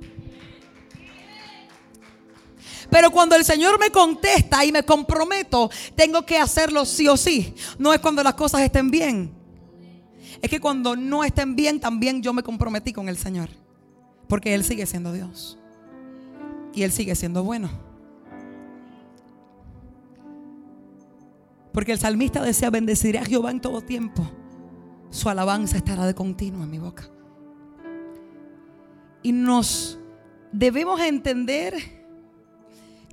Pero 2.91 3.09
cuando 3.09 3.37
el 3.37 3.45
Señor 3.45 3.79
me 3.79 3.89
contesta 3.89 4.65
y 4.65 4.71
me 4.73 4.83
comprometo, 4.83 5.71
tengo 5.95 6.25
que 6.25 6.37
hacerlo 6.37 6.85
sí 6.85 7.07
o 7.07 7.15
sí. 7.15 7.55
No 7.79 7.93
es 7.93 8.01
cuando 8.01 8.21
las 8.21 8.33
cosas 8.33 8.61
estén 8.61 8.91
bien. 8.91 9.31
Es 10.41 10.49
que 10.49 10.59
cuando 10.59 10.97
no 10.97 11.23
estén 11.23 11.55
bien, 11.55 11.79
también 11.79 12.21
yo 12.21 12.33
me 12.33 12.43
comprometí 12.43 12.91
con 12.91 13.07
el 13.07 13.15
Señor. 13.15 13.47
Porque 14.27 14.53
Él 14.53 14.65
sigue 14.65 14.85
siendo 14.85 15.13
Dios. 15.13 15.57
Y 16.73 16.83
Él 16.83 16.91
sigue 16.91 17.15
siendo 17.15 17.45
bueno. 17.45 17.69
Porque 21.71 21.93
el 21.93 21.97
salmista 21.97 22.41
decía, 22.41 22.69
bendeciré 22.69 23.19
a 23.19 23.25
Jehová 23.25 23.51
en 23.51 23.61
todo 23.61 23.79
tiempo. 23.79 24.29
Su 25.11 25.29
alabanza 25.29 25.77
estará 25.77 26.05
de 26.05 26.13
continuo 26.13 26.63
en 26.63 26.69
mi 26.69 26.79
boca. 26.79 27.09
Y 29.23 29.31
nos 29.31 29.97
debemos 30.51 30.99
entender 30.99 32.00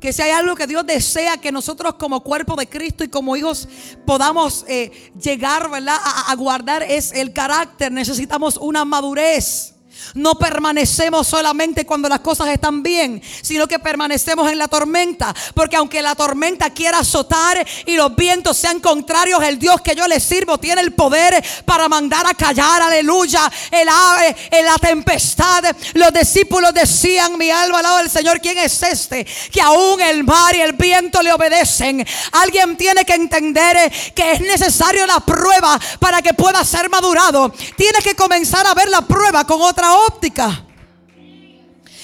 Que 0.01 0.13
si 0.13 0.23
hay 0.23 0.31
algo 0.31 0.55
que 0.55 0.67
Dios 0.67 0.87
desea 0.87 1.39
que 1.39 1.53
nosotros 1.53 1.95
como 1.95 2.23
cuerpo 2.23 2.57
de 2.57 2.69
Cristo 2.69 3.05
y 3.05 3.09
como 3.09 3.37
hijos 3.37 3.69
podamos 4.07 4.65
eh, 4.69 5.13
llegar, 5.21 5.71
¿verdad? 5.71 5.97
A, 6.03 6.31
a 6.31 6.35
guardar 6.37 6.83
es 6.83 7.13
el 7.13 7.33
carácter. 7.33 7.91
Necesitamos 7.91 8.57
una 8.57 8.85
madurez. 8.85 9.78
No 10.15 10.35
permanecemos 10.37 11.27
solamente 11.27 11.85
cuando 11.87 12.09
las 12.09 12.21
cosas 12.21 12.49
están 12.49 12.83
bien, 12.83 13.23
sino 13.43 13.67
que 13.67 13.79
permanecemos 13.79 14.51
en 14.51 14.59
la 14.59 14.69
tormenta. 14.69 15.35
Porque 15.55 15.77
aunque 15.77 16.03
la 16.03 16.15
tormenta 16.15 16.71
quiera 16.71 17.01
azotar 17.01 17.67
y 17.87 17.97
los 17.97 18.15
vientos 18.17 18.57
sean 18.57 18.81
contrarios, 18.81 19.43
el 19.43 19.59
Dios 19.59 19.81
que 19.81 19.95
yo 19.95 20.07
le 20.09 20.21
sirvo 20.21 20.59
tiene 20.59 20.81
el 20.81 20.93
poder 20.93 21.45
para 21.65 21.89
mandar 21.89 22.27
a 22.27 22.35
callar, 22.35 22.83
aleluya, 22.83 23.51
el 23.71 23.89
ave, 23.89 24.37
en 24.51 24.65
la 24.65 24.77
tempestad. 24.77 25.65
Los 25.95 26.13
discípulos 26.13 26.73
decían, 26.75 27.37
mi 27.37 27.51
alma 27.51 27.79
al 27.79 27.83
lado 27.83 27.99
del 27.99 28.11
Señor, 28.11 28.41
¿quién 28.41 28.59
es 28.59 28.83
este? 28.83 29.25
Que 29.25 29.61
aún 29.61 30.01
el 30.01 30.25
mar 30.25 30.55
y 30.55 30.61
el 30.61 30.73
viento 30.73 31.23
le 31.23 31.33
obedecen. 31.33 32.07
Alguien 32.33 32.77
tiene 32.77 33.05
que 33.05 33.15
entender 33.15 33.93
que 34.15 34.33
es 34.33 34.41
necesario 34.41 35.07
la 35.07 35.21
prueba 35.21 35.79
para 35.99 36.23
que 36.23 36.35
pueda 36.35 36.65
ser 36.65 36.89
madurado. 36.89 37.53
Tiene 37.77 37.99
que 38.03 38.15
comenzar 38.15 38.67
a 38.67 38.75
ver 38.75 38.89
la 38.89 39.03
prueba 39.03 39.45
con 39.45 39.61
otra 39.61 39.88
óptica. 39.97 40.65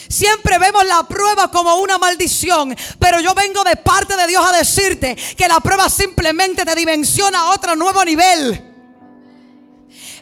Siempre 0.09 0.59
vemos 0.59 0.85
la 0.85 1.03
prueba 1.09 1.51
como 1.51 1.77
una 1.77 1.99
maldición, 1.99 2.77
pero 2.99 3.21
yo 3.21 3.35
vengo 3.35 3.65
de 3.65 3.77
parte 3.77 4.17
de 4.17 4.27
Dios 4.27 4.45
a 4.47 4.57
decirte 4.57 5.17
que 5.17 5.49
la 5.49 5.61
prueba 5.61 5.89
simplemente 5.89 6.65
te 6.65 6.75
dimensiona 6.75 7.41
a 7.41 7.51
otro 7.51 7.75
nuevo 7.75 8.05
nivel. 8.05 8.73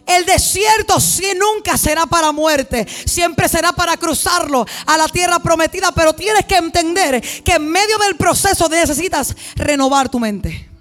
El 0.07 0.25
desierto 0.25 0.99
sí 0.99 1.27
nunca 1.37 1.77
será 1.77 2.07
para 2.07 2.33
muerte, 2.33 2.87
siempre 3.07 3.49
será 3.49 3.73
para 3.73 3.97
cruzarlo 3.97 4.67
a 4.87 4.97
la 4.97 5.09
tierra 5.09 5.39
prometida, 5.39 5.93
pero 5.93 6.13
tienes 6.13 6.45
que 6.47 6.57
entender 6.57 7.21
que 7.45 7.53
en 7.53 7.69
medio 7.69 7.99
del 7.99 8.17
proceso 8.17 8.69
necesitas 8.69 9.35
renovar 9.57 10.09
tu 10.09 10.19
mente. 10.19 10.72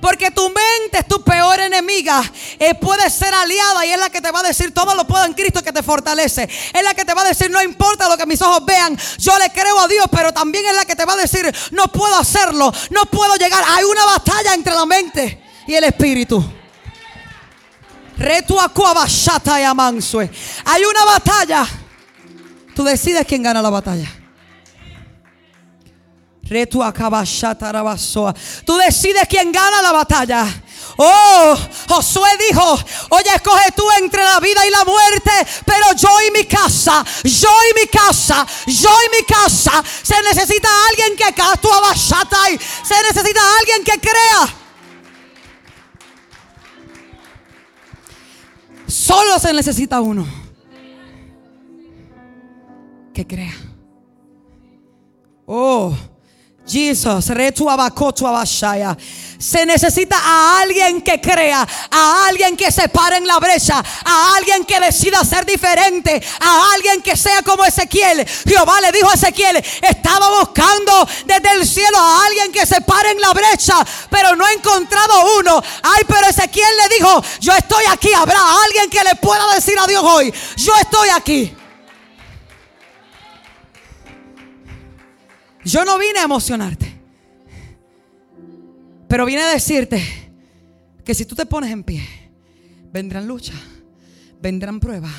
Porque 0.00 0.30
tu 0.30 0.46
mente 0.46 0.98
es 0.98 1.08
tu 1.08 1.22
peor 1.22 1.58
enemiga. 1.58 2.22
Eh, 2.58 2.74
puede 2.74 3.10
ser 3.10 3.34
aliada 3.34 3.84
y 3.84 3.90
es 3.90 3.98
la 3.98 4.10
que 4.10 4.20
te 4.20 4.30
va 4.30 4.40
a 4.40 4.42
decir 4.44 4.72
todo 4.72 4.94
lo 4.94 5.06
puedo 5.06 5.24
en 5.24 5.34
Cristo 5.34 5.62
que 5.62 5.72
te 5.72 5.82
fortalece. 5.82 6.48
Es 6.72 6.82
la 6.82 6.94
que 6.94 7.04
te 7.04 7.14
va 7.14 7.22
a 7.22 7.24
decir 7.24 7.50
no 7.50 7.60
importa 7.60 8.08
lo 8.08 8.16
que 8.16 8.26
mis 8.26 8.40
ojos 8.40 8.64
vean. 8.64 8.96
Yo 9.18 9.36
le 9.38 9.50
creo 9.50 9.78
a 9.80 9.88
Dios, 9.88 10.06
pero 10.10 10.32
también 10.32 10.64
es 10.66 10.74
la 10.74 10.84
que 10.84 10.94
te 10.94 11.04
va 11.04 11.14
a 11.14 11.16
decir 11.16 11.52
no 11.72 11.88
puedo 11.88 12.16
hacerlo. 12.16 12.72
No 12.90 13.06
puedo 13.06 13.34
llegar. 13.36 13.64
Hay 13.68 13.84
una 13.84 14.04
batalla 14.04 14.54
entre 14.54 14.74
la 14.74 14.86
mente 14.86 15.42
y 15.66 15.74
el 15.74 15.84
espíritu. 15.84 16.44
Amansue. 19.64 20.30
Hay 20.64 20.84
una 20.84 21.04
batalla. 21.04 21.66
Tú 22.74 22.84
decides 22.84 23.26
quién 23.26 23.42
gana 23.42 23.60
la 23.60 23.70
batalla. 23.70 24.17
Tú 28.64 28.76
decides 28.76 29.26
quién 29.28 29.52
gana 29.52 29.82
la 29.82 29.92
batalla. 29.92 30.46
Oh, 30.96 31.56
Josué 31.88 32.28
dijo, 32.48 32.78
oye, 33.10 33.30
escoge 33.34 33.70
tú 33.76 33.84
entre 34.00 34.22
la 34.22 34.40
vida 34.40 34.66
y 34.66 34.70
la 34.70 34.84
muerte, 34.84 35.30
pero 35.64 35.92
yo 35.96 36.08
y 36.26 36.30
mi 36.32 36.44
casa, 36.44 37.04
yo 37.22 37.48
y 37.70 37.80
mi 37.80 37.86
casa, 37.86 38.46
yo 38.66 38.90
y 39.06 39.16
mi 39.16 39.22
casa, 39.24 39.84
se 40.02 40.20
necesita 40.22 40.68
alguien 40.88 41.16
que 41.16 41.32
y 42.50 42.58
se 42.58 43.02
necesita 43.02 43.40
alguien 43.60 43.84
que 43.84 44.00
crea. 44.00 44.54
Solo 48.88 49.38
se 49.38 49.52
necesita 49.52 50.00
uno 50.00 50.26
que 53.14 53.26
crea. 53.26 53.54
Oh, 55.46 55.94
Jesus, 56.68 57.30
se 59.38 59.64
necesita 59.64 60.16
a 60.18 60.60
alguien 60.60 61.00
que 61.00 61.20
crea, 61.20 61.66
a 61.90 62.26
alguien 62.26 62.56
que 62.56 62.72
se 62.72 62.88
pare 62.88 63.16
en 63.16 63.26
la 63.26 63.38
brecha, 63.38 63.82
a 64.04 64.34
alguien 64.36 64.64
que 64.64 64.80
decida 64.80 65.24
ser 65.24 65.46
diferente, 65.46 66.20
a 66.40 66.72
alguien 66.74 67.00
que 67.00 67.16
sea 67.16 67.42
como 67.42 67.64
Ezequiel. 67.64 68.26
Jehová 68.46 68.80
le 68.80 68.92
dijo 68.92 69.08
a 69.08 69.14
Ezequiel, 69.14 69.64
estaba 69.80 70.40
buscando 70.40 71.08
desde 71.24 71.52
el 71.52 71.66
cielo 71.66 71.98
a 71.98 72.26
alguien 72.26 72.52
que 72.52 72.66
se 72.66 72.80
pare 72.80 73.12
en 73.12 73.20
la 73.20 73.32
brecha, 73.32 73.76
pero 74.10 74.34
no 74.34 74.46
he 74.46 74.54
encontrado 74.54 75.38
uno. 75.38 75.62
Ay, 75.82 76.02
pero 76.06 76.26
Ezequiel 76.26 76.76
le 76.76 76.96
dijo, 76.96 77.22
yo 77.40 77.52
estoy 77.54 77.84
aquí, 77.90 78.12
habrá 78.12 78.40
alguien 78.64 78.90
que 78.90 79.04
le 79.04 79.14
pueda 79.16 79.54
decir 79.54 79.78
a 79.78 79.86
Dios 79.86 80.02
hoy, 80.04 80.34
yo 80.56 80.72
estoy 80.76 81.08
aquí. 81.10 81.54
Yo 85.68 85.84
no 85.84 85.98
vine 85.98 86.18
a 86.20 86.24
emocionarte. 86.24 86.90
Pero 89.06 89.26
vine 89.26 89.42
a 89.42 89.48
decirte 89.48 90.02
que 91.04 91.14
si 91.14 91.26
tú 91.26 91.34
te 91.34 91.44
pones 91.44 91.70
en 91.70 91.84
pie, 91.84 92.02
vendrán 92.90 93.28
luchas, 93.28 93.56
vendrán 94.40 94.80
pruebas. 94.80 95.12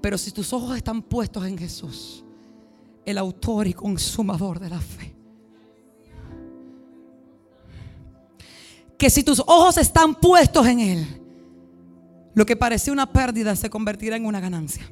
Pero 0.00 0.16
si 0.16 0.30
tus 0.30 0.52
ojos 0.54 0.76
están 0.76 1.02
puestos 1.02 1.46
en 1.46 1.58
Jesús, 1.58 2.24
el 3.04 3.18
autor 3.18 3.66
y 3.66 3.74
consumador 3.74 4.58
de 4.58 4.70
la 4.70 4.80
fe. 4.80 5.14
Que 8.98 9.10
si 9.10 9.22
tus 9.22 9.40
ojos 9.40 9.76
están 9.76 10.14
puestos 10.14 10.66
en 10.66 10.80
Él, 10.80 11.06
lo 12.34 12.46
que 12.46 12.56
parecía 12.56 12.92
una 12.92 13.12
pérdida 13.12 13.54
se 13.54 13.68
convertirá 13.68 14.16
en 14.16 14.24
una 14.24 14.40
ganancia 14.40 14.90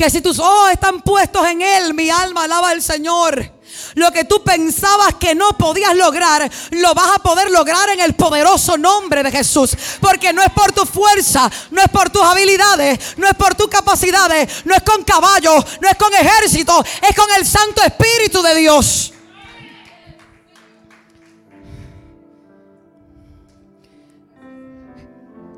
que 0.00 0.08
si 0.08 0.22
tus 0.22 0.38
ojos 0.38 0.70
están 0.70 1.02
puestos 1.02 1.46
en 1.46 1.60
Él, 1.60 1.92
mi 1.92 2.08
alma 2.08 2.44
alaba 2.44 2.70
al 2.70 2.80
Señor. 2.80 3.52
Lo 3.96 4.10
que 4.10 4.24
tú 4.24 4.42
pensabas 4.42 5.16
que 5.16 5.34
no 5.34 5.50
podías 5.58 5.94
lograr, 5.94 6.50
lo 6.70 6.94
vas 6.94 7.16
a 7.16 7.18
poder 7.18 7.50
lograr 7.50 7.90
en 7.90 8.00
el 8.00 8.14
poderoso 8.14 8.78
nombre 8.78 9.22
de 9.22 9.30
Jesús. 9.30 9.76
Porque 10.00 10.32
no 10.32 10.40
es 10.40 10.50
por 10.52 10.72
tu 10.72 10.86
fuerza, 10.86 11.50
no 11.70 11.82
es 11.82 11.88
por 11.90 12.08
tus 12.08 12.22
habilidades, 12.22 13.18
no 13.18 13.28
es 13.28 13.34
por 13.34 13.54
tus 13.54 13.68
capacidades, 13.68 14.64
no 14.64 14.74
es 14.74 14.82
con 14.82 15.04
caballos, 15.04 15.66
no 15.82 15.88
es 15.90 15.96
con 15.96 16.14
ejército, 16.14 16.82
es 17.06 17.14
con 17.14 17.30
el 17.36 17.46
Santo 17.46 17.82
Espíritu 17.82 18.40
de 18.40 18.54
Dios. 18.54 19.12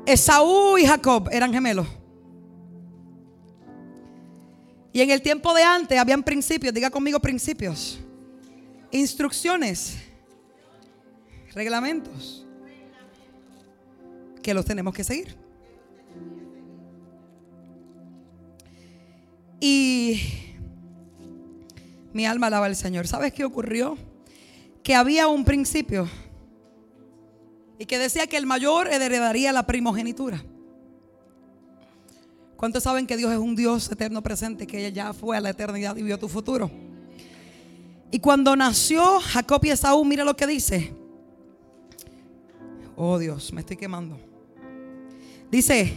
Esaú 0.05 0.77
y 0.77 0.85
Jacob 0.85 1.29
eran 1.31 1.53
gemelos. 1.53 2.02
Y 4.93 5.01
en 5.01 5.09
el 5.09 5.23
tiempo 5.23 5.53
de 5.55 5.63
antes 5.63 5.97
habían 5.97 6.21
principios, 6.21 6.71
diga 6.71 6.91
conmigo 6.91 7.19
principios, 7.19 7.99
instrucciones, 8.91 9.97
reglamentos, 11.55 12.45
que 14.43 14.53
los 14.53 14.63
tenemos 14.63 14.93
que 14.93 15.03
seguir. 15.03 15.35
Y 19.59 20.21
mi 22.13 22.27
alma 22.27 22.47
alaba 22.47 22.67
al 22.67 22.75
Señor. 22.75 23.07
¿Sabes 23.07 23.33
qué 23.33 23.45
ocurrió? 23.45 23.97
Que 24.83 24.93
había 24.93 25.27
un 25.27 25.43
principio 25.43 26.07
y 27.79 27.85
que 27.85 27.97
decía 27.97 28.27
que 28.27 28.37
el 28.37 28.45
mayor 28.45 28.87
heredaría 28.89 29.51
la 29.51 29.65
primogenitura. 29.65 30.43
¿Cuántos 32.63 32.83
saben 32.83 33.05
que 33.05 33.17
Dios 33.17 33.29
es 33.29 33.39
un 33.39 33.57
Dios 33.57 33.91
eterno 33.91 34.23
presente, 34.23 34.65
que 34.65 34.89
ya 34.93 35.11
fue 35.11 35.35
a 35.35 35.41
la 35.41 35.49
eternidad 35.49 35.97
y 35.97 36.01
vio 36.01 36.17
tu 36.17 36.29
futuro? 36.29 36.71
Y 38.09 38.19
cuando 38.19 38.55
nació 38.55 39.19
Jacob 39.19 39.65
y 39.65 39.71
Esaú, 39.71 40.05
mira 40.05 40.23
lo 40.23 40.33
que 40.33 40.47
dice. 40.47 40.95
Oh 42.95 43.19
Dios, 43.19 43.51
me 43.51 43.59
estoy 43.59 43.75
quemando. 43.75 44.17
Dice, 45.51 45.91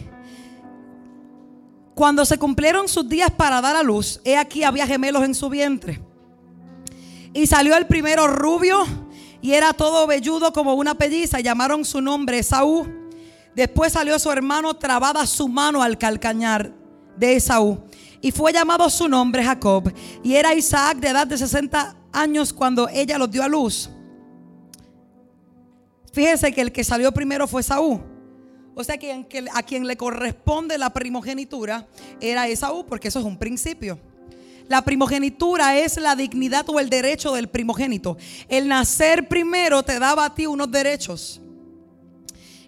cuando 1.95 2.25
se 2.25 2.37
cumplieron 2.37 2.89
sus 2.89 3.07
días 3.07 3.31
para 3.31 3.61
dar 3.61 3.77
a 3.77 3.81
luz, 3.81 4.19
he 4.25 4.35
aquí 4.35 4.63
había 4.63 4.85
gemelos 4.85 5.23
en 5.23 5.35
su 5.35 5.47
vientre. 5.47 6.01
Y 7.33 7.47
salió 7.47 7.77
el 7.77 7.87
primero 7.87 8.27
rubio 8.27 8.83
y 9.41 9.53
era 9.53 9.71
todo 9.71 10.05
velludo 10.05 10.51
como 10.51 10.73
una 10.73 10.95
pelliza. 10.95 11.39
Llamaron 11.39 11.85
su 11.85 12.01
nombre 12.01 12.39
Esaú. 12.39 12.96
Después 13.57 13.93
salió 13.93 14.19
su 14.19 14.29
hermano 14.29 14.75
trabada 14.75 15.25
su 15.25 15.47
mano 15.47 15.81
al 15.81 15.97
calcañar 15.97 16.71
de 17.17 17.37
Esaú. 17.37 17.79
Y 18.21 18.29
fue 18.29 18.53
llamado 18.53 18.87
su 18.87 19.07
nombre 19.07 19.43
Jacob. 19.43 19.91
Y 20.23 20.35
era 20.35 20.53
Isaac 20.53 20.99
de 20.99 21.07
edad 21.07 21.25
de 21.25 21.39
60 21.39 21.97
años 22.13 22.53
cuando 22.53 22.87
ella 22.87 23.17
los 23.17 23.31
dio 23.31 23.41
a 23.41 23.47
luz. 23.47 23.89
Fíjense 26.13 26.53
que 26.53 26.61
el 26.61 26.71
que 26.71 26.83
salió 26.83 27.11
primero 27.11 27.47
fue 27.47 27.61
Esaú. 27.61 27.99
O 28.75 28.83
sea 28.83 28.99
que 28.99 29.25
a 29.51 29.63
quien 29.63 29.87
le 29.87 29.97
corresponde 29.97 30.77
la 30.77 30.93
primogenitura 30.93 31.87
era 32.21 32.47
Esaú, 32.47 32.85
porque 32.85 33.07
eso 33.07 33.17
es 33.17 33.25
un 33.25 33.39
principio. 33.39 33.97
La 34.67 34.83
primogenitura 34.83 35.79
es 35.79 35.97
la 35.97 36.15
dignidad 36.15 36.69
o 36.69 36.79
el 36.79 36.91
derecho 36.91 37.33
del 37.33 37.47
primogénito. 37.47 38.17
El 38.49 38.67
nacer 38.67 39.27
primero 39.27 39.81
te 39.81 39.97
daba 39.97 40.25
a 40.25 40.35
ti 40.35 40.45
unos 40.45 40.69
derechos. 40.69 41.41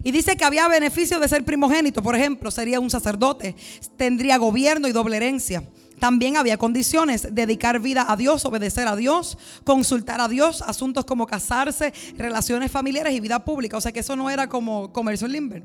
Y 0.02 0.12
dice 0.12 0.36
que 0.36 0.44
había 0.44 0.66
beneficio 0.68 1.20
de 1.20 1.28
ser 1.28 1.44
primogénito. 1.44 2.02
Por 2.02 2.16
ejemplo, 2.16 2.50
sería 2.50 2.80
un 2.80 2.90
sacerdote, 2.90 3.54
tendría 3.96 4.38
gobierno 4.38 4.88
y 4.88 4.92
doble 4.92 5.16
herencia. 5.18 5.62
también 5.98 6.38
había 6.38 6.56
condiciones, 6.56 7.28
dedicar 7.34 7.78
vida 7.78 8.06
a 8.08 8.16
Dios, 8.16 8.46
obedecer 8.46 8.88
a 8.88 8.96
Dios, 8.96 9.36
consultar 9.64 10.20
a 10.22 10.28
Dios, 10.28 10.62
asuntos 10.62 11.04
como 11.04 11.26
casarse, 11.26 11.92
relaciones 12.16 12.72
familiares 12.72 13.12
y 13.12 13.20
vida 13.20 13.44
pública. 13.44 13.76
O 13.76 13.80
sea 13.82 13.92
que 13.92 14.00
eso 14.00 14.16
no 14.16 14.30
era 14.30 14.48
como 14.48 14.92
comercio 14.92 15.26
en 15.26 15.32
Limber. 15.34 15.62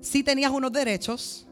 Sí 0.00 0.22
tenías 0.22 0.52
unos 0.52 0.70
derechos, 0.70 1.48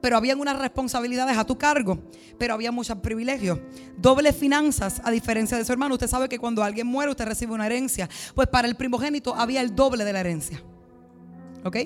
pero 0.00 0.16
habían 0.16 0.38
unas 0.38 0.56
responsabilidades 0.56 1.36
a 1.36 1.44
tu 1.44 1.58
cargo, 1.58 1.98
pero 2.38 2.54
había 2.54 2.70
muchos 2.70 2.98
privilegios. 2.98 3.58
Doble 3.98 4.32
finanzas, 4.32 5.00
a 5.02 5.10
diferencia 5.10 5.58
de 5.58 5.64
su 5.64 5.72
hermano. 5.72 5.94
Usted 5.94 6.06
sabe 6.06 6.28
que 6.28 6.38
cuando 6.38 6.62
alguien 6.62 6.86
muere, 6.86 7.10
usted 7.10 7.24
recibe 7.24 7.54
una 7.54 7.66
herencia. 7.66 8.08
Pues 8.36 8.46
para 8.46 8.68
el 8.68 8.76
primogénito 8.76 9.34
había 9.34 9.62
el 9.62 9.74
doble 9.74 10.04
de 10.04 10.12
la 10.12 10.20
herencia. 10.20 10.62
¿Ok? 11.66 11.76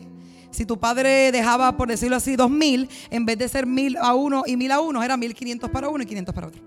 Si 0.50 0.66
tu 0.66 0.78
padre 0.78 1.30
dejaba, 1.30 1.76
por 1.76 1.88
decirlo 1.88 2.16
así, 2.16 2.36
dos 2.36 2.50
mil, 2.50 2.88
en 3.10 3.24
vez 3.24 3.38
de 3.38 3.48
ser 3.48 3.66
mil 3.66 3.96
a 3.96 4.14
uno 4.14 4.42
y 4.46 4.56
mil 4.56 4.72
a 4.72 4.80
uno, 4.80 5.02
era 5.02 5.16
mil 5.16 5.34
quinientos 5.34 5.70
para 5.70 5.88
uno 5.88 6.02
y 6.02 6.06
quinientos 6.06 6.34
para 6.34 6.48
otro. 6.48 6.60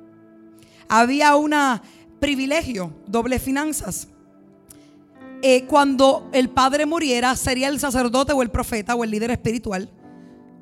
Había 0.88 1.36
un 1.36 1.54
privilegio, 2.20 2.94
doble 3.08 3.40
finanzas. 3.40 4.08
Eh, 5.42 5.66
cuando 5.66 6.30
el 6.32 6.50
padre 6.50 6.86
muriera, 6.86 7.36
sería 7.36 7.68
el 7.68 7.80
sacerdote 7.80 8.32
o 8.32 8.42
el 8.42 8.50
profeta 8.50 8.96
o 8.96 9.04
el 9.04 9.12
líder 9.12 9.32
espiritual. 9.32 9.90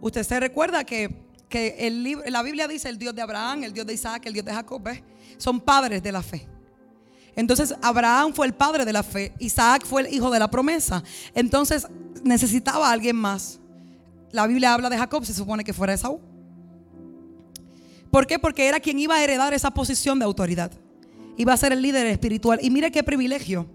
Usted 0.02 0.24
se 0.24 0.39
recuerda 0.39 0.84
que, 0.84 1.16
el, 1.52 2.18
la 2.26 2.41
Biblia 2.41 2.68
dice 2.68 2.89
el 2.89 2.97
Dios 2.97 3.14
de 3.14 3.22
Abraham, 3.22 3.64
el 3.66 3.74
Dios 3.74 3.86
de 3.86 3.93
Isaac, 3.93 4.26
el 4.26 4.34
Dios 4.34 4.45
de 4.45 4.54
Jacob, 4.54 4.82
son 5.38 5.62
padres 5.62 6.02
de 6.02 6.12
la 6.12 6.24
fe. 6.24 6.47
Entonces 7.36 7.73
Abraham 7.82 8.34
fue 8.34 8.45
el 8.45 8.53
padre 8.53 8.86
de 8.86 8.93
la 8.93 9.03
fe, 9.03 9.34
Isaac 9.39 9.86
fue 9.86 10.01
el 10.01 10.13
hijo 10.13 10.29
de 10.29 10.39
la 10.39 10.49
promesa. 10.49 11.03
Entonces 11.34 11.88
necesitaba 12.23 12.89
a 12.89 12.91
alguien 12.91 13.15
más. 13.15 13.59
La 14.32 14.47
Biblia 14.47 14.73
habla 14.73 14.89
de 14.89 14.97
Jacob, 14.97 15.25
se 15.25 15.34
supone 15.34 15.63
que 15.63 15.73
fuera 15.73 15.93
Esaú. 15.93 16.19
¿Por 18.09 18.27
qué? 18.27 18.39
Porque 18.39 18.67
era 18.67 18.79
quien 18.79 18.99
iba 18.99 19.15
a 19.15 19.23
heredar 19.23 19.53
esa 19.53 19.71
posición 19.71 20.19
de 20.19 20.25
autoridad. 20.25 20.71
Iba 21.38 21.53
a 21.53 21.57
ser 21.57 21.71
el 21.71 21.82
líder 21.82 22.05
espiritual. 22.07 22.59
Y 22.61 22.69
mire 22.69 22.91
qué 22.91 23.03
privilegio. 23.03 23.65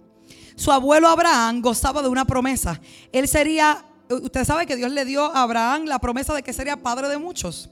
Su 0.57 0.73
abuelo 0.73 1.09
Abraham 1.09 1.63
gozaba 1.63 2.03
de 2.03 2.09
una 2.09 2.27
promesa. 2.27 2.81
Él 3.13 3.29
sería, 3.29 3.85
usted 4.11 4.45
sabe 4.45 4.67
que 4.67 4.77
Dios 4.77 4.93
le 4.93 5.05
dio 5.07 5.25
a 5.25 5.43
Abraham 5.43 5.87
la 5.87 5.99
promesa 5.99 6.35
de 6.35 6.43
que 6.43 6.53
sería 6.53 6.77
padre 6.77 7.09
de 7.09 7.17
muchos. 7.17 7.71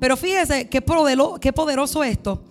Pero 0.00 0.16
fíjese 0.16 0.68
qué 0.68 0.82
poderoso 0.82 2.04
esto 2.04 2.44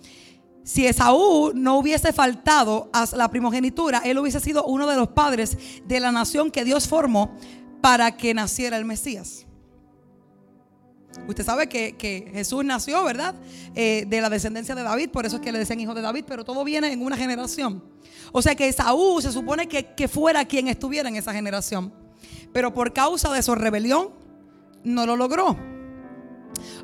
si 0.66 0.84
Esaú 0.84 1.52
no 1.54 1.78
hubiese 1.78 2.12
faltado 2.12 2.90
a 2.92 3.06
la 3.14 3.30
primogenitura, 3.30 4.02
él 4.04 4.18
hubiese 4.18 4.40
sido 4.40 4.64
uno 4.64 4.88
de 4.88 4.96
los 4.96 5.06
padres 5.06 5.56
de 5.86 6.00
la 6.00 6.10
nación 6.10 6.50
que 6.50 6.64
Dios 6.64 6.88
formó 6.88 7.36
para 7.80 8.16
que 8.16 8.34
naciera 8.34 8.76
el 8.76 8.84
Mesías. 8.84 9.46
Usted 11.28 11.44
sabe 11.44 11.68
que, 11.68 12.30
Jesús 12.32 12.64
nació, 12.64 13.04
¿verdad? 13.04 13.36
Eh, 13.76 14.06
de 14.08 14.20
la 14.20 14.28
descendencia 14.28 14.74
de 14.74 14.82
David, 14.82 15.10
por 15.10 15.24
eso 15.24 15.36
es 15.36 15.42
que 15.42 15.52
le 15.52 15.60
decían 15.60 15.78
hijo 15.78 15.94
de 15.94 16.02
David, 16.02 16.24
pero 16.26 16.44
todo 16.44 16.64
viene 16.64 16.92
en 16.92 17.00
una 17.00 17.16
generación. 17.16 17.84
O 18.32 18.42
sea 18.42 18.56
que 18.56 18.66
Esaú 18.66 19.20
se 19.22 19.30
supone 19.30 19.68
que, 19.68 19.94
que 19.94 20.08
fuera 20.08 20.44
quien 20.46 20.66
estuviera 20.66 21.08
en 21.08 21.14
esa 21.14 21.32
generación. 21.32 21.94
Pero 22.52 22.74
por 22.74 22.92
causa 22.92 23.32
de 23.32 23.40
su 23.40 23.54
rebelión, 23.54 24.10
no 24.82 25.06
lo 25.06 25.14
logró. 25.14 25.75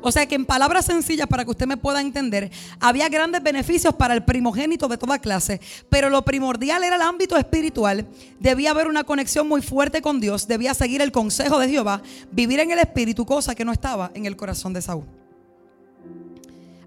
O 0.01 0.11
sea 0.11 0.25
que 0.25 0.35
en 0.35 0.45
palabras 0.45 0.85
sencillas 0.85 1.27
para 1.27 1.45
que 1.45 1.51
usted 1.51 1.67
me 1.67 1.77
pueda 1.77 2.01
entender, 2.01 2.51
había 2.79 3.09
grandes 3.09 3.41
beneficios 3.41 3.93
para 3.93 4.13
el 4.13 4.23
primogénito 4.23 4.87
de 4.87 4.97
toda 4.97 5.19
clase, 5.19 5.61
pero 5.89 6.09
lo 6.09 6.23
primordial 6.23 6.83
era 6.83 6.95
el 6.95 7.01
ámbito 7.01 7.37
espiritual. 7.37 8.07
Debía 8.39 8.71
haber 8.71 8.87
una 8.87 9.03
conexión 9.03 9.47
muy 9.47 9.61
fuerte 9.61 10.01
con 10.01 10.19
Dios, 10.19 10.47
debía 10.47 10.73
seguir 10.73 11.01
el 11.01 11.11
consejo 11.11 11.59
de 11.59 11.69
Jehová, 11.69 12.01
vivir 12.31 12.59
en 12.59 12.71
el 12.71 12.79
espíritu, 12.79 13.25
cosa 13.25 13.55
que 13.55 13.65
no 13.65 13.71
estaba 13.71 14.11
en 14.13 14.25
el 14.25 14.35
corazón 14.35 14.73
de 14.73 14.81
Saúl. 14.81 15.05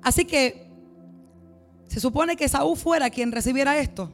Así 0.03 0.25
que 0.25 0.67
se 1.89 2.01
supone 2.01 2.37
que 2.37 2.49
Saúl 2.49 2.77
fuera 2.77 3.11
quien 3.11 3.33
recibiera 3.33 3.79
esto, 3.79 4.13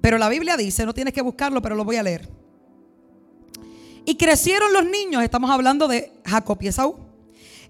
pero 0.00 0.18
la 0.18 0.28
Biblia 0.28 0.56
dice, 0.56 0.84
no 0.84 0.94
tienes 0.94 1.14
que 1.14 1.22
buscarlo, 1.22 1.62
pero 1.62 1.74
lo 1.74 1.84
voy 1.84 1.96
a 1.96 2.02
leer. 2.02 2.28
Y 4.04 4.16
crecieron 4.16 4.72
los 4.72 4.84
niños, 4.84 5.22
estamos 5.22 5.50
hablando 5.50 5.88
de 5.88 6.12
Jacob 6.24 6.58
y 6.60 6.68
Esaú. 6.68 7.05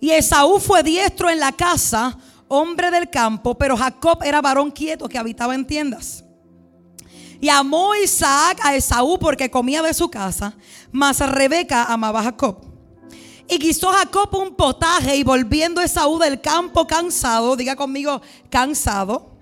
Y 0.00 0.10
Esaú 0.10 0.58
fue 0.60 0.82
diestro 0.82 1.30
en 1.30 1.40
la 1.40 1.52
casa, 1.52 2.16
hombre 2.48 2.90
del 2.90 3.10
campo, 3.10 3.56
pero 3.56 3.76
Jacob 3.76 4.22
era 4.22 4.40
varón 4.40 4.70
quieto 4.70 5.08
que 5.08 5.18
habitaba 5.18 5.54
en 5.54 5.66
tiendas. 5.66 6.24
Y 7.40 7.48
amó 7.48 7.94
Isaac 7.94 8.60
a 8.62 8.74
Esaú 8.74 9.18
porque 9.18 9.50
comía 9.50 9.82
de 9.82 9.94
su 9.94 10.08
casa, 10.08 10.54
mas 10.90 11.18
Rebeca 11.20 11.84
amaba 11.84 12.20
a 12.20 12.24
Jacob. 12.24 12.58
Y 13.48 13.58
quiso 13.58 13.92
Jacob 13.92 14.34
un 14.34 14.54
potaje 14.54 15.16
y 15.16 15.22
volviendo 15.22 15.80
Esaú 15.80 16.18
del 16.18 16.40
campo 16.40 16.86
cansado, 16.86 17.54
diga 17.56 17.76
conmigo 17.76 18.20
cansado, 18.50 19.36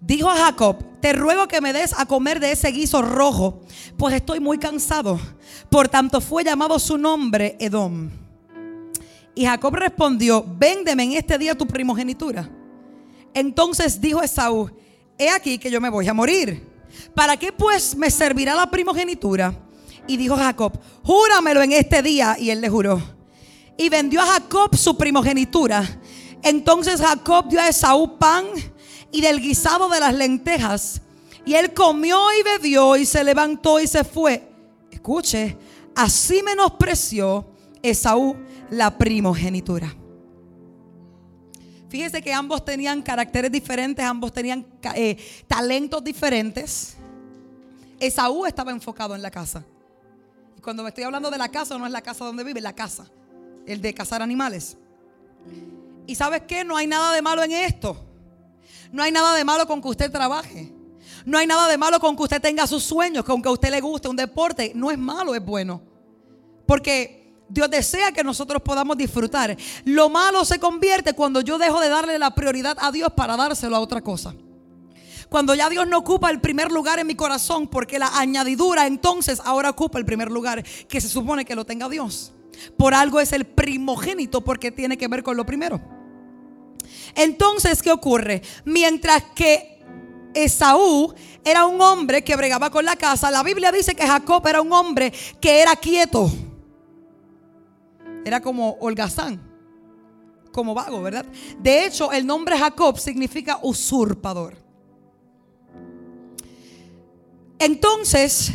dijo 0.00 0.28
a 0.28 0.36
Jacob, 0.36 0.76
te 1.00 1.12
ruego 1.12 1.48
que 1.48 1.60
me 1.60 1.72
des 1.72 1.98
a 1.98 2.06
comer 2.06 2.40
de 2.40 2.52
ese 2.52 2.68
guiso 2.72 3.00
rojo, 3.00 3.62
pues 3.96 4.14
estoy 4.14 4.40
muy 4.40 4.58
cansado. 4.58 5.18
Por 5.70 5.88
tanto 5.88 6.20
fue 6.20 6.44
llamado 6.44 6.78
su 6.78 6.98
nombre 6.98 7.56
Edom. 7.58 8.23
Y 9.34 9.44
Jacob 9.44 9.74
respondió, 9.74 10.44
véndeme 10.46 11.02
en 11.02 11.12
este 11.14 11.36
día 11.38 11.56
tu 11.56 11.66
primogenitura. 11.66 12.48
Entonces 13.32 14.00
dijo 14.00 14.22
Esaú, 14.22 14.70
he 15.18 15.28
aquí 15.28 15.58
que 15.58 15.70
yo 15.70 15.80
me 15.80 15.88
voy 15.88 16.06
a 16.06 16.14
morir. 16.14 16.72
¿Para 17.14 17.36
qué 17.36 17.52
pues 17.52 17.96
me 17.96 18.10
servirá 18.10 18.54
la 18.54 18.70
primogenitura? 18.70 19.52
Y 20.06 20.16
dijo 20.16 20.36
Jacob, 20.36 20.72
júramelo 21.02 21.62
en 21.62 21.72
este 21.72 22.02
día. 22.02 22.36
Y 22.38 22.50
él 22.50 22.60
le 22.60 22.68
juró. 22.68 23.02
Y 23.76 23.88
vendió 23.88 24.20
a 24.20 24.26
Jacob 24.26 24.76
su 24.76 24.96
primogenitura. 24.96 26.00
Entonces 26.42 27.00
Jacob 27.00 27.48
dio 27.48 27.60
a 27.60 27.68
Esaú 27.68 28.18
pan 28.18 28.44
y 29.10 29.20
del 29.20 29.40
guisado 29.40 29.88
de 29.88 29.98
las 29.98 30.14
lentejas. 30.14 31.00
Y 31.44 31.54
él 31.54 31.74
comió 31.74 32.18
y 32.38 32.42
bebió 32.42 32.96
y 32.96 33.04
se 33.04 33.24
levantó 33.24 33.80
y 33.80 33.88
se 33.88 34.04
fue. 34.04 34.48
Escuche, 34.90 35.56
así 35.96 36.42
menospreció 36.42 37.53
Esaú 37.84 38.34
la 38.70 38.96
primogenitura. 38.96 39.94
Fíjese 41.90 42.22
que 42.22 42.32
ambos 42.32 42.64
tenían 42.64 43.02
caracteres 43.02 43.52
diferentes, 43.52 44.02
ambos 44.04 44.32
tenían 44.32 44.66
eh, 44.96 45.18
talentos 45.46 46.02
diferentes. 46.02 46.96
Esaú 48.00 48.46
estaba 48.46 48.72
enfocado 48.72 49.14
en 49.14 49.20
la 49.20 49.30
casa. 49.30 49.64
Y 50.56 50.62
cuando 50.62 50.82
me 50.82 50.88
estoy 50.88 51.04
hablando 51.04 51.30
de 51.30 51.36
la 51.36 51.50
casa, 51.50 51.76
no 51.76 51.84
es 51.84 51.92
la 51.92 52.00
casa 52.00 52.24
donde 52.24 52.42
vive, 52.42 52.60
la 52.62 52.74
casa, 52.74 53.06
el 53.66 53.82
de 53.82 53.92
cazar 53.92 54.22
animales. 54.22 54.78
Y 56.06 56.14
sabes 56.14 56.42
qué, 56.48 56.64
no 56.64 56.78
hay 56.78 56.86
nada 56.86 57.12
de 57.12 57.20
malo 57.20 57.42
en 57.42 57.52
esto. 57.52 58.02
No 58.92 59.02
hay 59.02 59.12
nada 59.12 59.36
de 59.36 59.44
malo 59.44 59.66
con 59.66 59.82
que 59.82 59.88
usted 59.88 60.10
trabaje. 60.10 60.72
No 61.26 61.36
hay 61.36 61.46
nada 61.46 61.68
de 61.68 61.76
malo 61.76 62.00
con 62.00 62.16
que 62.16 62.22
usted 62.22 62.40
tenga 62.40 62.66
sus 62.66 62.82
sueños, 62.82 63.24
con 63.24 63.42
que 63.42 63.48
a 63.50 63.52
usted 63.52 63.70
le 63.70 63.82
guste 63.82 64.08
un 64.08 64.16
deporte. 64.16 64.72
No 64.74 64.90
es 64.90 64.98
malo, 64.98 65.34
es 65.34 65.44
bueno. 65.44 65.82
Porque 66.66 67.23
Dios 67.54 67.70
desea 67.70 68.10
que 68.10 68.24
nosotros 68.24 68.60
podamos 68.62 68.96
disfrutar. 68.98 69.56
Lo 69.84 70.08
malo 70.08 70.44
se 70.44 70.58
convierte 70.58 71.12
cuando 71.12 71.40
yo 71.40 71.56
dejo 71.56 71.80
de 71.80 71.88
darle 71.88 72.18
la 72.18 72.34
prioridad 72.34 72.76
a 72.80 72.90
Dios 72.90 73.12
para 73.12 73.36
dárselo 73.36 73.76
a 73.76 73.80
otra 73.80 74.00
cosa. 74.00 74.34
Cuando 75.28 75.54
ya 75.54 75.70
Dios 75.70 75.86
no 75.86 75.98
ocupa 75.98 76.30
el 76.30 76.40
primer 76.40 76.72
lugar 76.72 76.98
en 76.98 77.06
mi 77.06 77.14
corazón, 77.14 77.68
porque 77.68 78.00
la 78.00 78.18
añadidura 78.18 78.88
entonces 78.88 79.40
ahora 79.44 79.70
ocupa 79.70 80.00
el 80.00 80.04
primer 80.04 80.32
lugar 80.32 80.64
que 80.64 81.00
se 81.00 81.08
supone 81.08 81.44
que 81.44 81.54
lo 81.54 81.64
tenga 81.64 81.88
Dios. 81.88 82.32
Por 82.76 82.92
algo 82.92 83.20
es 83.20 83.32
el 83.32 83.44
primogénito 83.44 84.40
porque 84.40 84.72
tiene 84.72 84.98
que 84.98 85.06
ver 85.06 85.22
con 85.22 85.36
lo 85.36 85.46
primero. 85.46 85.80
Entonces, 87.14 87.82
¿qué 87.82 87.92
ocurre? 87.92 88.42
Mientras 88.64 89.22
que 89.36 89.80
Esaú 90.34 91.14
era 91.44 91.66
un 91.66 91.80
hombre 91.80 92.24
que 92.24 92.34
bregaba 92.34 92.70
con 92.70 92.84
la 92.84 92.96
casa, 92.96 93.30
la 93.30 93.44
Biblia 93.44 93.70
dice 93.70 93.94
que 93.94 94.04
Jacob 94.04 94.44
era 94.48 94.60
un 94.60 94.72
hombre 94.72 95.12
que 95.40 95.62
era 95.62 95.76
quieto. 95.76 96.32
Era 98.24 98.40
como 98.40 98.76
holgazán, 98.80 99.40
como 100.52 100.74
vago, 100.74 101.02
¿verdad? 101.02 101.26
De 101.58 101.84
hecho, 101.84 102.12
el 102.12 102.26
nombre 102.26 102.58
Jacob 102.58 102.98
significa 102.98 103.58
usurpador. 103.62 104.56
Entonces, 107.58 108.52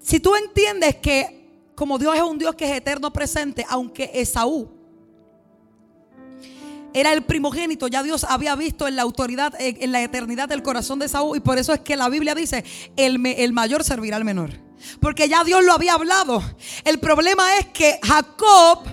si 0.00 0.20
tú 0.20 0.34
entiendes 0.34 0.96
que 0.96 1.42
como 1.74 1.98
Dios 1.98 2.14
es 2.14 2.22
un 2.22 2.38
Dios 2.38 2.54
que 2.54 2.64
es 2.64 2.76
eterno 2.76 3.12
presente, 3.12 3.64
aunque 3.68 4.10
Esaú 4.14 4.70
era 6.94 7.12
el 7.12 7.22
primogénito, 7.22 7.88
ya 7.88 8.02
Dios 8.02 8.24
había 8.24 8.54
visto 8.54 8.86
en 8.86 8.96
la 8.96 9.02
autoridad, 9.02 9.54
en 9.58 9.92
la 9.92 10.02
eternidad 10.02 10.48
del 10.48 10.62
corazón 10.62 10.98
de 10.98 11.06
Esaú, 11.06 11.34
y 11.34 11.40
por 11.40 11.58
eso 11.58 11.72
es 11.72 11.80
que 11.80 11.96
la 11.96 12.08
Biblia 12.08 12.34
dice, 12.34 12.64
el, 12.96 13.24
el 13.26 13.52
mayor 13.52 13.82
servirá 13.82 14.16
al 14.16 14.24
menor. 14.24 14.50
Porque 15.00 15.28
ya 15.28 15.44
Dios 15.44 15.64
lo 15.64 15.72
había 15.72 15.94
hablado. 15.94 16.42
El 16.84 16.98
problema 16.98 17.56
es 17.58 17.66
que 17.68 17.98
Jacob 18.02 18.84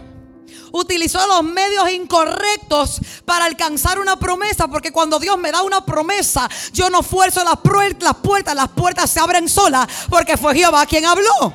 utilizó 0.71 1.25
los 1.27 1.43
medios 1.43 1.89
incorrectos 1.91 2.99
para 3.25 3.45
alcanzar 3.45 3.99
una 3.99 4.17
promesa. 4.17 4.67
Porque 4.67 4.91
cuando 4.91 5.19
Dios 5.19 5.37
me 5.37 5.51
da 5.51 5.61
una 5.61 5.85
promesa, 5.85 6.49
yo 6.73 6.89
no 6.89 7.03
fuerzo 7.03 7.43
las, 7.43 7.57
puertas, 7.59 8.55
las 8.55 8.69
puertas, 8.69 9.09
se 9.09 9.19
abren 9.19 9.47
solas. 9.47 9.87
Porque 10.09 10.37
fue 10.37 10.55
Jehová 10.55 10.85
quien 10.85 11.05
habló. 11.05 11.53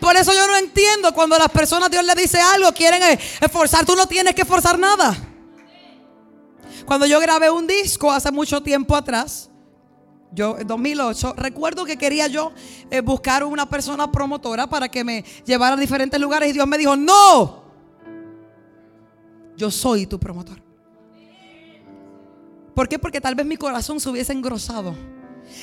Por 0.00 0.16
eso 0.16 0.32
yo 0.32 0.46
no 0.48 0.56
entiendo 0.56 1.14
cuando 1.14 1.38
las 1.38 1.48
personas 1.48 1.88
Dios 1.88 2.04
le 2.04 2.14
dice 2.16 2.40
algo, 2.40 2.72
quieren 2.72 3.02
eh, 3.04 3.18
esforzar. 3.40 3.86
Tú 3.86 3.94
no 3.94 4.06
tienes 4.06 4.34
que 4.34 4.42
esforzar 4.42 4.76
nada. 4.76 5.16
Cuando 6.84 7.06
yo 7.06 7.20
grabé 7.20 7.50
un 7.50 7.68
disco 7.68 8.10
hace 8.10 8.32
mucho 8.32 8.60
tiempo 8.62 8.96
atrás, 8.96 9.48
yo 10.32 10.58
en 10.58 10.66
2008, 10.66 11.34
recuerdo 11.36 11.84
que 11.84 11.98
quería 11.98 12.26
yo 12.26 12.52
eh, 12.90 13.00
buscar 13.00 13.44
una 13.44 13.68
persona 13.68 14.10
promotora 14.10 14.66
para 14.66 14.88
que 14.88 15.04
me 15.04 15.24
llevara 15.44 15.74
a 15.74 15.78
diferentes 15.78 16.18
lugares 16.18 16.50
y 16.50 16.52
Dios 16.52 16.66
me 16.66 16.78
dijo, 16.78 16.96
no, 16.96 17.64
yo 19.56 19.70
soy 19.70 20.06
tu 20.06 20.18
promotor. 20.18 20.62
¿Por 22.74 22.88
qué? 22.88 22.98
Porque 22.98 23.20
tal 23.20 23.34
vez 23.34 23.44
mi 23.44 23.58
corazón 23.58 24.00
se 24.00 24.08
hubiese 24.08 24.32
engrosado. 24.32 24.96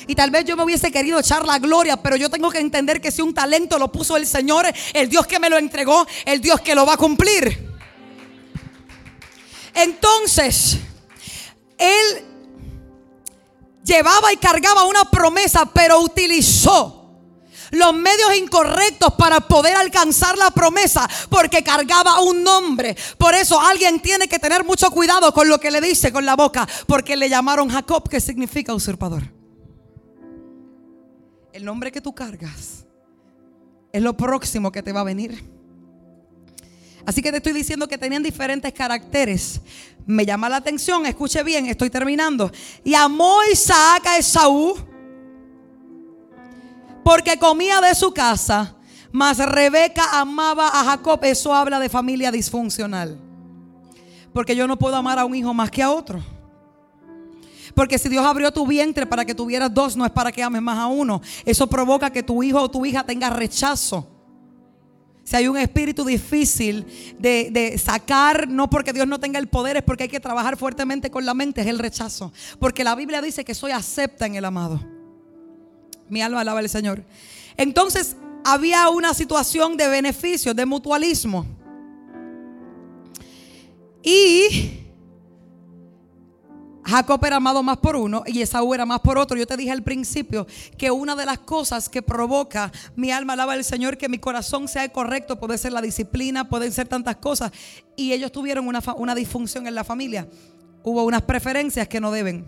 Y 0.06 0.14
tal 0.14 0.30
vez 0.30 0.44
yo 0.44 0.56
me 0.56 0.62
hubiese 0.62 0.92
querido 0.92 1.18
echar 1.18 1.44
la 1.44 1.58
gloria, 1.58 1.96
pero 1.96 2.14
yo 2.14 2.30
tengo 2.30 2.48
que 2.50 2.60
entender 2.60 3.00
que 3.00 3.10
si 3.10 3.22
un 3.22 3.34
talento 3.34 3.76
lo 3.76 3.90
puso 3.90 4.16
el 4.16 4.24
Señor, 4.24 4.66
el 4.94 5.08
Dios 5.08 5.26
que 5.26 5.40
me 5.40 5.50
lo 5.50 5.58
entregó, 5.58 6.06
el 6.24 6.40
Dios 6.40 6.60
que 6.60 6.76
lo 6.76 6.86
va 6.86 6.94
a 6.94 6.96
cumplir. 6.96 7.68
Entonces, 9.74 10.78
Él 11.76 12.29
llevaba 13.84 14.32
y 14.32 14.36
cargaba 14.36 14.84
una 14.84 15.04
promesa, 15.04 15.66
pero 15.72 16.00
utilizó 16.00 17.00
los 17.72 17.94
medios 17.94 18.34
incorrectos 18.36 19.14
para 19.14 19.40
poder 19.40 19.76
alcanzar 19.76 20.36
la 20.36 20.50
promesa, 20.50 21.08
porque 21.28 21.62
cargaba 21.62 22.20
un 22.20 22.42
nombre. 22.42 22.96
Por 23.16 23.34
eso 23.34 23.60
alguien 23.60 24.00
tiene 24.00 24.28
que 24.28 24.38
tener 24.38 24.64
mucho 24.64 24.90
cuidado 24.90 25.32
con 25.32 25.48
lo 25.48 25.58
que 25.58 25.70
le 25.70 25.80
dice 25.80 26.12
con 26.12 26.26
la 26.26 26.36
boca, 26.36 26.68
porque 26.86 27.16
le 27.16 27.28
llamaron 27.28 27.68
Jacob, 27.68 28.08
que 28.08 28.20
significa 28.20 28.74
usurpador. 28.74 29.22
El 31.52 31.64
nombre 31.64 31.92
que 31.92 32.00
tú 32.00 32.14
cargas 32.14 32.86
es 33.92 34.02
lo 34.02 34.16
próximo 34.16 34.70
que 34.70 34.82
te 34.82 34.92
va 34.92 35.00
a 35.00 35.04
venir. 35.04 35.59
Así 37.06 37.22
que 37.22 37.30
te 37.30 37.38
estoy 37.38 37.52
diciendo 37.52 37.88
que 37.88 37.98
tenían 37.98 38.22
diferentes 38.22 38.72
caracteres. 38.72 39.60
Me 40.06 40.26
llama 40.26 40.48
la 40.48 40.56
atención, 40.56 41.06
escuche 41.06 41.42
bien, 41.42 41.66
estoy 41.66 41.90
terminando. 41.90 42.50
Y 42.84 42.94
amó 42.94 43.38
Isaac 43.50 44.06
a 44.06 44.18
Esaú 44.18 44.76
porque 47.02 47.38
comía 47.38 47.80
de 47.80 47.94
su 47.94 48.12
casa, 48.12 48.76
mas 49.10 49.38
Rebeca 49.38 50.20
amaba 50.20 50.68
a 50.68 50.84
Jacob. 50.84 51.18
Eso 51.24 51.54
habla 51.54 51.80
de 51.80 51.88
familia 51.88 52.30
disfuncional. 52.30 53.18
Porque 54.32 54.54
yo 54.54 54.66
no 54.66 54.78
puedo 54.78 54.96
amar 54.96 55.18
a 55.18 55.24
un 55.24 55.34
hijo 55.34 55.52
más 55.52 55.70
que 55.70 55.82
a 55.82 55.90
otro. 55.90 56.22
Porque 57.74 57.98
si 57.98 58.08
Dios 58.08 58.24
abrió 58.24 58.52
tu 58.52 58.66
vientre 58.66 59.06
para 59.06 59.24
que 59.24 59.34
tuvieras 59.34 59.72
dos, 59.72 59.96
no 59.96 60.04
es 60.04 60.12
para 60.12 60.30
que 60.30 60.42
ames 60.42 60.62
más 60.62 60.78
a 60.78 60.86
uno. 60.86 61.20
Eso 61.44 61.66
provoca 61.68 62.10
que 62.10 62.22
tu 62.22 62.42
hijo 62.42 62.60
o 62.60 62.70
tu 62.70 62.84
hija 62.84 63.04
tenga 63.04 63.30
rechazo. 63.30 64.06
Si 65.30 65.36
hay 65.36 65.46
un 65.46 65.56
espíritu 65.56 66.04
difícil 66.04 66.84
de, 67.16 67.80
sacar, 67.80 68.48
no 68.48 68.68
porque 68.68 68.92
Dios 68.92 69.06
no 69.06 69.20
tenga 69.20 69.38
el 69.38 69.46
poder, 69.46 69.76
es 69.76 69.84
porque 69.84 70.02
hay 70.02 70.08
que 70.08 70.18
trabajar 70.18 70.56
fuertemente 70.56 71.08
con 71.08 71.24
la 71.24 71.34
mente, 71.34 71.60
es 71.60 71.68
el 71.68 71.78
rechazo. 71.78 72.32
Porque 72.58 72.82
la 72.82 72.96
Biblia 72.96 73.22
dice 73.22 73.44
que 73.44 73.54
soy 73.54 73.70
acepta 73.70 74.26
en 74.26 74.34
el 74.34 74.44
amado. 74.44 74.84
Mi 76.08 76.20
alma 76.20 76.40
alaba 76.40 76.58
al 76.58 76.68
Señor. 76.68 77.04
Entonces 77.56 78.16
había 78.44 78.88
una 78.88 79.14
situación 79.14 79.76
de 79.76 79.86
beneficio, 79.86 80.52
de 80.52 80.66
mutualismo. 80.66 81.46
Y 84.02 84.79
Jacob 86.90 87.24
era 87.24 87.36
amado 87.36 87.62
más 87.62 87.76
por 87.78 87.94
uno 87.94 88.24
y 88.26 88.42
Esaú 88.42 88.74
era 88.74 88.84
más 88.84 88.98
por 88.98 89.16
otro. 89.16 89.36
Yo 89.36 89.46
te 89.46 89.56
dije 89.56 89.70
al 89.70 89.84
principio 89.84 90.44
que 90.76 90.90
una 90.90 91.14
de 91.14 91.24
las 91.24 91.38
cosas 91.38 91.88
que 91.88 92.02
provoca 92.02 92.72
mi 92.96 93.12
alma 93.12 93.34
alaba 93.34 93.52
al 93.52 93.62
Señor, 93.62 93.96
que 93.96 94.08
mi 94.08 94.18
corazón 94.18 94.66
sea 94.66 94.88
correcto, 94.88 95.38
puede 95.38 95.56
ser 95.56 95.72
la 95.72 95.82
disciplina, 95.82 96.48
pueden 96.48 96.72
ser 96.72 96.88
tantas 96.88 97.16
cosas. 97.16 97.52
Y 97.94 98.12
ellos 98.12 98.32
tuvieron 98.32 98.66
una, 98.66 98.82
una 98.96 99.14
disfunción 99.14 99.68
en 99.68 99.76
la 99.76 99.84
familia. 99.84 100.26
Hubo 100.82 101.04
unas 101.04 101.22
preferencias 101.22 101.86
que 101.86 102.00
no 102.00 102.10
deben. 102.10 102.44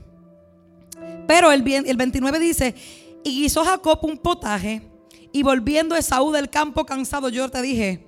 Pero 1.28 1.52
el, 1.52 1.64
el 1.86 1.96
29 1.96 2.40
dice, 2.40 2.74
y 3.22 3.44
hizo 3.44 3.64
Jacob 3.64 4.00
un 4.02 4.18
potaje 4.18 4.82
y 5.30 5.44
volviendo 5.44 5.94
Esaú 5.94 6.32
del 6.32 6.50
campo 6.50 6.84
cansado, 6.84 7.28
yo 7.28 7.48
te 7.48 7.62
dije, 7.62 8.04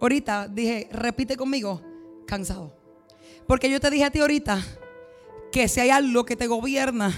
ahorita 0.00 0.46
dije, 0.46 0.88
repite 0.92 1.36
conmigo, 1.36 1.82
cansado. 2.28 2.72
Porque 3.48 3.68
yo 3.68 3.80
te 3.80 3.90
dije 3.90 4.04
a 4.04 4.10
ti 4.10 4.20
ahorita 4.20 4.64
que 5.52 5.68
si 5.68 5.80
hay 5.80 5.90
algo 5.90 6.24
que 6.24 6.34
te 6.34 6.46
gobierna, 6.48 7.14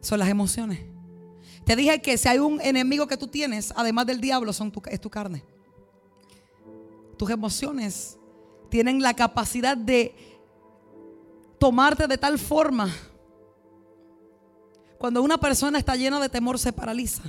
son 0.00 0.18
las 0.18 0.28
emociones. 0.28 0.80
Te 1.64 1.74
dije 1.74 2.00
que 2.02 2.18
si 2.18 2.28
hay 2.28 2.38
un 2.38 2.60
enemigo 2.60 3.06
que 3.06 3.16
tú 3.16 3.26
tienes, 3.26 3.72
además 3.74 4.06
del 4.06 4.20
diablo, 4.20 4.52
son 4.52 4.70
tu, 4.70 4.82
es 4.86 5.00
tu 5.00 5.08
carne. 5.08 5.44
Tus 7.16 7.30
emociones 7.30 8.18
tienen 8.68 9.00
la 9.00 9.14
capacidad 9.14 9.76
de 9.76 10.14
tomarte 11.58 12.06
de 12.06 12.18
tal 12.18 12.38
forma. 12.38 12.90
Cuando 14.98 15.22
una 15.22 15.38
persona 15.38 15.78
está 15.78 15.96
llena 15.96 16.20
de 16.20 16.28
temor, 16.28 16.58
se 16.58 16.72
paraliza. 16.72 17.22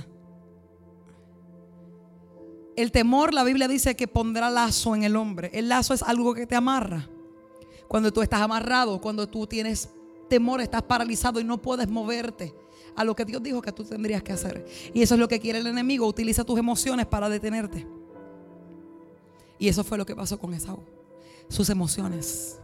El 2.76 2.90
temor, 2.90 3.32
la 3.32 3.44
Biblia 3.44 3.68
dice 3.68 3.94
que 3.94 4.08
pondrá 4.08 4.50
lazo 4.50 4.96
en 4.96 5.04
el 5.04 5.14
hombre. 5.16 5.50
El 5.54 5.68
lazo 5.68 5.94
es 5.94 6.02
algo 6.02 6.34
que 6.34 6.46
te 6.46 6.56
amarra. 6.56 7.08
Cuando 7.86 8.12
tú 8.12 8.20
estás 8.20 8.40
amarrado, 8.40 9.00
cuando 9.00 9.28
tú 9.28 9.46
tienes 9.46 9.90
temor, 10.28 10.60
estás 10.60 10.82
paralizado 10.82 11.40
y 11.40 11.44
no 11.44 11.60
puedes 11.60 11.88
moverte 11.88 12.54
a 12.96 13.04
lo 13.04 13.14
que 13.14 13.24
Dios 13.24 13.42
dijo 13.42 13.60
que 13.60 13.72
tú 13.72 13.84
tendrías 13.84 14.22
que 14.22 14.32
hacer. 14.32 14.66
Y 14.92 15.02
eso 15.02 15.14
es 15.14 15.20
lo 15.20 15.28
que 15.28 15.40
quiere 15.40 15.58
el 15.58 15.66
enemigo, 15.66 16.06
utiliza 16.06 16.44
tus 16.44 16.58
emociones 16.58 17.06
para 17.06 17.28
detenerte. 17.28 17.86
Y 19.58 19.68
eso 19.68 19.84
fue 19.84 19.98
lo 19.98 20.06
que 20.06 20.14
pasó 20.14 20.38
con 20.38 20.54
Esaú. 20.54 20.80
Sus 21.48 21.68
emociones. 21.70 22.58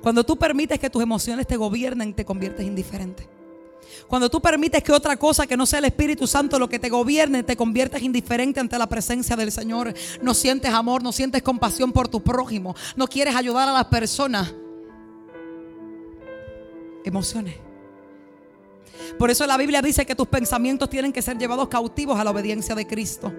Cuando 0.00 0.24
tú 0.24 0.36
permites 0.36 0.78
que 0.78 0.90
tus 0.90 1.02
emociones 1.02 1.46
te 1.46 1.56
gobiernen, 1.56 2.14
te 2.14 2.24
conviertes 2.24 2.66
indiferente. 2.66 3.28
Cuando 4.08 4.30
tú 4.30 4.40
permites 4.40 4.82
que 4.82 4.92
otra 4.92 5.16
cosa 5.16 5.46
que 5.46 5.56
no 5.56 5.66
sea 5.66 5.80
el 5.80 5.84
Espíritu 5.86 6.26
Santo 6.26 6.58
lo 6.58 6.68
que 6.68 6.78
te 6.78 6.88
gobierne, 6.88 7.42
te 7.42 7.56
conviertes 7.56 8.02
indiferente 8.02 8.60
ante 8.60 8.78
la 8.78 8.88
presencia 8.88 9.36
del 9.36 9.52
Señor. 9.52 9.92
No 10.22 10.34
sientes 10.34 10.72
amor, 10.72 11.02
no 11.02 11.12
sientes 11.12 11.42
compasión 11.42 11.92
por 11.92 12.08
tu 12.08 12.22
prójimo, 12.22 12.74
no 12.96 13.06
quieres 13.06 13.34
ayudar 13.34 13.68
a 13.68 13.72
las 13.72 13.86
personas 13.86 14.54
emociones. 17.04 17.54
Por 19.18 19.30
eso 19.30 19.46
la 19.46 19.56
Biblia 19.56 19.82
dice 19.82 20.06
que 20.06 20.14
tus 20.14 20.26
pensamientos 20.28 20.88
tienen 20.88 21.12
que 21.12 21.22
ser 21.22 21.38
llevados 21.38 21.68
cautivos 21.68 22.18
a 22.18 22.24
la 22.24 22.30
obediencia 22.30 22.74
de 22.74 22.86
Cristo. 22.86 23.32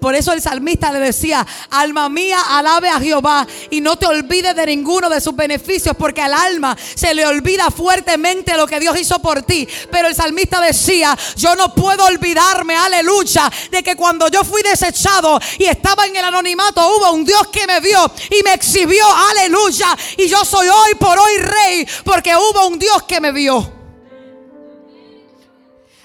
Por 0.00 0.14
eso 0.14 0.32
el 0.32 0.42
salmista 0.42 0.92
le 0.92 1.00
decía, 1.00 1.46
alma 1.70 2.08
mía, 2.08 2.40
alabe 2.48 2.88
a 2.88 3.00
Jehová 3.00 3.46
y 3.70 3.80
no 3.80 3.96
te 3.96 4.06
olvides 4.06 4.54
de 4.54 4.66
ninguno 4.66 5.08
de 5.08 5.20
sus 5.20 5.34
beneficios, 5.34 5.96
porque 5.96 6.22
al 6.22 6.34
alma 6.34 6.76
se 6.94 7.14
le 7.14 7.26
olvida 7.26 7.70
fuertemente 7.70 8.56
lo 8.56 8.66
que 8.66 8.80
Dios 8.80 8.98
hizo 8.98 9.18
por 9.20 9.42
ti. 9.42 9.66
Pero 9.90 10.08
el 10.08 10.14
salmista 10.14 10.60
decía, 10.60 11.16
yo 11.36 11.54
no 11.54 11.74
puedo 11.74 12.04
olvidarme, 12.04 12.76
aleluya, 12.76 13.50
de 13.70 13.82
que 13.82 13.96
cuando 13.96 14.28
yo 14.28 14.44
fui 14.44 14.62
desechado 14.62 15.38
y 15.58 15.64
estaba 15.64 16.06
en 16.06 16.16
el 16.16 16.24
anonimato, 16.24 16.86
hubo 16.96 17.12
un 17.12 17.24
Dios 17.24 17.48
que 17.48 17.66
me 17.66 17.80
vio 17.80 18.10
y 18.30 18.42
me 18.42 18.54
exhibió, 18.54 19.04
aleluya. 19.30 19.96
Y 20.16 20.28
yo 20.28 20.44
soy 20.44 20.68
hoy 20.68 20.94
por 20.98 21.18
hoy 21.18 21.38
rey, 21.38 21.88
porque 22.04 22.34
hubo 22.36 22.68
un 22.68 22.78
Dios 22.78 23.02
que 23.04 23.20
me 23.20 23.32
vio. 23.32 23.72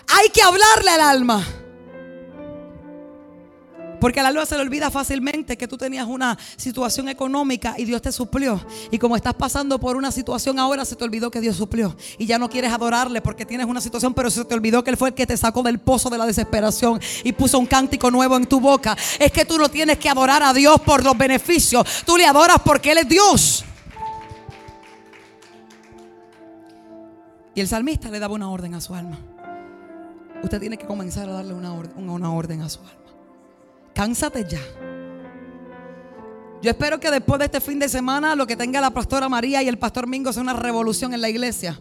Hay 0.07 0.29
que 0.29 0.41
hablarle 0.41 0.91
al 0.91 1.01
alma. 1.01 1.60
Porque 4.01 4.19
a 4.19 4.23
la 4.23 4.31
luz 4.31 4.49
se 4.49 4.55
le 4.55 4.63
olvida 4.63 4.89
fácilmente 4.89 5.55
que 5.59 5.67
tú 5.67 5.77
tenías 5.77 6.07
una 6.07 6.35
situación 6.57 7.07
económica 7.07 7.75
y 7.77 7.85
Dios 7.85 8.01
te 8.01 8.11
suplió. 8.11 8.59
Y 8.89 8.97
como 8.97 9.15
estás 9.15 9.35
pasando 9.35 9.79
por 9.79 9.95
una 9.95 10.11
situación 10.11 10.57
ahora, 10.57 10.85
se 10.85 10.95
te 10.95 11.03
olvidó 11.03 11.29
que 11.29 11.39
Dios 11.39 11.55
suplió. 11.55 11.95
Y 12.17 12.25
ya 12.25 12.39
no 12.39 12.49
quieres 12.49 12.73
adorarle 12.73 13.21
porque 13.21 13.45
tienes 13.45 13.67
una 13.67 13.79
situación, 13.79 14.15
pero 14.15 14.31
se 14.31 14.43
te 14.43 14.55
olvidó 14.55 14.83
que 14.83 14.89
Él 14.89 14.97
fue 14.97 15.09
el 15.09 15.13
que 15.13 15.27
te 15.27 15.37
sacó 15.37 15.61
del 15.61 15.77
pozo 15.77 16.09
de 16.09 16.17
la 16.17 16.25
desesperación 16.25 16.99
y 17.23 17.31
puso 17.31 17.59
un 17.59 17.67
cántico 17.67 18.09
nuevo 18.09 18.37
en 18.37 18.47
tu 18.47 18.59
boca. 18.59 18.97
Es 19.19 19.31
que 19.31 19.45
tú 19.45 19.59
no 19.59 19.69
tienes 19.69 19.99
que 19.99 20.09
adorar 20.09 20.41
a 20.41 20.51
Dios 20.51 20.81
por 20.81 21.03
los 21.03 21.15
beneficios. 21.15 21.85
Tú 22.03 22.17
le 22.17 22.25
adoras 22.25 22.57
porque 22.65 22.93
Él 22.93 22.97
es 22.97 23.07
Dios. 23.07 23.63
Y 27.53 27.61
el 27.61 27.67
salmista 27.67 28.09
le 28.09 28.17
daba 28.17 28.33
una 28.33 28.49
orden 28.49 28.73
a 28.73 28.81
su 28.81 28.95
alma. 28.95 29.19
Usted 30.41 30.59
tiene 30.59 30.77
que 30.77 30.87
comenzar 30.87 31.29
a 31.29 31.33
darle 31.33 31.53
una 31.53 31.75
orden, 31.75 32.09
una 32.09 32.33
orden 32.33 32.61
a 32.61 32.69
su 32.69 32.79
alma. 32.79 33.00
Cánsate 33.93 34.45
ya. 34.49 34.59
Yo 36.61 36.69
espero 36.69 36.99
que 36.99 37.09
después 37.09 37.39
de 37.39 37.45
este 37.45 37.59
fin 37.59 37.79
de 37.79 37.89
semana 37.89 38.35
lo 38.35 38.45
que 38.45 38.55
tenga 38.55 38.79
la 38.79 38.91
pastora 38.91 39.27
María 39.27 39.63
y 39.63 39.67
el 39.67 39.79
pastor 39.79 40.05
Mingo 40.07 40.31
sea 40.31 40.43
una 40.43 40.53
revolución 40.53 41.13
en 41.13 41.21
la 41.21 41.29
iglesia. 41.29 41.79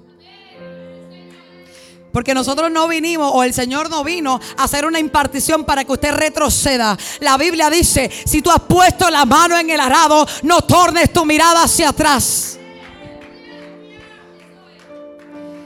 Porque 2.13 2.35
nosotros 2.35 2.73
no 2.73 2.89
vinimos, 2.89 3.31
o 3.33 3.45
el 3.45 3.55
Señor 3.55 3.89
no 3.89 4.03
vino 4.03 4.41
a 4.57 4.65
hacer 4.65 4.85
una 4.85 4.99
impartición 4.99 5.65
para 5.65 5.85
que 5.85 5.93
usted 5.93 6.13
retroceda. 6.13 6.99
La 7.21 7.37
Biblia 7.37 7.71
dice, 7.71 8.11
si 8.27 8.43
tú 8.43 8.51
has 8.51 8.61
puesto 8.63 9.09
la 9.11 9.25
mano 9.25 9.57
en 9.57 9.71
el 9.71 9.79
arado, 9.79 10.27
no 10.43 10.63
tornes 10.63 11.13
tu 11.13 11.25
mirada 11.25 11.63
hacia 11.63 11.91
atrás. 11.91 12.59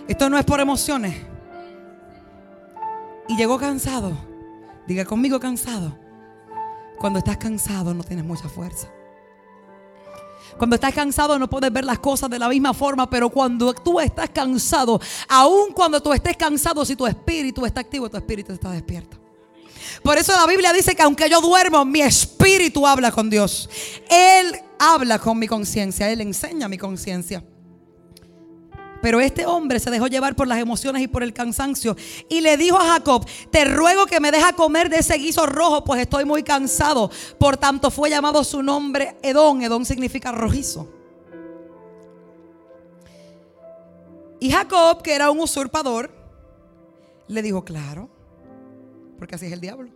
Esto 0.07 0.29
no 0.29 0.37
es 0.37 0.45
por 0.45 0.61
emociones. 0.61 1.17
Y 3.29 3.37
llegó 3.37 3.59
cansado. 3.59 4.13
Diga 4.87 5.07
conmigo 5.07 5.41
cansado 5.41 6.04
Cuando 7.05 7.19
estás 7.19 7.37
cansado 7.37 7.93
no 7.93 8.03
tienes 8.03 8.25
mucha 8.25 8.49
fuerza. 8.49 8.89
Cuando 10.57 10.77
estás 10.77 10.95
cansado 10.95 11.39
no 11.39 11.51
puedes 11.51 11.71
ver 11.71 11.85
las 11.85 11.99
cosas 11.99 12.31
de 12.31 12.39
la 12.39 12.49
misma 12.49 12.73
forma, 12.73 13.11
pero 13.11 13.29
cuando 13.29 13.75
tú 13.75 14.01
estás 14.01 14.31
cansado, 14.31 14.99
aun 15.29 15.75
cuando 15.75 16.03
tú 16.03 16.15
estés 16.15 16.35
cansado, 16.35 16.83
si 16.83 16.97
tu 16.97 17.07
espíritu 17.07 17.67
está 17.67 17.83
activo, 17.83 18.09
tu 18.09 18.17
espíritu 18.17 18.55
está 18.55 18.71
despierto. 18.71 19.19
Por 20.03 20.17
eso 20.17 20.33
la 20.33 20.47
Biblia 20.47 20.73
dice 20.73 20.97
que 20.97 21.03
aunque 21.03 21.29
yo 21.29 21.43
duermo, 21.43 21.85
mi 21.85 22.01
espíritu 22.01 22.87
habla 22.87 23.13
con 23.13 23.29
Dios. 23.29 23.69
Él 24.09 24.59
habla 24.79 25.19
con 25.19 25.39
mi 25.39 25.47
conciencia, 25.47 26.09
Él 26.11 26.23
enseña 26.23 26.69
mi 26.69 26.79
conciencia. 26.79 27.45
Pero 29.05 29.21
este 29.21 29.45
hombre 29.45 29.79
se 29.81 29.91
dejó 29.91 30.07
llevar 30.07 30.35
por 30.35 30.49
las 30.49 30.59
emociones 30.59 31.03
y 31.03 31.09
por 31.09 31.23
el 31.23 31.35
cansancio. 31.35 31.95
Y 32.31 32.41
le 32.41 32.57
dijo 32.57 32.79
a 32.79 32.87
Jacob, 32.87 33.27
te 33.51 33.67
ruego 33.67 34.07
que 34.07 34.19
me 34.19 34.31
deja 34.31 34.55
comer 34.55 34.89
de 34.89 34.97
ese 34.97 35.19
guiso 35.19 35.45
rojo, 35.45 35.85
pues 35.85 36.01
estoy 36.01 36.25
muy 36.25 36.43
cansado. 36.43 37.11
Por 37.39 37.59
tanto 37.59 37.91
fue 37.91 38.09
llamado 38.09 38.43
su 38.45 38.63
nombre 38.63 39.19
Edón. 39.21 39.61
Edón 39.61 39.85
significa 39.85 40.33
rojizo. 40.33 40.89
Y 44.41 44.51
Jacob, 44.51 45.03
que 45.03 45.15
era 45.15 45.31
un 45.31 45.41
usurpador, 45.41 46.11
le 47.29 47.43
dijo, 47.43 47.63
claro, 47.63 48.09
porque 49.19 49.35
así 49.35 49.45
es 49.45 49.53
el 49.53 49.61
diablo. 49.61 49.91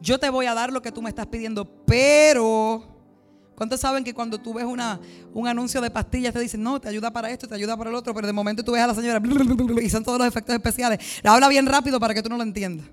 Yo 0.00 0.18
te 0.18 0.30
voy 0.30 0.46
a 0.46 0.54
dar 0.54 0.72
lo 0.72 0.80
que 0.80 0.92
tú 0.92 1.02
me 1.02 1.10
estás 1.10 1.26
pidiendo, 1.26 1.66
pero 1.84 2.95
¿Cuántos 3.56 3.80
saben 3.80 4.04
que 4.04 4.12
cuando 4.12 4.38
tú 4.38 4.52
ves 4.52 4.66
una, 4.66 5.00
un 5.32 5.48
anuncio 5.48 5.80
de 5.80 5.90
pastillas 5.90 6.34
te 6.34 6.40
dicen, 6.40 6.62
no, 6.62 6.78
te 6.78 6.88
ayuda 6.88 7.10
para 7.10 7.30
esto, 7.30 7.48
te 7.48 7.54
ayuda 7.54 7.74
para 7.74 7.88
el 7.88 7.96
otro, 7.96 8.14
pero 8.14 8.26
de 8.26 8.32
momento 8.34 8.62
tú 8.62 8.72
ves 8.72 8.82
a 8.82 8.86
la 8.86 8.94
señora 8.94 9.20
y 9.82 9.88
son 9.88 10.04
todos 10.04 10.18
los 10.18 10.28
efectos 10.28 10.54
especiales? 10.54 11.00
La 11.22 11.32
habla 11.32 11.48
bien 11.48 11.64
rápido 11.64 11.98
para 11.98 12.12
que 12.12 12.22
tú 12.22 12.28
no 12.28 12.36
lo 12.36 12.42
entiendas. 12.42 12.86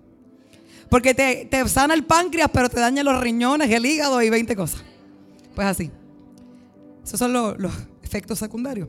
Porque 0.90 1.14
te, 1.14 1.46
te 1.52 1.68
sana 1.68 1.94
el 1.94 2.06
páncreas, 2.06 2.50
pero 2.54 2.70
te 2.70 2.80
daña 2.80 3.04
los 3.04 3.20
riñones, 3.20 3.70
el 3.70 3.86
hígado 3.86 4.22
y 4.22 4.30
20 4.30 4.56
cosas. 4.56 4.82
Pues 5.54 5.68
así. 5.68 5.92
Esos 7.04 7.20
son 7.20 7.34
los, 7.34 7.60
los 7.60 7.74
efectos 8.02 8.40
secundarios. 8.40 8.88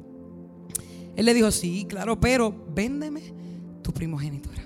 Él 1.17 1.27
le 1.27 1.35
dijo, 1.35 1.51
sí, 1.51 1.87
claro, 1.89 2.21
pero 2.21 2.55
véndeme 2.73 3.23
tu 3.83 3.93
primogenitura. 3.93 4.63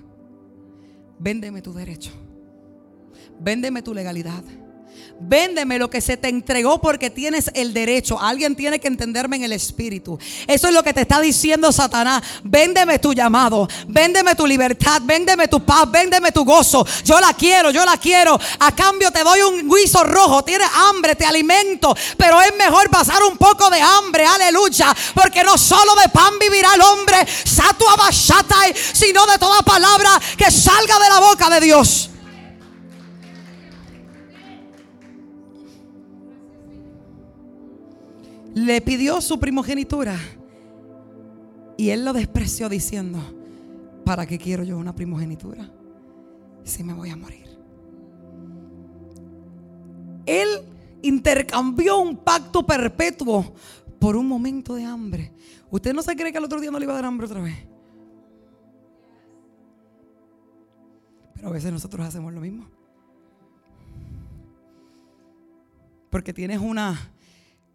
Véndeme 1.18 1.62
tu 1.62 1.72
derecho. 1.72 2.11
Véndeme 3.40 3.80
tu 3.80 3.94
legalidad. 3.94 4.44
Véndeme 5.20 5.78
lo 5.78 5.91
que 5.91 6.01
se 6.01 6.16
te 6.16 6.28
entregó 6.28 6.80
porque 6.80 7.11
tienes 7.11 7.51
el 7.55 7.74
derecho. 7.74 8.20
Alguien 8.20 8.55
tiene 8.55 8.78
que 8.78 8.86
entenderme 8.86 9.36
en 9.36 9.45
el 9.45 9.53
espíritu. 9.53 10.18
Eso 10.47 10.68
es 10.68 10.74
lo 10.74 10.82
que 10.82 10.93
te 10.93 11.01
está 11.01 11.20
diciendo 11.20 11.72
Satanás. 11.72 12.22
Véndeme 12.45 12.99
tu 12.99 13.12
llamado. 13.12 13.66
Véndeme 13.89 14.36
tu 14.36 14.47
libertad. 14.47 15.03
Véndeme 15.05 15.49
tu 15.49 15.64
paz. 15.64 15.91
Véndeme 15.91 16.30
tu 16.30 16.45
gozo. 16.45 16.86
Yo 17.05 17.20
la 17.20 17.32
quiero, 17.32 17.70
yo 17.70 17.84
la 17.84 17.97
quiero. 17.97 18.39
A 18.61 18.74
cambio 18.74 19.11
te 19.11 19.24
doy 19.24 19.41
un 19.41 19.68
guiso 19.68 20.05
rojo. 20.05 20.45
Tienes 20.45 20.68
hambre, 20.72 21.16
te 21.16 21.26
alimento. 21.26 21.97
Pero 22.16 22.41
es 22.41 22.55
mejor 22.57 22.89
pasar 22.89 23.22
un 23.24 23.36
poco 23.36 23.68
de 23.70 23.80
hambre. 23.80 24.24
Aleluya. 24.24 24.95
Porque 25.14 25.43
no 25.43 25.59
solo 25.59 25.97
de 25.97 26.09
pan 26.11 26.34
vivirá 26.39 26.74
el 26.74 26.80
hombre, 26.80 27.16
sino 28.93 29.26
de 29.26 29.39
toda 29.39 29.62
palabra 29.62 30.11
que 30.36 30.51
salga 30.51 30.99
de 30.99 31.09
la 31.09 31.20
boca 31.20 31.51
de 31.51 31.61
Dios. 31.61 32.11
Le 38.64 38.80
pidió 38.80 39.20
su 39.20 39.38
primogenitura. 39.38 40.16
Y 41.76 41.90
él 41.90 42.04
lo 42.04 42.12
despreció 42.12 42.68
diciendo, 42.68 43.18
¿para 44.04 44.26
qué 44.26 44.38
quiero 44.38 44.64
yo 44.64 44.76
una 44.76 44.94
primogenitura? 44.94 45.70
Si 46.64 46.82
me 46.82 46.92
voy 46.92 47.11
a 47.11 47.16
morir. 47.16 47.46
Él 50.26 50.48
intercambió 51.02 51.98
un 51.98 52.16
pacto 52.16 52.66
perpetuo 52.66 53.54
por 53.98 54.16
un 54.16 54.26
momento 54.26 54.74
de 54.74 54.84
hambre. 54.84 55.32
¿Usted 55.70 55.94
no 55.94 56.02
se 56.02 56.16
cree 56.16 56.32
que 56.32 56.38
al 56.38 56.44
otro 56.44 56.61
día 56.61 56.70
no 56.70 56.78
le 56.78 56.84
iba 56.84 56.92
a 56.92 56.96
dar 56.96 57.04
hambre 57.04 57.26
otra 57.26 57.40
vez? 57.40 57.56
Pero 61.34 61.48
a 61.48 61.52
veces 61.52 61.72
nosotros 61.72 62.06
hacemos 62.06 62.32
lo 62.32 62.40
mismo. 62.40 62.66
Porque 66.11 66.32
tienes 66.32 66.59
una 66.59 66.98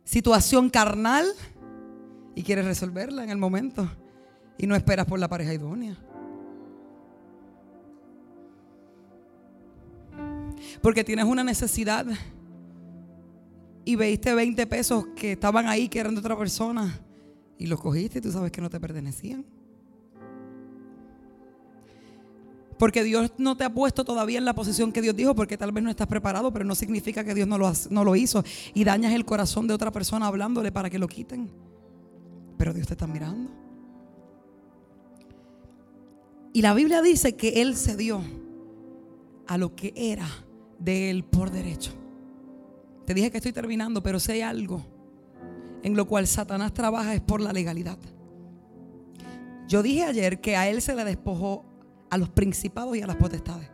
situación 0.04 0.70
carnal 0.70 1.26
y 2.36 2.44
quieres 2.44 2.66
resolverla 2.66 3.24
en 3.24 3.30
el 3.30 3.38
momento 3.38 3.90
y 4.58 4.68
no 4.68 4.76
esperas 4.76 5.06
por 5.06 5.20
la 5.20 5.28
pareja 5.28 5.54
idónea. 5.54 5.98
Porque 10.82 11.04
tienes 11.04 11.26
una 11.26 11.44
necesidad 11.44 12.06
y 13.86 13.96
veiste 13.96 14.34
20 14.34 14.66
pesos 14.68 15.06
que 15.16 15.34
estaban 15.34 15.68
ahí, 15.68 15.90
que 15.90 16.00
eran 16.00 16.14
de 16.14 16.20
otra 16.20 16.38
persona, 16.38 17.00
y 17.58 17.68
los 17.68 17.80
cogiste 17.80 18.20
y 18.20 18.22
tú 18.22 18.32
sabes 18.32 18.52
que 18.52 18.62
no 18.62 18.70
te 18.70 18.80
pertenecían. 18.80 19.46
Porque 22.84 23.02
Dios 23.06 23.32
no 23.38 23.56
te 23.56 23.64
ha 23.64 23.74
puesto 23.74 24.04
todavía 24.04 24.38
en 24.38 24.44
la 24.44 24.54
posición 24.54 24.92
que 24.92 25.02
Dios 25.02 25.16
dijo, 25.16 25.34
porque 25.34 25.58
tal 25.58 25.72
vez 25.72 25.82
no 25.86 25.90
estás 25.90 26.06
preparado, 26.06 26.52
pero 26.52 26.66
no 26.66 26.76
significa 26.76 27.24
que 27.24 27.34
Dios 27.34 27.48
no 27.48 27.58
lo, 27.58 27.72
no 27.92 28.04
lo 28.04 28.14
hizo. 28.14 28.44
Y 28.74 28.84
dañas 28.84 29.14
el 29.14 29.24
corazón 29.24 29.68
de 29.68 29.74
otra 29.74 29.90
persona 29.90 30.28
hablándole 30.28 30.70
para 30.70 30.90
que 30.90 31.00
lo 31.00 31.08
quiten. 31.08 31.50
Pero 32.58 32.74
Dios 32.74 32.86
te 32.86 32.96
está 32.96 33.08
mirando. 33.08 33.50
Y 36.52 36.62
la 36.62 36.74
Biblia 36.74 37.02
dice 37.02 37.38
que 37.38 37.62
Él 37.62 37.78
se 37.78 37.96
dio 37.96 38.22
a 39.48 39.58
lo 39.58 39.78
que 39.78 39.94
era 39.96 40.28
de 40.78 41.10
Él 41.10 41.24
por 41.24 41.52
derecho. 41.52 41.94
Te 43.06 43.14
dije 43.14 43.32
que 43.32 43.38
estoy 43.38 43.54
terminando, 43.54 44.04
pero 44.04 44.20
si 44.20 44.34
hay 44.34 44.42
algo 44.42 44.86
en 45.84 45.96
lo 45.96 46.06
cual 46.06 46.28
Satanás 46.28 46.74
trabaja 46.74 47.16
es 47.16 47.22
por 47.22 47.40
la 47.40 47.54
legalidad. 47.54 47.98
Yo 49.70 49.82
dije 49.82 50.04
ayer 50.04 50.42
que 50.42 50.58
a 50.58 50.68
Él 50.68 50.82
se 50.82 50.94
le 50.96 51.06
despojó 51.06 51.72
a 52.14 52.18
los 52.18 52.30
principados 52.30 52.96
y 52.96 53.02
a 53.02 53.08
las 53.08 53.16
potestades. 53.16 53.68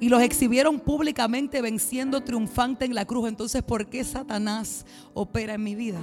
Y 0.00 0.08
los 0.08 0.20
exhibieron 0.20 0.80
públicamente 0.80 1.62
venciendo 1.62 2.22
triunfante 2.22 2.86
en 2.86 2.94
la 2.94 3.04
cruz. 3.04 3.28
Entonces, 3.28 3.62
¿por 3.62 3.86
qué 3.86 4.02
Satanás 4.02 4.84
opera 5.14 5.54
en 5.54 5.62
mi 5.62 5.76
vida? 5.76 6.00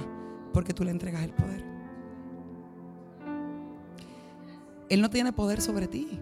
Porque 0.54 0.72
tú 0.72 0.84
le 0.84 0.90
entregas 0.90 1.22
el 1.24 1.32
poder. 1.32 1.64
Él 4.88 5.02
no 5.02 5.10
tiene 5.10 5.34
poder 5.34 5.60
sobre 5.60 5.86
ti. 5.86 6.18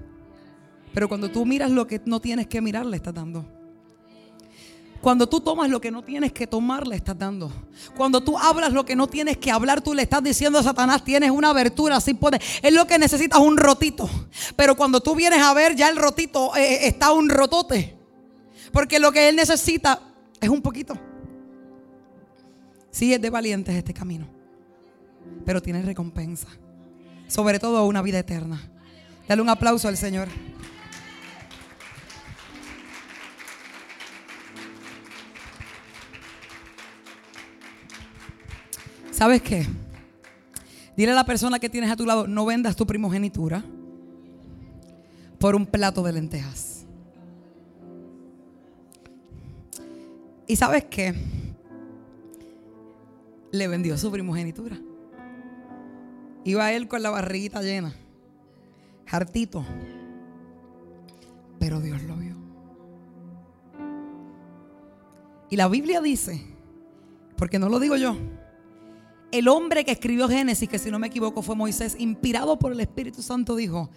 Pero 0.92 1.08
cuando 1.08 1.30
tú 1.30 1.46
miras 1.46 1.70
lo 1.70 1.86
que 1.86 2.00
no 2.04 2.20
tienes 2.20 2.48
que 2.48 2.60
mirar, 2.60 2.84
le 2.84 2.96
estás 2.96 3.14
dando. 3.14 3.55
Cuando 5.00 5.28
tú 5.28 5.40
tomas 5.40 5.70
lo 5.70 5.80
que 5.80 5.90
no 5.90 6.02
tienes 6.02 6.32
que 6.32 6.46
tomar, 6.46 6.86
le 6.86 6.96
estás 6.96 7.16
dando. 7.18 7.52
Cuando 7.96 8.22
tú 8.22 8.36
hablas 8.38 8.72
lo 8.72 8.84
que 8.84 8.96
no 8.96 9.06
tienes 9.06 9.36
que 9.36 9.50
hablar, 9.50 9.80
tú 9.80 9.94
le 9.94 10.02
estás 10.02 10.22
diciendo 10.22 10.58
a 10.58 10.62
Satanás, 10.62 11.04
tienes 11.04 11.30
una 11.30 11.50
abertura, 11.50 11.96
así 11.96 12.14
puede. 12.14 12.40
Es 12.62 12.72
lo 12.72 12.86
que 12.86 12.98
necesitas, 12.98 13.38
un 13.38 13.56
rotito. 13.56 14.08
Pero 14.56 14.76
cuando 14.76 15.00
tú 15.00 15.14
vienes 15.14 15.40
a 15.42 15.54
ver, 15.54 15.76
ya 15.76 15.88
el 15.88 15.96
rotito 15.96 16.56
eh, 16.56 16.74
eh, 16.74 16.88
está 16.88 17.12
un 17.12 17.28
rotote. 17.28 17.96
Porque 18.72 18.98
lo 18.98 19.12
que 19.12 19.28
él 19.28 19.36
necesita 19.36 20.00
es 20.40 20.48
un 20.48 20.60
poquito. 20.60 20.98
Sí, 22.90 23.12
es 23.12 23.20
de 23.20 23.30
valientes 23.30 23.74
este 23.74 23.94
camino. 23.94 24.26
Pero 25.44 25.62
tiene 25.62 25.82
recompensa. 25.82 26.48
Sobre 27.28 27.58
todo 27.58 27.86
una 27.86 28.02
vida 28.02 28.18
eterna. 28.18 28.60
Dale 29.28 29.42
un 29.42 29.48
aplauso 29.48 29.88
al 29.88 29.96
Señor. 29.96 30.28
¿Sabes 39.16 39.40
qué? 39.40 39.66
Dile 40.94 41.12
a 41.12 41.14
la 41.14 41.24
persona 41.24 41.58
que 41.58 41.70
tienes 41.70 41.90
a 41.90 41.96
tu 41.96 42.04
lado, 42.04 42.26
no 42.26 42.44
vendas 42.44 42.76
tu 42.76 42.86
primogenitura 42.86 43.64
por 45.38 45.56
un 45.56 45.64
plato 45.64 46.02
de 46.02 46.12
lentejas. 46.12 46.84
¿Y 50.46 50.56
sabes 50.56 50.84
qué? 50.84 51.14
Le 53.52 53.68
vendió 53.68 53.96
su 53.96 54.12
primogenitura. 54.12 54.78
Iba 56.44 56.72
él 56.72 56.86
con 56.86 57.02
la 57.02 57.08
barriguita 57.08 57.62
llena, 57.62 57.94
hartito. 59.10 59.64
Pero 61.58 61.80
Dios 61.80 62.02
lo 62.02 62.16
vio. 62.16 62.36
Y 65.48 65.56
la 65.56 65.68
Biblia 65.68 66.02
dice, 66.02 66.38
porque 67.38 67.58
no 67.58 67.70
lo 67.70 67.80
digo 67.80 67.96
yo, 67.96 68.14
el 69.32 69.48
hombre 69.48 69.84
que 69.84 69.92
escribió 69.92 70.28
Génesis, 70.28 70.68
que 70.68 70.78
si 70.78 70.90
no 70.90 70.98
me 70.98 71.08
equivoco 71.08 71.42
fue 71.42 71.56
Moisés, 71.56 71.96
inspirado 71.98 72.58
por 72.58 72.72
el 72.72 72.80
Espíritu 72.80 73.22
Santo, 73.22 73.56
dijo, 73.56 73.90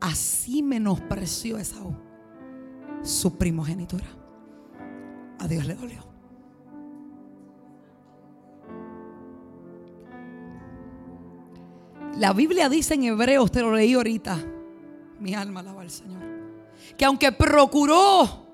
así 0.00 0.62
menospreció 0.62 1.58
Esaú 1.58 1.94
su 3.02 3.36
primogenitura. 3.36 4.06
A 5.38 5.48
Dios 5.48 5.66
le 5.66 5.74
dolió. 5.74 6.12
La 12.16 12.32
Biblia 12.32 12.68
dice 12.68 12.94
en 12.94 13.04
Hebreos, 13.04 13.50
te 13.50 13.60
lo 13.60 13.74
leí 13.74 13.94
ahorita, 13.94 14.38
mi 15.18 15.34
alma 15.34 15.60
alaba 15.60 15.82
al 15.82 15.90
Señor, 15.90 16.22
que 16.96 17.04
aunque 17.04 17.32
procuró 17.32 18.46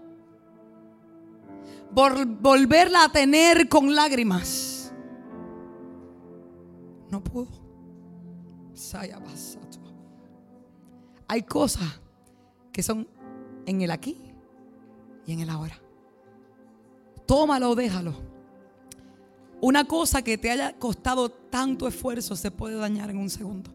volverla 1.91 3.05
a 3.05 3.13
tener 3.13 3.69
con 3.69 3.95
lágrimas. 3.95 4.68
No 7.11 7.23
pudo. 7.23 7.49
Hay 11.27 11.43
cosas 11.43 12.01
que 12.73 12.83
son 12.83 13.07
en 13.67 13.83
el 13.83 13.91
aquí 13.91 14.17
y 15.27 15.33
en 15.33 15.41
el 15.41 15.51
ahora. 15.51 15.79
Tómalo, 17.27 17.75
déjalo. 17.75 18.15
Una 19.61 19.85
cosa 19.85 20.23
que 20.23 20.39
te 20.39 20.51
haya 20.51 20.79
costado 20.79 21.29
tanto 21.29 21.89
esfuerzo 21.89 22.37
se 22.37 22.51
puede 22.51 22.77
dañar 22.77 23.11
en 23.11 23.19
un 23.19 23.29
segundo. 23.29 23.71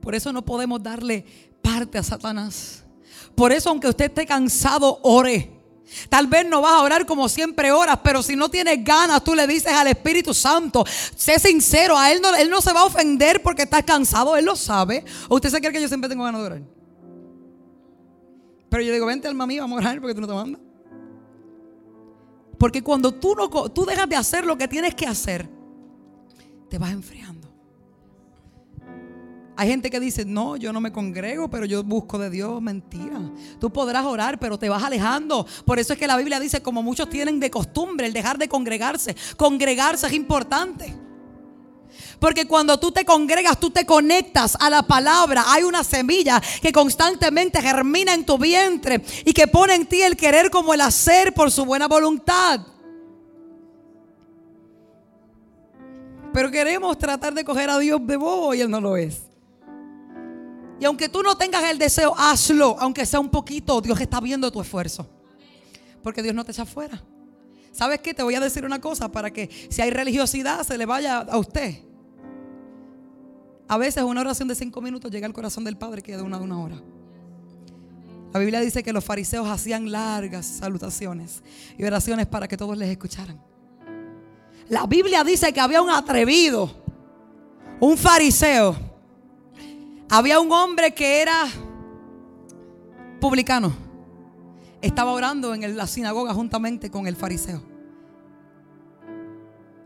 Por 0.00 0.14
eso 0.14 0.32
no 0.32 0.44
podemos 0.44 0.82
darle 0.82 1.24
parte 1.62 1.98
a 1.98 2.02
Satanás. 2.02 2.84
Por 3.34 3.50
eso, 3.50 3.70
aunque 3.70 3.88
usted 3.88 4.04
esté 4.04 4.26
cansado, 4.26 5.00
ore. 5.02 5.55
Tal 6.08 6.26
vez 6.26 6.46
no 6.46 6.60
vas 6.60 6.72
a 6.72 6.82
orar 6.82 7.06
como 7.06 7.28
siempre 7.28 7.70
oras, 7.72 8.00
pero 8.02 8.22
si 8.22 8.36
no 8.36 8.48
tienes 8.48 8.82
ganas, 8.84 9.22
tú 9.22 9.34
le 9.34 9.46
dices 9.46 9.72
al 9.72 9.86
Espíritu 9.86 10.34
Santo, 10.34 10.84
sé 11.16 11.38
sincero, 11.38 11.96
a 11.96 12.10
él 12.12 12.20
no, 12.20 12.34
él 12.34 12.50
no 12.50 12.60
se 12.60 12.72
va 12.72 12.80
a 12.80 12.84
ofender 12.84 13.42
porque 13.42 13.62
estás 13.62 13.84
cansado, 13.84 14.36
él 14.36 14.44
lo 14.44 14.56
sabe. 14.56 15.04
¿O 15.28 15.36
usted 15.36 15.50
se 15.50 15.60
cree 15.60 15.72
que 15.72 15.80
yo 15.80 15.88
siempre 15.88 16.08
tengo 16.10 16.24
ganas 16.24 16.40
de 16.40 16.46
orar? 16.46 16.62
Pero 18.68 18.82
yo 18.82 18.92
digo, 18.92 19.06
vente 19.06 19.28
alma 19.28 19.46
mía, 19.46 19.62
vamos 19.62 19.78
a 19.78 19.80
orar 19.80 20.00
porque 20.00 20.14
tú 20.14 20.20
no 20.20 20.26
te 20.26 20.34
mandas. 20.34 20.60
Porque 22.58 22.82
cuando 22.82 23.12
tú, 23.12 23.34
no, 23.34 23.48
tú 23.70 23.84
dejas 23.84 24.08
de 24.08 24.16
hacer 24.16 24.44
lo 24.44 24.56
que 24.56 24.66
tienes 24.66 24.94
que 24.94 25.06
hacer, 25.06 25.48
te 26.68 26.78
vas 26.78 26.90
enfriando. 26.90 27.35
Hay 29.58 29.68
gente 29.68 29.88
que 29.88 29.98
dice, 29.98 30.26
no, 30.26 30.56
yo 30.56 30.70
no 30.72 30.82
me 30.82 30.92
congrego, 30.92 31.48
pero 31.48 31.64
yo 31.64 31.82
busco 31.82 32.18
de 32.18 32.28
Dios. 32.28 32.60
Mentira. 32.60 33.20
Tú 33.58 33.72
podrás 33.72 34.04
orar, 34.04 34.38
pero 34.38 34.58
te 34.58 34.68
vas 34.68 34.82
alejando. 34.82 35.46
Por 35.64 35.78
eso 35.78 35.94
es 35.94 35.98
que 35.98 36.06
la 36.06 36.16
Biblia 36.16 36.38
dice, 36.38 36.60
como 36.60 36.82
muchos 36.82 37.08
tienen 37.08 37.40
de 37.40 37.50
costumbre, 37.50 38.06
el 38.06 38.12
dejar 38.12 38.36
de 38.36 38.48
congregarse. 38.48 39.16
Congregarse 39.36 40.06
es 40.08 40.12
importante. 40.12 40.94
Porque 42.18 42.46
cuando 42.46 42.78
tú 42.78 42.92
te 42.92 43.06
congregas, 43.06 43.58
tú 43.58 43.70
te 43.70 43.86
conectas 43.86 44.56
a 44.60 44.68
la 44.68 44.82
palabra. 44.82 45.44
Hay 45.46 45.62
una 45.62 45.82
semilla 45.84 46.42
que 46.60 46.72
constantemente 46.72 47.62
germina 47.62 48.12
en 48.12 48.26
tu 48.26 48.36
vientre 48.36 49.02
y 49.24 49.32
que 49.32 49.46
pone 49.46 49.74
en 49.74 49.86
ti 49.86 50.02
el 50.02 50.16
querer 50.16 50.50
como 50.50 50.74
el 50.74 50.82
hacer 50.82 51.32
por 51.32 51.50
su 51.50 51.64
buena 51.64 51.88
voluntad. 51.88 52.60
Pero 56.32 56.50
queremos 56.50 56.98
tratar 56.98 57.32
de 57.32 57.44
coger 57.44 57.70
a 57.70 57.78
Dios 57.78 58.06
de 58.06 58.16
bobo 58.16 58.52
y 58.54 58.60
Él 58.60 58.70
no 58.70 58.80
lo 58.82 58.98
es. 58.98 59.25
Y 60.78 60.84
aunque 60.84 61.08
tú 61.08 61.22
no 61.22 61.36
tengas 61.36 61.64
el 61.64 61.78
deseo, 61.78 62.14
hazlo, 62.16 62.76
aunque 62.78 63.06
sea 63.06 63.20
un 63.20 63.30
poquito. 63.30 63.80
Dios 63.80 64.00
está 64.00 64.20
viendo 64.20 64.50
tu 64.50 64.60
esfuerzo. 64.60 65.08
Porque 66.02 66.22
Dios 66.22 66.34
no 66.34 66.44
te 66.44 66.52
echa 66.52 66.62
afuera. 66.62 67.02
¿Sabes 67.72 68.00
qué? 68.00 68.14
Te 68.14 68.22
voy 68.22 68.34
a 68.34 68.40
decir 68.40 68.64
una 68.64 68.80
cosa 68.80 69.10
para 69.10 69.30
que 69.30 69.50
si 69.70 69.82
hay 69.82 69.90
religiosidad 69.90 70.62
se 70.64 70.78
le 70.78 70.86
vaya 70.86 71.18
a 71.18 71.38
usted. 71.38 71.82
A 73.68 73.76
veces 73.78 74.02
una 74.04 74.20
oración 74.20 74.48
de 74.48 74.54
cinco 74.54 74.80
minutos 74.80 75.10
llega 75.10 75.26
al 75.26 75.32
corazón 75.32 75.64
del 75.64 75.76
Padre 75.76 76.02
que 76.02 76.16
de 76.16 76.22
una 76.22 76.38
de 76.38 76.44
una 76.44 76.60
hora. 76.60 76.82
La 78.32 78.40
Biblia 78.40 78.60
dice 78.60 78.82
que 78.82 78.92
los 78.92 79.04
fariseos 79.04 79.48
hacían 79.48 79.90
largas 79.90 80.46
salutaciones 80.46 81.42
y 81.76 81.84
oraciones 81.84 82.26
para 82.26 82.46
que 82.46 82.56
todos 82.56 82.76
les 82.76 82.90
escucharan. 82.90 83.40
La 84.68 84.86
Biblia 84.86 85.24
dice 85.24 85.52
que 85.52 85.60
había 85.60 85.80
un 85.80 85.90
atrevido, 85.90 86.70
un 87.80 87.96
fariseo, 87.96 88.76
había 90.08 90.40
un 90.40 90.52
hombre 90.52 90.94
que 90.94 91.20
era 91.20 91.46
publicano. 93.20 93.74
Estaba 94.80 95.12
orando 95.12 95.54
en 95.54 95.76
la 95.76 95.86
sinagoga 95.86 96.34
juntamente 96.34 96.90
con 96.90 97.06
el 97.06 97.16
fariseo. 97.16 97.62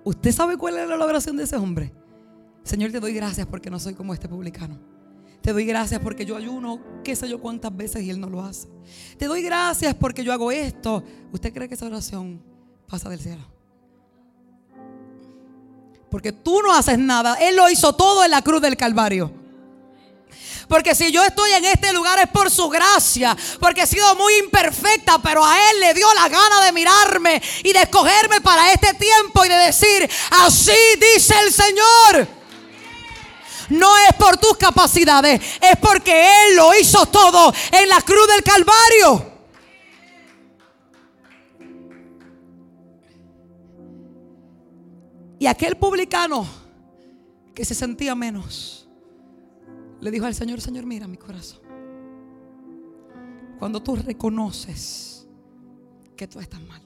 ¿Usted 0.04 0.32
sabe 0.32 0.56
cuál 0.56 0.76
era 0.76 0.96
la 0.96 1.04
oración 1.04 1.36
de 1.36 1.44
ese 1.44 1.56
hombre? 1.56 1.92
Señor, 2.64 2.90
te 2.90 3.00
doy 3.00 3.14
gracias 3.14 3.46
porque 3.46 3.70
no 3.70 3.78
soy 3.78 3.94
como 3.94 4.12
este 4.12 4.28
publicano. 4.28 4.78
Te 5.40 5.52
doy 5.52 5.64
gracias 5.64 6.00
porque 6.00 6.26
yo 6.26 6.36
ayuno, 6.36 6.80
qué 7.02 7.16
sé 7.16 7.28
yo 7.28 7.40
cuántas 7.40 7.74
veces 7.74 8.02
y 8.02 8.10
él 8.10 8.20
no 8.20 8.28
lo 8.28 8.42
hace. 8.42 8.68
Te 9.16 9.26
doy 9.26 9.42
gracias 9.42 9.94
porque 9.94 10.22
yo 10.22 10.32
hago 10.32 10.52
esto. 10.52 11.02
¿Usted 11.32 11.52
cree 11.52 11.68
que 11.68 11.74
esa 11.74 11.86
oración 11.86 12.42
pasa 12.86 13.08
del 13.08 13.20
cielo? 13.20 13.42
Porque 16.10 16.32
tú 16.32 16.60
no 16.60 16.74
haces 16.74 16.98
nada. 16.98 17.36
Él 17.36 17.56
lo 17.56 17.70
hizo 17.70 17.94
todo 17.94 18.24
en 18.24 18.32
la 18.32 18.42
cruz 18.42 18.60
del 18.60 18.76
Calvario. 18.76 19.39
Porque 20.70 20.94
si 20.94 21.10
yo 21.10 21.24
estoy 21.24 21.50
en 21.50 21.64
este 21.64 21.92
lugar 21.92 22.20
es 22.20 22.28
por 22.28 22.48
su 22.48 22.68
gracia. 22.68 23.36
Porque 23.58 23.82
he 23.82 23.86
sido 23.88 24.14
muy 24.14 24.36
imperfecta, 24.36 25.18
pero 25.18 25.44
a 25.44 25.70
Él 25.70 25.80
le 25.80 25.94
dio 25.94 26.06
la 26.14 26.28
gana 26.28 26.64
de 26.64 26.70
mirarme 26.70 27.42
y 27.64 27.72
de 27.72 27.80
escogerme 27.80 28.40
para 28.40 28.72
este 28.72 28.94
tiempo 28.94 29.44
y 29.44 29.48
de 29.48 29.56
decir, 29.56 30.08
así 30.30 30.72
dice 31.16 31.34
el 31.44 31.52
Señor. 31.52 32.28
No 33.70 33.98
es 33.98 34.14
por 34.16 34.36
tus 34.36 34.56
capacidades, 34.56 35.40
es 35.60 35.76
porque 35.80 36.46
Él 36.46 36.54
lo 36.54 36.72
hizo 36.78 37.04
todo 37.06 37.52
en 37.72 37.88
la 37.88 38.00
cruz 38.02 38.28
del 38.28 38.44
Calvario. 38.44 39.32
Y 45.40 45.48
aquel 45.48 45.76
publicano 45.76 46.46
que 47.56 47.64
se 47.64 47.74
sentía 47.74 48.14
menos 48.14 48.79
le 50.00 50.10
dijo 50.10 50.26
al 50.26 50.34
Señor, 50.34 50.60
Señor, 50.60 50.86
mira 50.86 51.06
mi 51.06 51.16
corazón. 51.16 51.60
Cuando 53.58 53.82
tú 53.82 53.96
reconoces 53.96 55.28
que 56.16 56.26
tú 56.26 56.40
estás 56.40 56.60
mal, 56.62 56.82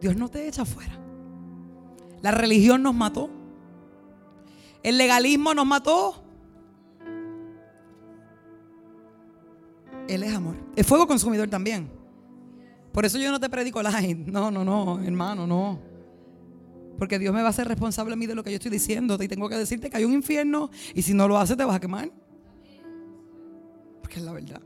Dios 0.00 0.16
no 0.16 0.28
te 0.28 0.46
echa 0.46 0.62
afuera. 0.62 0.98
La 2.20 2.30
religión 2.30 2.82
nos 2.82 2.94
mató. 2.94 3.30
El 4.82 4.98
legalismo 4.98 5.54
nos 5.54 5.66
mató. 5.66 6.22
Él 10.08 10.22
es 10.22 10.34
amor. 10.34 10.56
El 10.76 10.84
fuego 10.84 11.06
consumidor 11.06 11.48
también. 11.48 11.90
Por 12.92 13.04
eso 13.04 13.18
yo 13.18 13.30
no 13.30 13.40
te 13.40 13.48
predico 13.48 13.82
light. 13.82 14.18
No, 14.26 14.50
no, 14.50 14.64
no, 14.64 15.02
hermano, 15.02 15.46
no. 15.46 15.93
Porque 16.98 17.18
Dios 17.18 17.34
me 17.34 17.42
va 17.42 17.48
a 17.48 17.52
ser 17.52 17.68
responsable 17.68 18.14
a 18.14 18.16
mí 18.16 18.26
de 18.26 18.34
lo 18.34 18.44
que 18.44 18.50
yo 18.50 18.56
estoy 18.56 18.70
diciendo. 18.70 19.18
Y 19.20 19.28
tengo 19.28 19.48
que 19.48 19.56
decirte 19.56 19.90
que 19.90 19.96
hay 19.96 20.04
un 20.04 20.12
infierno 20.12 20.70
y 20.94 21.02
si 21.02 21.14
no 21.14 21.28
lo 21.28 21.38
haces 21.38 21.56
te 21.56 21.64
vas 21.64 21.76
a 21.76 21.80
quemar. 21.80 22.10
Porque 24.00 24.18
es 24.18 24.24
la 24.24 24.32
verdad. 24.32 24.60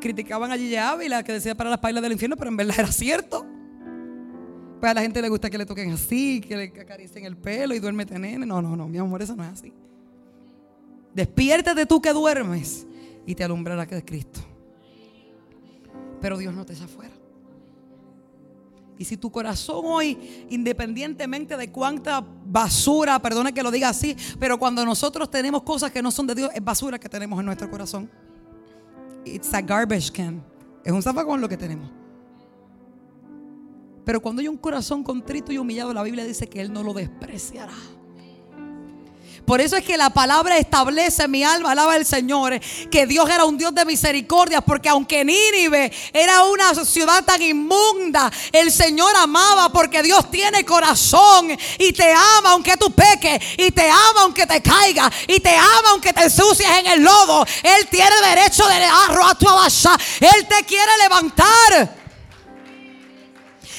Criticaban 0.00 0.52
a 0.52 0.56
Gigi 0.56 0.76
Ávila 0.76 1.22
que 1.22 1.32
decía 1.32 1.54
para 1.54 1.70
las 1.70 1.78
pailas 1.78 2.02
del 2.02 2.12
infierno, 2.12 2.36
pero 2.36 2.50
en 2.50 2.56
verdad 2.56 2.76
era 2.78 2.92
cierto. 2.92 3.46
Pues 4.80 4.90
a 4.90 4.94
la 4.94 5.02
gente 5.02 5.22
le 5.22 5.28
gusta 5.28 5.48
que 5.48 5.56
le 5.56 5.64
toquen 5.64 5.92
así, 5.92 6.40
que 6.40 6.56
le 6.56 6.64
acaricien 6.80 7.24
el 7.24 7.36
pelo 7.36 7.74
y 7.74 7.78
duérmete 7.78 8.18
nene. 8.18 8.44
No, 8.44 8.60
no, 8.60 8.76
no, 8.76 8.86
mi 8.86 8.98
amor, 8.98 9.22
eso 9.22 9.34
no 9.34 9.42
es 9.44 9.50
así. 9.50 9.72
Despiértate 11.14 11.86
tú 11.86 12.02
que 12.02 12.12
duermes 12.12 12.86
y 13.24 13.34
te 13.34 13.44
alumbrará 13.44 13.86
que 13.86 13.96
es 13.96 14.04
Cristo. 14.04 14.40
Pero 16.20 16.36
Dios 16.36 16.52
no 16.54 16.66
te 16.66 16.74
echa 16.74 16.84
afuera. 16.84 17.13
Y 18.98 19.04
si 19.04 19.16
tu 19.16 19.30
corazón 19.30 19.82
hoy, 19.84 20.46
independientemente 20.50 21.56
de 21.56 21.70
cuánta 21.70 22.24
basura, 22.46 23.18
perdone 23.20 23.52
que 23.52 23.62
lo 23.62 23.70
diga 23.70 23.88
así, 23.88 24.16
pero 24.38 24.58
cuando 24.58 24.84
nosotros 24.84 25.30
tenemos 25.30 25.62
cosas 25.62 25.90
que 25.90 26.00
no 26.00 26.10
son 26.10 26.26
de 26.26 26.34
Dios, 26.34 26.50
es 26.54 26.62
basura 26.62 26.98
que 26.98 27.08
tenemos 27.08 27.38
en 27.40 27.46
nuestro 27.46 27.68
corazón. 27.70 28.08
It's 29.24 29.52
a 29.52 29.60
garbage 29.60 30.12
can. 30.12 30.44
Es 30.84 30.92
un 30.92 31.02
zafacón 31.02 31.40
lo 31.40 31.48
que 31.48 31.56
tenemos. 31.56 31.90
Pero 34.04 34.20
cuando 34.20 34.40
hay 34.40 34.48
un 34.48 34.58
corazón 34.58 35.02
contrito 35.02 35.50
y 35.50 35.58
humillado, 35.58 35.92
la 35.94 36.02
Biblia 36.02 36.24
dice 36.24 36.46
que 36.46 36.60
Él 36.60 36.72
no 36.72 36.82
lo 36.82 36.92
despreciará. 36.92 37.72
Por 39.46 39.60
eso 39.60 39.76
es 39.76 39.84
que 39.84 39.98
la 39.98 40.08
palabra 40.08 40.56
establece 40.56 41.28
mi 41.28 41.44
alma, 41.44 41.72
alaba 41.72 41.94
al 41.94 42.06
Señor, 42.06 42.58
que 42.90 43.06
Dios 43.06 43.28
era 43.28 43.44
un 43.44 43.58
Dios 43.58 43.74
de 43.74 43.84
misericordia, 43.84 44.62
porque 44.62 44.88
aunque 44.88 45.22
Nínive 45.22 45.92
era 46.14 46.44
una 46.44 46.74
ciudad 46.74 47.22
tan 47.24 47.42
inmunda, 47.42 48.32
el 48.52 48.72
Señor 48.72 49.14
amaba 49.16 49.70
porque 49.70 50.02
Dios 50.02 50.30
tiene 50.30 50.64
corazón 50.64 51.50
y 51.78 51.92
te 51.92 52.10
ama 52.10 52.52
aunque 52.52 52.76
tú 52.78 52.90
peques, 52.90 53.38
y 53.58 53.70
te 53.70 53.88
ama 53.90 54.22
aunque 54.22 54.46
te 54.46 54.62
caiga, 54.62 55.12
y 55.28 55.38
te 55.40 55.54
ama 55.54 55.90
aunque 55.90 56.14
te 56.14 56.24
ensucies 56.24 56.70
en 56.78 56.86
el 56.86 57.02
lodo. 57.02 57.44
Él 57.62 57.86
tiene 57.90 58.16
derecho 58.26 58.66
de 58.66 58.84
arro 58.84 59.26
a 59.26 59.34
tu 59.34 59.48
abasha. 59.48 59.96
Él 60.20 60.46
te 60.48 60.64
quiere 60.64 60.90
levantar. 61.02 62.04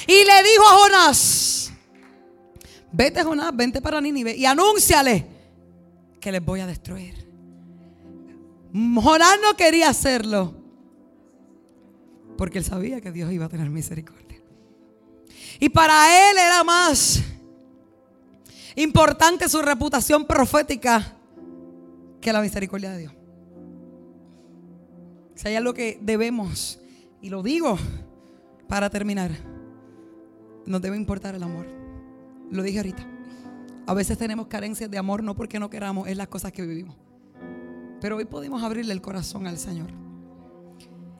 Y 0.07 0.23
le 0.23 0.43
dijo 0.43 0.67
a 0.67 0.77
Jonás, 0.77 1.71
vete 2.91 3.23
Jonás, 3.23 3.49
vente 3.53 3.81
para 3.81 3.99
Nínive 3.99 4.35
y 4.35 4.45
anúnciale 4.45 5.34
que 6.25 6.31
les 6.31 6.43
voy 6.43 6.59
a 6.59 6.65
destruir. 6.65 7.13
Jonás 8.73 9.37
no 9.43 9.55
quería 9.55 9.89
hacerlo 9.89 10.55
porque 12.35 12.57
él 12.57 12.63
sabía 12.63 12.99
que 12.99 13.11
Dios 13.11 13.31
iba 13.31 13.45
a 13.45 13.47
tener 13.47 13.69
misericordia. 13.69 14.41
Y 15.59 15.69
para 15.69 16.31
él 16.31 16.37
era 16.39 16.63
más 16.63 17.21
importante 18.75 19.47
su 19.47 19.61
reputación 19.61 20.25
profética 20.25 21.15
que 22.19 22.33
la 22.33 22.41
misericordia 22.41 22.89
de 22.89 22.97
Dios. 22.97 23.13
Si 25.35 25.47
hay 25.47 25.57
algo 25.57 25.75
que 25.75 25.99
debemos, 26.01 26.79
y 27.21 27.29
lo 27.29 27.43
digo 27.43 27.77
para 28.67 28.89
terminar, 28.89 29.29
nos 30.65 30.81
debe 30.81 30.97
importar 30.97 31.35
el 31.35 31.43
amor. 31.43 31.67
Lo 32.49 32.63
dije 32.63 32.79
ahorita. 32.79 33.14
A 33.87 33.93
veces 33.93 34.17
tenemos 34.17 34.47
carencias 34.47 34.89
de 34.89 34.97
amor 34.97 35.23
no 35.23 35.35
porque 35.35 35.59
no 35.59 35.69
queramos, 35.69 36.07
es 36.07 36.17
las 36.17 36.27
cosas 36.27 36.51
que 36.51 36.63
vivimos. 36.63 36.95
Pero 38.01 38.17
hoy 38.17 38.25
podemos 38.25 38.63
abrirle 38.63 38.93
el 38.93 39.01
corazón 39.01 39.47
al 39.47 39.57
Señor. 39.57 39.89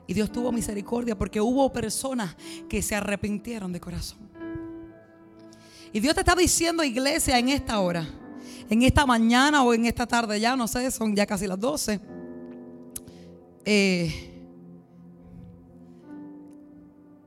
Y 0.06 0.14
Dios 0.14 0.30
tuvo 0.30 0.52
misericordia 0.52 1.16
porque 1.16 1.40
hubo 1.40 1.72
personas 1.72 2.36
que 2.68 2.82
se 2.82 2.94
arrepintieron 2.94 3.72
de 3.72 3.80
corazón. 3.80 4.18
Y 5.92 6.00
Dios 6.00 6.14
te 6.14 6.20
está 6.20 6.34
diciendo, 6.34 6.84
iglesia, 6.84 7.38
en 7.38 7.48
esta 7.48 7.80
hora, 7.80 8.06
en 8.68 8.82
esta 8.82 9.06
mañana 9.06 9.62
o 9.62 9.72
en 9.72 9.86
esta 9.86 10.06
tarde, 10.06 10.38
ya 10.38 10.56
no 10.56 10.68
sé, 10.68 10.90
son 10.90 11.14
ya 11.14 11.26
casi 11.26 11.46
las 11.46 11.58
12. 11.58 12.00
Eh, 13.64 14.35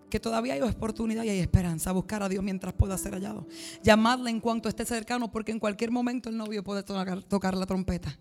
que 0.10 0.20
todavía 0.20 0.54
hay 0.54 0.62
oportunidad 0.62 1.24
y 1.24 1.30
hay 1.30 1.40
esperanza. 1.40 1.92
Buscar 1.92 2.24
a 2.24 2.30
Dios 2.30 2.44
mientras 2.44 2.74
pueda 2.74 2.98
ser 2.98 3.14
hallado. 3.14 3.48
Llamarle 3.84 4.30
en 4.30 4.40
cuanto 4.40 4.68
esté 4.68 4.86
cercano, 4.86 5.32
porque 5.32 5.52
en 5.52 5.60
cualquier 5.60 5.92
momento 5.92 6.30
el 6.30 6.38
novio 6.38 6.64
puede 6.64 6.84
tocar, 6.84 7.24
tocar 7.24 7.56
la 7.56 7.66
trompeta. 7.66 8.18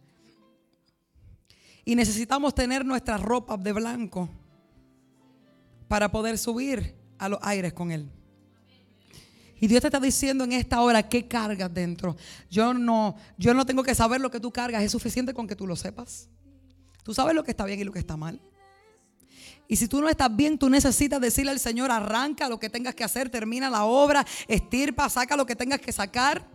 Y 1.85 1.97
necesitamos 1.97 2.55
tener 2.55 2.85
nuestras 2.85 3.21
ropas 3.21 3.63
de 3.63 3.73
blanco 3.73 4.29
para 5.89 6.11
poder 6.11 6.37
subir 6.39 6.95
a 7.19 7.29
los 7.29 7.39
aires 7.43 7.73
con 7.73 7.91
Él. 7.91 8.11
Y 9.61 9.67
Dios 9.67 9.81
te 9.81 9.89
está 9.89 9.99
diciendo 9.99 10.45
en 10.45 10.53
esta 10.53 10.81
hora 10.83 11.09
qué 11.09 11.27
cargas 11.27 11.73
dentro. 11.73 12.17
Yo 12.51 12.75
no, 12.75 13.17
yo 13.39 13.55
no 13.55 13.67
tengo 13.67 13.83
que 13.83 13.95
saber 13.95 14.21
lo 14.21 14.31
que 14.31 14.39
tú 14.39 14.53
cargas, 14.53 14.83
es 14.83 14.93
suficiente 14.93 15.35
con 15.35 15.49
que 15.49 15.57
tú 15.57 15.67
lo 15.67 15.75
sepas. 15.75 16.29
Tú 17.03 17.15
sabes 17.15 17.35
lo 17.35 17.43
que 17.43 17.51
está 17.51 17.65
bien 17.65 17.81
y 17.81 17.85
lo 17.85 17.93
que 17.93 17.99
está 17.99 18.17
mal. 18.17 18.41
Y 19.71 19.77
si 19.77 19.87
tú 19.87 20.01
no 20.01 20.09
estás 20.09 20.35
bien, 20.35 20.59
tú 20.59 20.71
necesitas 20.71 21.21
decirle 21.21 21.53
al 21.53 21.61
Señor, 21.61 21.91
arranca 21.91 22.49
lo 22.49 22.59
que 22.59 22.71
tengas 22.71 22.95
que 22.95 23.05
hacer, 23.05 23.29
termina 23.29 23.69
la 23.69 23.85
obra, 23.85 24.27
estirpa, 24.49 25.11
saca 25.11 25.37
lo 25.37 25.45
que 25.45 25.55
tengas 25.55 25.79
que 25.79 25.93
sacar. 25.93 26.49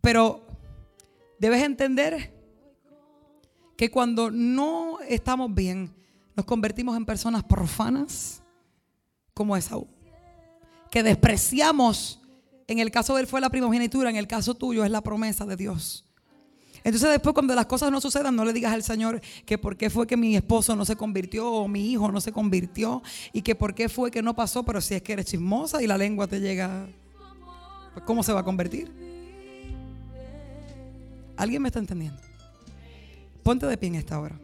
Pero 0.00 0.46
debes 1.38 1.62
entender 1.62 2.34
que 3.76 3.90
cuando 3.90 4.30
no 4.30 4.98
estamos 5.00 5.54
bien, 5.54 5.94
nos 6.34 6.46
convertimos 6.46 6.96
en 6.96 7.04
personas 7.04 7.44
profanas 7.44 8.42
como 9.34 9.56
Esaú. 9.56 9.86
Que 10.90 11.02
despreciamos, 11.02 12.22
en 12.66 12.78
el 12.78 12.90
caso 12.90 13.14
de 13.14 13.22
él 13.22 13.26
fue 13.26 13.42
la 13.42 13.50
primogenitura, 13.50 14.08
en 14.08 14.16
el 14.16 14.26
caso 14.26 14.54
tuyo 14.54 14.84
es 14.84 14.90
la 14.90 15.02
promesa 15.02 15.44
de 15.44 15.56
Dios. 15.56 16.06
Entonces 16.84 17.08
después 17.10 17.32
cuando 17.32 17.54
las 17.54 17.64
cosas 17.64 17.90
no 17.90 17.98
sucedan, 17.98 18.36
no 18.36 18.44
le 18.44 18.52
digas 18.52 18.74
al 18.74 18.82
Señor 18.82 19.22
que 19.46 19.56
por 19.56 19.76
qué 19.76 19.88
fue 19.88 20.06
que 20.06 20.18
mi 20.18 20.36
esposo 20.36 20.76
no 20.76 20.84
se 20.84 20.96
convirtió 20.96 21.50
o 21.50 21.66
mi 21.66 21.90
hijo 21.90 22.12
no 22.12 22.20
se 22.20 22.30
convirtió 22.30 23.02
y 23.32 23.40
que 23.40 23.54
por 23.54 23.74
qué 23.74 23.88
fue 23.88 24.10
que 24.10 24.20
no 24.20 24.34
pasó, 24.34 24.64
pero 24.64 24.82
si 24.82 24.94
es 24.94 25.02
que 25.02 25.14
eres 25.14 25.24
chismosa 25.24 25.82
y 25.82 25.86
la 25.86 25.96
lengua 25.96 26.26
te 26.26 26.40
llega, 26.40 26.86
pues 27.94 28.04
¿cómo 28.04 28.22
se 28.22 28.34
va 28.34 28.40
a 28.40 28.44
convertir? 28.44 28.92
¿Alguien 31.38 31.62
me 31.62 31.68
está 31.68 31.78
entendiendo? 31.78 32.20
Ponte 33.42 33.66
de 33.66 33.78
pie 33.78 33.88
en 33.88 33.94
esta 33.96 34.20
hora. 34.20 34.38